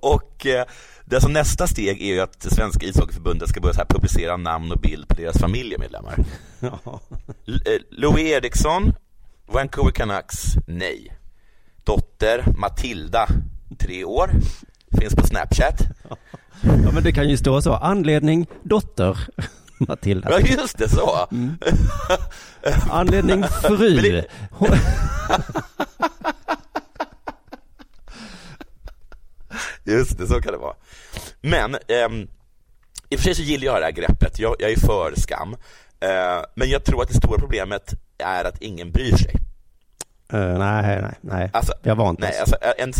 Och 0.00 0.46
eh, 0.46 0.64
det 1.04 1.20
som 1.20 1.32
nästa 1.32 1.66
steg 1.66 2.02
är 2.02 2.14
ju 2.14 2.20
att 2.20 2.42
Svenska 2.42 2.86
ishockeyförbundet 2.86 3.48
ska 3.48 3.60
börja 3.60 3.84
publicera 3.84 4.36
namn 4.36 4.72
och 4.72 4.80
bild 4.80 5.08
på 5.08 5.14
deras 5.14 5.38
familjemedlemmar. 5.38 6.16
Ja. 6.60 7.00
Eh, 7.46 7.80
Louis 7.90 8.26
Eriksson, 8.26 8.92
Vancouver 9.46 9.90
Canucks, 9.90 10.42
nej. 10.66 11.12
Dotter 11.84 12.44
Matilda, 12.58 13.28
tre 13.78 14.04
år, 14.04 14.30
finns 15.00 15.14
på 15.14 15.26
Snapchat. 15.26 15.80
ja, 16.62 16.90
men 16.92 17.02
det 17.02 17.12
kan 17.12 17.28
ju 17.28 17.36
stå 17.36 17.62
så. 17.62 17.74
Anledning, 17.74 18.46
dotter, 18.62 19.18
Matilda. 19.78 20.30
Ja, 20.30 20.38
just 20.40 20.78
det, 20.78 20.88
så. 20.88 21.28
Anledning, 22.90 23.40
Men 23.40 23.48
fru. 23.48 23.96
det- 24.00 24.26
Just 29.84 30.18
det, 30.18 30.26
så 30.26 30.40
kan 30.40 30.52
det 30.52 30.58
vara. 30.58 30.74
Men 31.40 31.76
ehm, 31.88 32.28
i 33.08 33.16
och 33.16 33.20
för 33.20 33.24
sig 33.24 33.34
så 33.34 33.42
gillar 33.42 33.64
jag 33.66 33.80
det 33.80 33.84
här 33.84 33.92
greppet. 33.92 34.38
Jag, 34.38 34.56
jag 34.58 34.70
är 34.70 34.76
för 34.80 35.12
skam. 35.20 35.56
Eh, 36.00 36.42
men 36.54 36.68
jag 36.68 36.84
tror 36.84 37.02
att 37.02 37.08
det 37.08 37.14
stora 37.14 37.38
problemet 37.38 37.94
är 38.18 38.44
att 38.44 38.62
ingen 38.62 38.90
bryr 38.90 39.16
sig. 39.16 39.34
Eh, 40.32 40.58
nej, 40.58 41.02
nej, 41.02 41.14
nej. 41.20 41.50
Alltså, 41.52 41.72
Vi 41.82 41.88
har 41.90 41.96
vant 41.96 42.18
nej, 42.20 42.38
alltså, 42.40 42.56
en, 42.78 42.92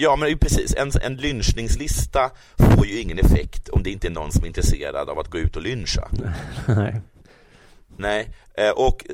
ja, 0.00 0.16
men 0.16 0.38
precis. 0.38 0.74
En, 0.74 0.90
en 1.02 1.16
lynchningslista 1.16 2.30
får 2.58 2.86
ju 2.86 3.00
ingen 3.00 3.18
effekt 3.18 3.68
om 3.68 3.82
det 3.82 3.90
inte 3.90 4.08
är 4.08 4.10
någon 4.10 4.32
som 4.32 4.42
är 4.42 4.46
intresserad 4.46 5.08
av 5.08 5.18
att 5.18 5.30
gå 5.30 5.38
ut 5.38 5.56
och 5.56 5.62
lyncha. 5.62 6.08
nej. 6.66 7.00
Nej, 7.96 8.28
eh, 8.54 8.70
och 8.70 9.04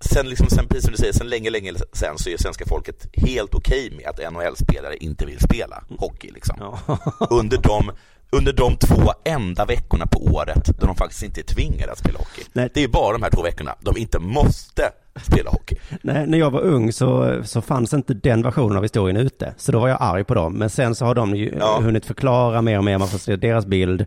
sen, 0.00 0.28
liksom, 0.28 0.46
sen, 0.50 0.68
precis 0.68 0.84
som 0.84 0.92
du 0.92 0.98
säger, 0.98 1.12
sen 1.12 1.28
länge, 1.28 1.50
länge 1.50 1.72
sen 1.92 2.18
så 2.18 2.30
är 2.30 2.36
svenska 2.36 2.64
folket 2.66 3.06
helt 3.12 3.54
okej 3.54 3.90
med 3.90 4.06
att 4.06 4.32
NHL-spelare 4.32 4.96
inte 4.96 5.26
vill 5.26 5.40
spela 5.40 5.84
hockey. 5.98 6.30
Liksom. 6.30 6.56
Under, 7.30 7.58
de, 7.58 7.90
under 8.30 8.52
de 8.52 8.76
två 8.76 9.12
enda 9.24 9.64
veckorna 9.64 10.06
på 10.06 10.24
året 10.24 10.78
då 10.78 10.86
de 10.86 10.96
faktiskt 10.96 11.22
inte 11.22 11.40
är 11.40 11.44
tvingade 11.54 11.92
att 11.92 11.98
spela 11.98 12.18
hockey. 12.18 12.42
Det 12.52 12.84
är 12.84 12.88
bara 12.88 13.12
de 13.12 13.22
här 13.22 13.30
två 13.30 13.42
veckorna 13.42 13.74
de 13.80 13.96
inte 13.96 14.18
måste 14.18 14.92
spela 15.22 15.50
hockey. 15.50 15.76
Nej, 16.02 16.26
när 16.26 16.38
jag 16.38 16.50
var 16.50 16.60
ung 16.60 16.92
så, 16.92 17.40
så 17.44 17.60
fanns 17.60 17.94
inte 17.94 18.14
den 18.14 18.42
versionen 18.42 18.76
av 18.76 18.82
historien 18.82 19.16
ute. 19.16 19.54
Så 19.56 19.72
då 19.72 19.78
var 19.80 19.88
jag 19.88 19.98
arg 20.00 20.24
på 20.24 20.34
dem. 20.34 20.52
Men 20.54 20.70
sen 20.70 20.94
så 20.94 21.04
har 21.04 21.14
de 21.14 21.36
ju 21.36 21.54
Ja. 21.58 21.78
hunnit 21.82 22.06
förklara 22.06 22.62
mer 22.62 22.78
och 22.78 22.84
mer. 22.84 22.98
Man 22.98 23.08
får 23.08 23.18
se 23.18 23.36
deras 23.36 23.66
bild. 23.66 24.06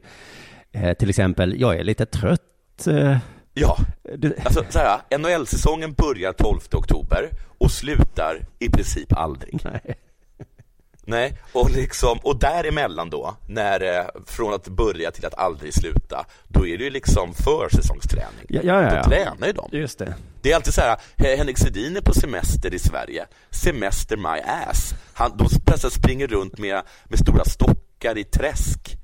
Eh, 0.72 0.94
till 0.94 1.10
exempel, 1.10 1.60
jag 1.62 1.76
är 1.80 1.84
lite 1.84 2.06
trött. 2.06 2.88
Eh, 2.88 3.18
Ja, 3.58 3.78
alltså 4.46 4.64
så 4.70 4.80
här, 4.80 5.18
NHL-säsongen 5.18 5.94
börjar 5.94 6.32
12 6.34 6.60
oktober 6.74 7.30
och 7.58 7.72
slutar 7.72 8.40
i 8.60 8.70
princip 8.70 9.14
aldrig. 9.18 9.60
Nej. 9.64 9.96
Nej, 11.08 11.38
och 11.54 11.70
liksom, 11.72 12.18
och 12.24 12.40
däremellan 12.40 13.10
då, 13.10 13.36
när, 13.48 14.00
eh, 14.00 14.06
från 14.26 14.54
att 14.54 14.68
börja 14.68 15.12
till 15.12 15.26
att 15.26 15.34
aldrig 15.34 15.74
sluta, 15.74 16.26
då 16.48 16.68
är 16.68 16.78
det 16.78 16.84
ju 16.84 16.90
liksom 16.90 17.34
försäsongsträning. 17.34 18.46
Ja, 18.50 18.62
ja, 18.64 18.82
ja. 18.82 19.04
Då 19.04 19.10
tränar 19.10 19.48
ju 19.48 19.54
de. 19.54 19.70
Just 19.72 20.00
det. 20.00 20.16
Det 20.42 20.52
är 20.52 20.56
alltid 20.56 20.74
så 20.74 20.82
här, 20.82 20.98
Henrik 21.16 21.58
Sedin 21.58 21.98
är 21.98 22.02
på 22.02 22.14
semester 22.14 22.74
i 22.74 22.80
Sverige, 22.80 23.26
semester 23.50 24.18
my 24.18 24.42
ass. 24.70 24.94
Han, 25.14 25.38
de 25.38 25.48
plötsligt 25.66 25.94
springer 25.94 26.28
runt 26.28 26.58
med, 26.58 26.82
med 27.06 27.20
stora 27.20 27.46
stockar 27.46 28.18
i 28.18 28.24
träsk. 28.24 28.98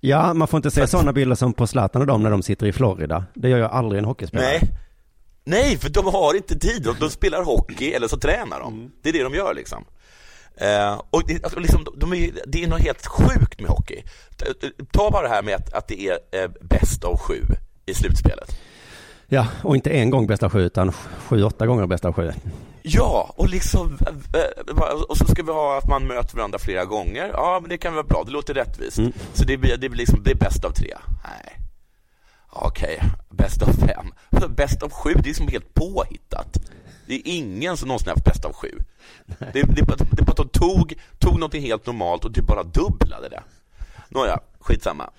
Ja, 0.00 0.34
man 0.34 0.48
får 0.48 0.58
inte 0.58 0.70
se 0.70 0.86
sådana 0.86 1.12
bilder 1.12 1.36
som 1.36 1.52
på 1.52 1.66
Zlatan 1.66 2.02
och 2.02 2.06
dem 2.06 2.22
när 2.22 2.30
de 2.30 2.42
sitter 2.42 2.66
i 2.66 2.72
Florida. 2.72 3.24
Det 3.34 3.48
gör 3.48 3.58
ju 3.58 3.64
aldrig 3.64 3.98
en 3.98 4.04
hockeyspelare. 4.04 4.48
Nej. 4.48 4.70
Nej, 5.44 5.78
för 5.78 5.90
de 5.90 6.04
har 6.04 6.34
inte 6.36 6.58
tid. 6.58 6.82
De, 6.82 6.96
de 7.00 7.10
spelar 7.10 7.42
hockey 7.42 7.92
eller 7.92 8.08
så 8.08 8.16
tränar 8.16 8.60
de. 8.60 8.92
Det 9.02 9.08
är 9.08 9.12
det 9.12 9.22
de 9.22 9.34
gör 9.34 9.54
liksom. 9.54 9.84
Eh, 10.56 11.00
och 11.10 11.22
det, 11.26 11.44
alltså, 11.44 11.60
liksom, 11.60 11.86
de 11.96 12.12
är, 12.12 12.30
det 12.46 12.62
är 12.64 12.68
något 12.68 12.80
helt 12.80 13.06
sjukt 13.06 13.60
med 13.60 13.70
hockey. 13.70 14.02
Ta- 14.92 15.10
bara 15.10 15.22
det 15.22 15.28
här 15.34 15.42
med 15.42 15.54
att, 15.54 15.72
att 15.72 15.88
det 15.88 16.08
är 16.08 16.18
eh, 16.32 16.50
bäst 16.60 17.04
av 17.04 17.16
sju 17.18 17.42
i 17.86 17.94
slutspelet. 17.94 18.58
Ja, 19.26 19.46
och 19.62 19.74
inte 19.74 19.90
en 19.90 20.10
gång 20.10 20.26
bästa 20.26 20.50
sju, 20.50 20.60
utan 20.60 20.92
sju, 20.92 21.42
åtta 21.44 21.66
gånger 21.66 21.86
bästa 21.86 22.12
sju. 22.12 22.32
Ja, 22.82 23.34
och 23.36 23.48
liksom, 23.48 23.98
eh, 24.34 24.84
och 25.08 25.16
så 25.16 25.24
ska 25.26 25.42
vi 25.42 25.52
ha 25.52 25.78
att 25.78 25.88
man 25.88 26.06
möter 26.06 26.36
varandra 26.36 26.58
flera 26.58 26.84
gånger. 26.84 27.30
Ja, 27.32 27.58
men 27.60 27.68
det 27.70 27.78
kan 27.78 27.94
vara 27.94 28.04
bra, 28.04 28.22
det 28.26 28.32
låter 28.32 28.54
rättvist. 28.54 28.98
Så 29.34 29.44
det 29.44 29.56
blir, 29.56 29.76
det 29.76 29.88
blir 29.88 29.98
liksom, 29.98 30.22
det 30.22 30.30
är 30.30 30.34
bäst 30.34 30.64
av 30.64 30.70
tre. 30.70 30.94
Nej. 31.24 31.58
Okej, 32.54 33.02
bäst 33.30 33.62
av 33.62 33.72
fem. 33.72 34.06
Bäst 34.56 34.82
av 34.82 34.90
sju, 34.90 35.12
det 35.14 35.20
är 35.20 35.24
liksom 35.24 35.48
helt 35.48 35.74
påhittat. 35.74 36.58
Det 37.12 37.16
är 37.16 37.22
ingen 37.36 37.76
som 37.76 37.88
någonsin 37.88 38.08
haft 38.08 38.24
bäst 38.24 38.44
av 38.44 38.52
sju. 38.52 38.68
Det, 39.26 39.44
det, 39.52 39.62
det 39.62 39.80
är 39.80 39.84
bara 40.24 40.30
att 40.30 40.36
de 40.36 40.48
tog, 40.48 40.94
tog 41.18 41.38
något 41.38 41.54
helt 41.54 41.86
normalt 41.86 42.24
och 42.24 42.34
typ 42.34 42.46
bara 42.46 42.62
dubblade 42.62 43.28
det. 43.28 43.42
Nåja, 44.08 44.38
skitsamma. 44.60 45.10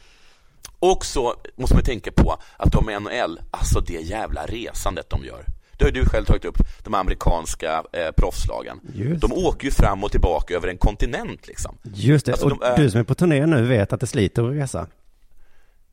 Och 0.79 1.05
så 1.05 1.35
måste 1.55 1.75
man 1.75 1.83
tänka 1.83 2.11
på 2.11 2.37
att 2.57 2.71
de 2.71 2.89
i 2.89 2.99
NHL, 2.99 3.39
alltså 3.51 3.79
det 3.79 3.93
jävla 3.93 4.45
resandet 4.45 5.09
de 5.09 5.25
gör. 5.25 5.45
Det 5.77 5.85
har 5.85 5.91
ju 5.91 5.99
du 6.01 6.05
själv 6.09 6.25
tagit 6.25 6.45
upp, 6.45 6.57
de 6.83 6.93
amerikanska 6.93 7.83
eh, 7.93 8.11
proffslagen. 8.17 8.79
Just 8.93 9.21
De 9.21 9.33
åker 9.33 9.65
ju 9.65 9.71
fram 9.71 10.03
och 10.03 10.11
tillbaka 10.11 10.55
över 10.55 10.67
en 10.67 10.77
kontinent 10.77 11.47
liksom. 11.47 11.77
Just 11.83 12.25
det, 12.25 12.31
Alltså, 12.31 12.45
och 12.47 12.59
de 12.59 12.65
är- 12.65 12.77
du 12.77 12.91
som 12.91 12.99
är 12.99 13.03
på 13.03 13.15
turné 13.15 13.45
nu 13.45 13.61
vet 13.65 13.93
att 13.93 13.99
det 13.99 14.07
sliter 14.07 14.43
att 14.49 14.55
resa. 14.55 14.87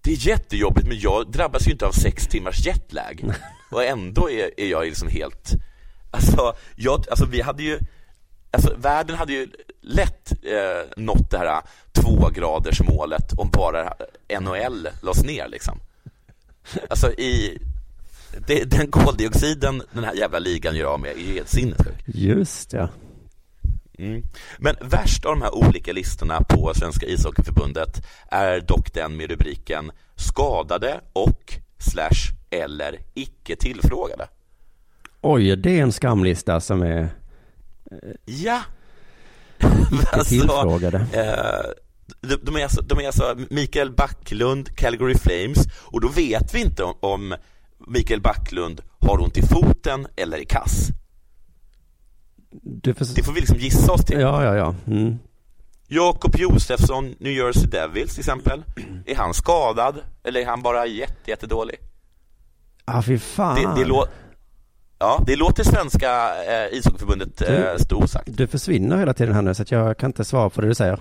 Det 0.03 0.13
är 0.13 0.29
jättejobbigt 0.29 0.87
men 0.89 0.99
jag 1.01 1.31
drabbas 1.33 1.69
ju 1.69 1.73
inte 1.73 1.87
av 1.87 1.93
sex 1.93 2.27
timmars 2.27 2.67
jetlag. 2.67 3.25
Och 3.71 3.85
ändå 3.85 4.31
är, 4.31 4.61
är 4.61 4.67
jag 4.67 4.85
liksom 4.85 5.09
helt... 5.09 5.53
Alltså, 6.11 6.53
jag, 6.77 7.05
alltså 7.11 7.25
vi 7.25 7.41
hade 7.41 7.63
ju... 7.63 7.79
Alltså 8.51 8.75
världen 8.77 9.17
hade 9.17 9.33
ju 9.33 9.49
lätt 9.81 10.33
eh, 10.43 11.03
nått 11.03 11.31
det 11.31 11.39
här 11.39 11.63
tvågradersmålet 11.93 13.33
om 13.39 13.51
bara 13.51 13.95
NHL 14.41 14.89
lades 15.03 15.25
ner 15.25 15.49
liksom. 15.49 15.81
Alltså 16.91 17.13
i... 17.13 17.59
Det, 18.47 18.65
den 18.65 18.91
koldioxiden 18.91 19.83
den 19.93 20.05
här 20.05 20.15
jävla 20.15 20.39
ligan 20.39 20.77
gör 20.77 20.87
av 20.87 21.01
med 21.01 21.11
är 21.11 21.17
ju 21.17 21.33
helt 21.33 21.49
sinnessjuk. 21.49 21.95
Just 22.07 22.73
ja. 22.73 22.89
Mm. 23.99 24.23
Men 24.59 24.77
värst 24.81 25.25
av 25.25 25.33
de 25.33 25.43
här 25.43 25.55
olika 25.55 25.93
listorna 25.93 26.43
på 26.49 26.73
Svenska 26.75 27.07
ishockeyförbundet 27.07 28.07
är 28.31 28.61
dock 28.61 28.93
den 28.93 29.17
med 29.17 29.31
rubriken 29.31 29.91
skadade 30.17 31.01
och 31.13 31.55
slash 31.79 32.35
eller 32.51 32.99
icke 33.15 33.57
tillfrågade. 33.57 34.29
Oj, 35.21 35.57
det 35.57 35.79
är 35.79 35.83
en 35.83 35.93
skamlista 35.93 36.61
som 36.61 36.83
är... 36.83 37.09
Ja, 38.25 38.61
Icke 39.93 40.25
tillfrågade. 40.25 40.99
eh, 40.99 41.71
de, 42.21 42.37
de, 42.43 42.57
är 42.57 42.63
alltså, 42.63 42.83
de 42.83 42.99
är 42.99 43.07
alltså 43.07 43.37
Mikael 43.51 43.91
Backlund, 43.93 44.77
Calgary 44.77 45.15
Flames 45.15 45.59
och 45.83 46.01
då 46.01 46.09
vet 46.09 46.55
vi 46.55 46.61
inte 46.61 46.85
om, 46.85 46.95
om 47.01 47.35
Mikael 47.87 48.21
Backlund 48.21 48.81
har 48.99 49.23
ont 49.23 49.37
i 49.37 49.43
foten 49.43 50.07
eller 50.17 50.39
i 50.39 50.45
kass. 50.45 50.89
Du 52.63 52.95
får... 52.95 53.07
Det 53.15 53.23
får 53.23 53.33
vi 53.33 53.41
liksom 53.41 53.59
gissa 53.59 53.93
oss 53.93 54.05
till. 54.05 54.21
Ja, 54.21 54.45
ja, 54.45 54.57
ja. 54.57 54.75
Mm. 54.87 55.19
Jakob 55.89 56.37
Josefsson, 56.37 57.15
New 57.19 57.33
Jersey 57.33 57.67
Devils 57.67 58.11
till 58.11 58.21
exempel. 58.21 58.63
Är 59.07 59.17
han 59.17 59.35
skadad 59.35 59.95
eller 60.25 60.41
är 60.41 60.47
han 60.47 60.63
bara 60.63 60.87
jätte, 60.87 61.31
jättedålig? 61.31 61.77
Ah, 62.85 63.03
fy 63.03 63.19
fan. 63.19 63.55
Det, 63.55 63.81
det, 63.83 63.89
lå... 63.89 64.07
ja, 65.01 65.23
det 65.27 65.37
låter 65.37 65.65
svenska 65.65 66.31
eh, 66.45 66.79
ishockeyförbundet 66.79 67.43
eh, 67.43 67.77
stå 67.77 68.03
osagt. 68.03 68.29
Du 68.37 68.47
försvinner 68.47 68.97
hela 68.97 69.15
tiden 69.15 69.35
här 69.35 69.43
nu 69.43 69.55
så 69.55 69.63
att 69.63 69.71
jag 69.71 69.99
kan 69.99 70.09
inte 70.09 70.25
svara 70.25 70.51
på 70.51 70.61
det 70.61 70.67
du 70.67 70.75
säger. 70.75 70.99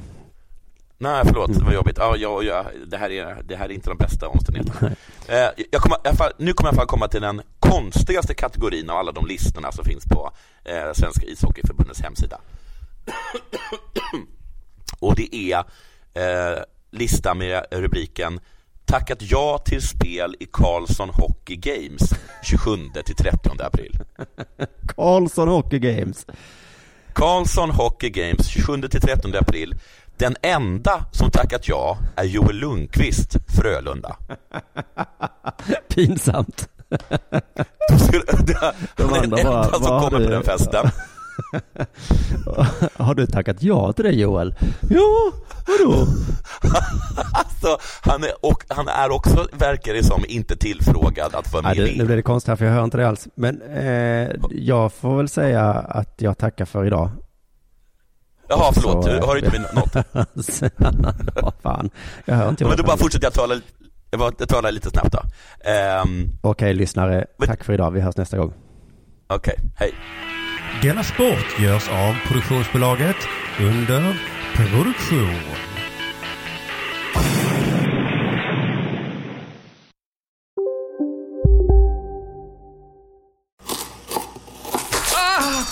Nej, 1.01 1.23
förlåt, 1.25 1.53
det 1.59 1.65
var 1.65 1.73
jobbigt. 1.73 1.97
Ja, 1.97 2.15
ja, 2.17 2.43
ja, 2.43 2.65
det, 2.87 2.97
här 2.97 3.09
är, 3.09 3.43
det 3.43 3.55
här 3.55 3.65
är 3.65 3.71
inte 3.71 3.89
de 3.89 3.97
bästa 3.97 4.27
omständigheterna. 4.27 4.91
Eh, 5.27 5.49
jag 5.71 5.81
kommer, 5.81 6.15
fall, 6.15 6.31
nu 6.37 6.53
kommer 6.53 6.67
jag 6.67 6.73
i 6.73 6.75
alla 6.75 6.81
fall 6.81 6.87
komma 6.87 7.07
till 7.07 7.21
den 7.21 7.41
konstigaste 7.59 8.33
kategorin 8.33 8.89
av 8.89 8.97
alla 8.97 9.11
de 9.11 9.27
listorna 9.27 9.71
som 9.71 9.85
finns 9.85 10.05
på 10.05 10.31
eh, 10.63 10.93
Svenska 10.93 11.25
ishockeyförbundets 11.25 12.01
hemsida. 12.01 12.39
Och 14.99 15.15
det 15.15 15.35
är 15.35 15.57
eh, 16.13 16.59
lista 16.91 17.33
med 17.33 17.65
rubriken 17.71 18.39
Tackat 18.89 19.31
ja 19.31 19.57
till 19.57 19.81
spel 19.81 20.35
i 20.39 20.45
Karlsson 20.45 21.09
Hockey 21.09 21.55
Games 21.55 22.13
27 22.43 22.71
till 23.05 23.15
30 23.15 23.49
april. 23.63 23.99
Karlsson 24.95 25.47
Hockey 25.47 25.79
Games. 25.79 26.25
Karlsson 27.13 27.69
Hockey 27.69 28.09
Games 28.09 28.47
27 28.47 28.81
till 28.81 29.01
30 29.01 29.37
april. 29.37 29.75
Den 30.17 30.35
enda 30.41 31.05
som 31.11 31.31
tackat 31.31 31.67
ja 31.67 31.97
är 32.15 32.23
Joel 32.23 32.55
Lundqvist, 32.55 33.37
Frölunda. 33.47 34.15
Pinsamt. 35.87 36.69
De 36.89 36.99
den 38.95 39.23
andra 39.23 39.43
bara, 39.43 39.63
enda 39.65 39.73
som 39.73 39.83
kommer 39.83 40.25
på 40.25 40.31
den 40.31 40.43
festen. 40.43 40.85
Har 42.97 43.15
du 43.15 43.27
tackat 43.27 43.63
ja 43.63 43.93
till 43.93 44.05
det 44.05 44.11
Joel? 44.11 44.55
Ja, 44.89 45.31
vadå? 45.67 46.07
Alltså, 47.63 48.09
han 48.09 48.23
är, 48.23 48.45
och 48.45 48.63
han 48.67 48.87
är 48.87 49.11
också, 49.11 49.47
verkar 49.51 49.93
det 49.93 50.03
som, 50.03 50.23
inte 50.27 50.55
tillfrågad 50.55 51.35
att 51.35 51.53
vara 51.53 51.63
med 51.63 51.77
du, 51.77 51.97
nu 51.97 52.05
blir 52.05 52.15
det 52.15 52.21
konstigt 52.21 52.47
här 52.49 52.55
för 52.55 52.65
jag 52.65 52.71
hör 52.73 52.83
inte 52.83 52.97
det 52.97 53.07
alls. 53.07 53.27
Men 53.35 53.61
eh, 53.61 54.29
jag 54.51 54.93
får 54.93 55.17
väl 55.17 55.29
säga 55.29 55.69
att 55.73 56.13
jag 56.17 56.37
tackar 56.37 56.65
för 56.65 56.85
idag. 56.85 57.09
Jaha, 58.47 58.71
förlåt, 58.73 59.05
Så, 59.05 59.11
har 59.11 59.35
du 59.35 59.41
inte 59.45 59.59
med 59.59 59.75
något? 59.75 59.95
Vad 61.43 61.53
fan, 61.63 61.89
jag 62.25 62.35
hör 62.35 62.49
inte 62.49 62.65
Men 62.65 62.77
då 62.77 62.83
bara 62.83 62.97
fortsätter 62.97 63.25
jag 63.25 63.33
tala, 63.33 63.55
jag 64.11 64.19
bara- 64.19 64.31
jag 64.37 64.49
talar 64.49 64.71
lite 64.71 64.89
snabbt 64.89 65.11
då. 65.11 65.19
Ehm, 65.69 66.29
Okej 66.41 66.73
lyssnare, 66.73 67.25
tack 67.45 67.63
för 67.63 67.73
idag. 67.73 67.91
Vi 67.91 68.01
hörs 68.01 68.17
nästa 68.17 68.37
gång. 68.37 68.53
Okej, 69.27 69.55
hej. 69.75 69.91
Denna 70.81 71.03
sport 71.03 71.59
görs 71.59 71.89
av 71.89 72.13
produktionsbolaget 72.27 73.15
under 73.59 74.21
produktion. 74.55 75.68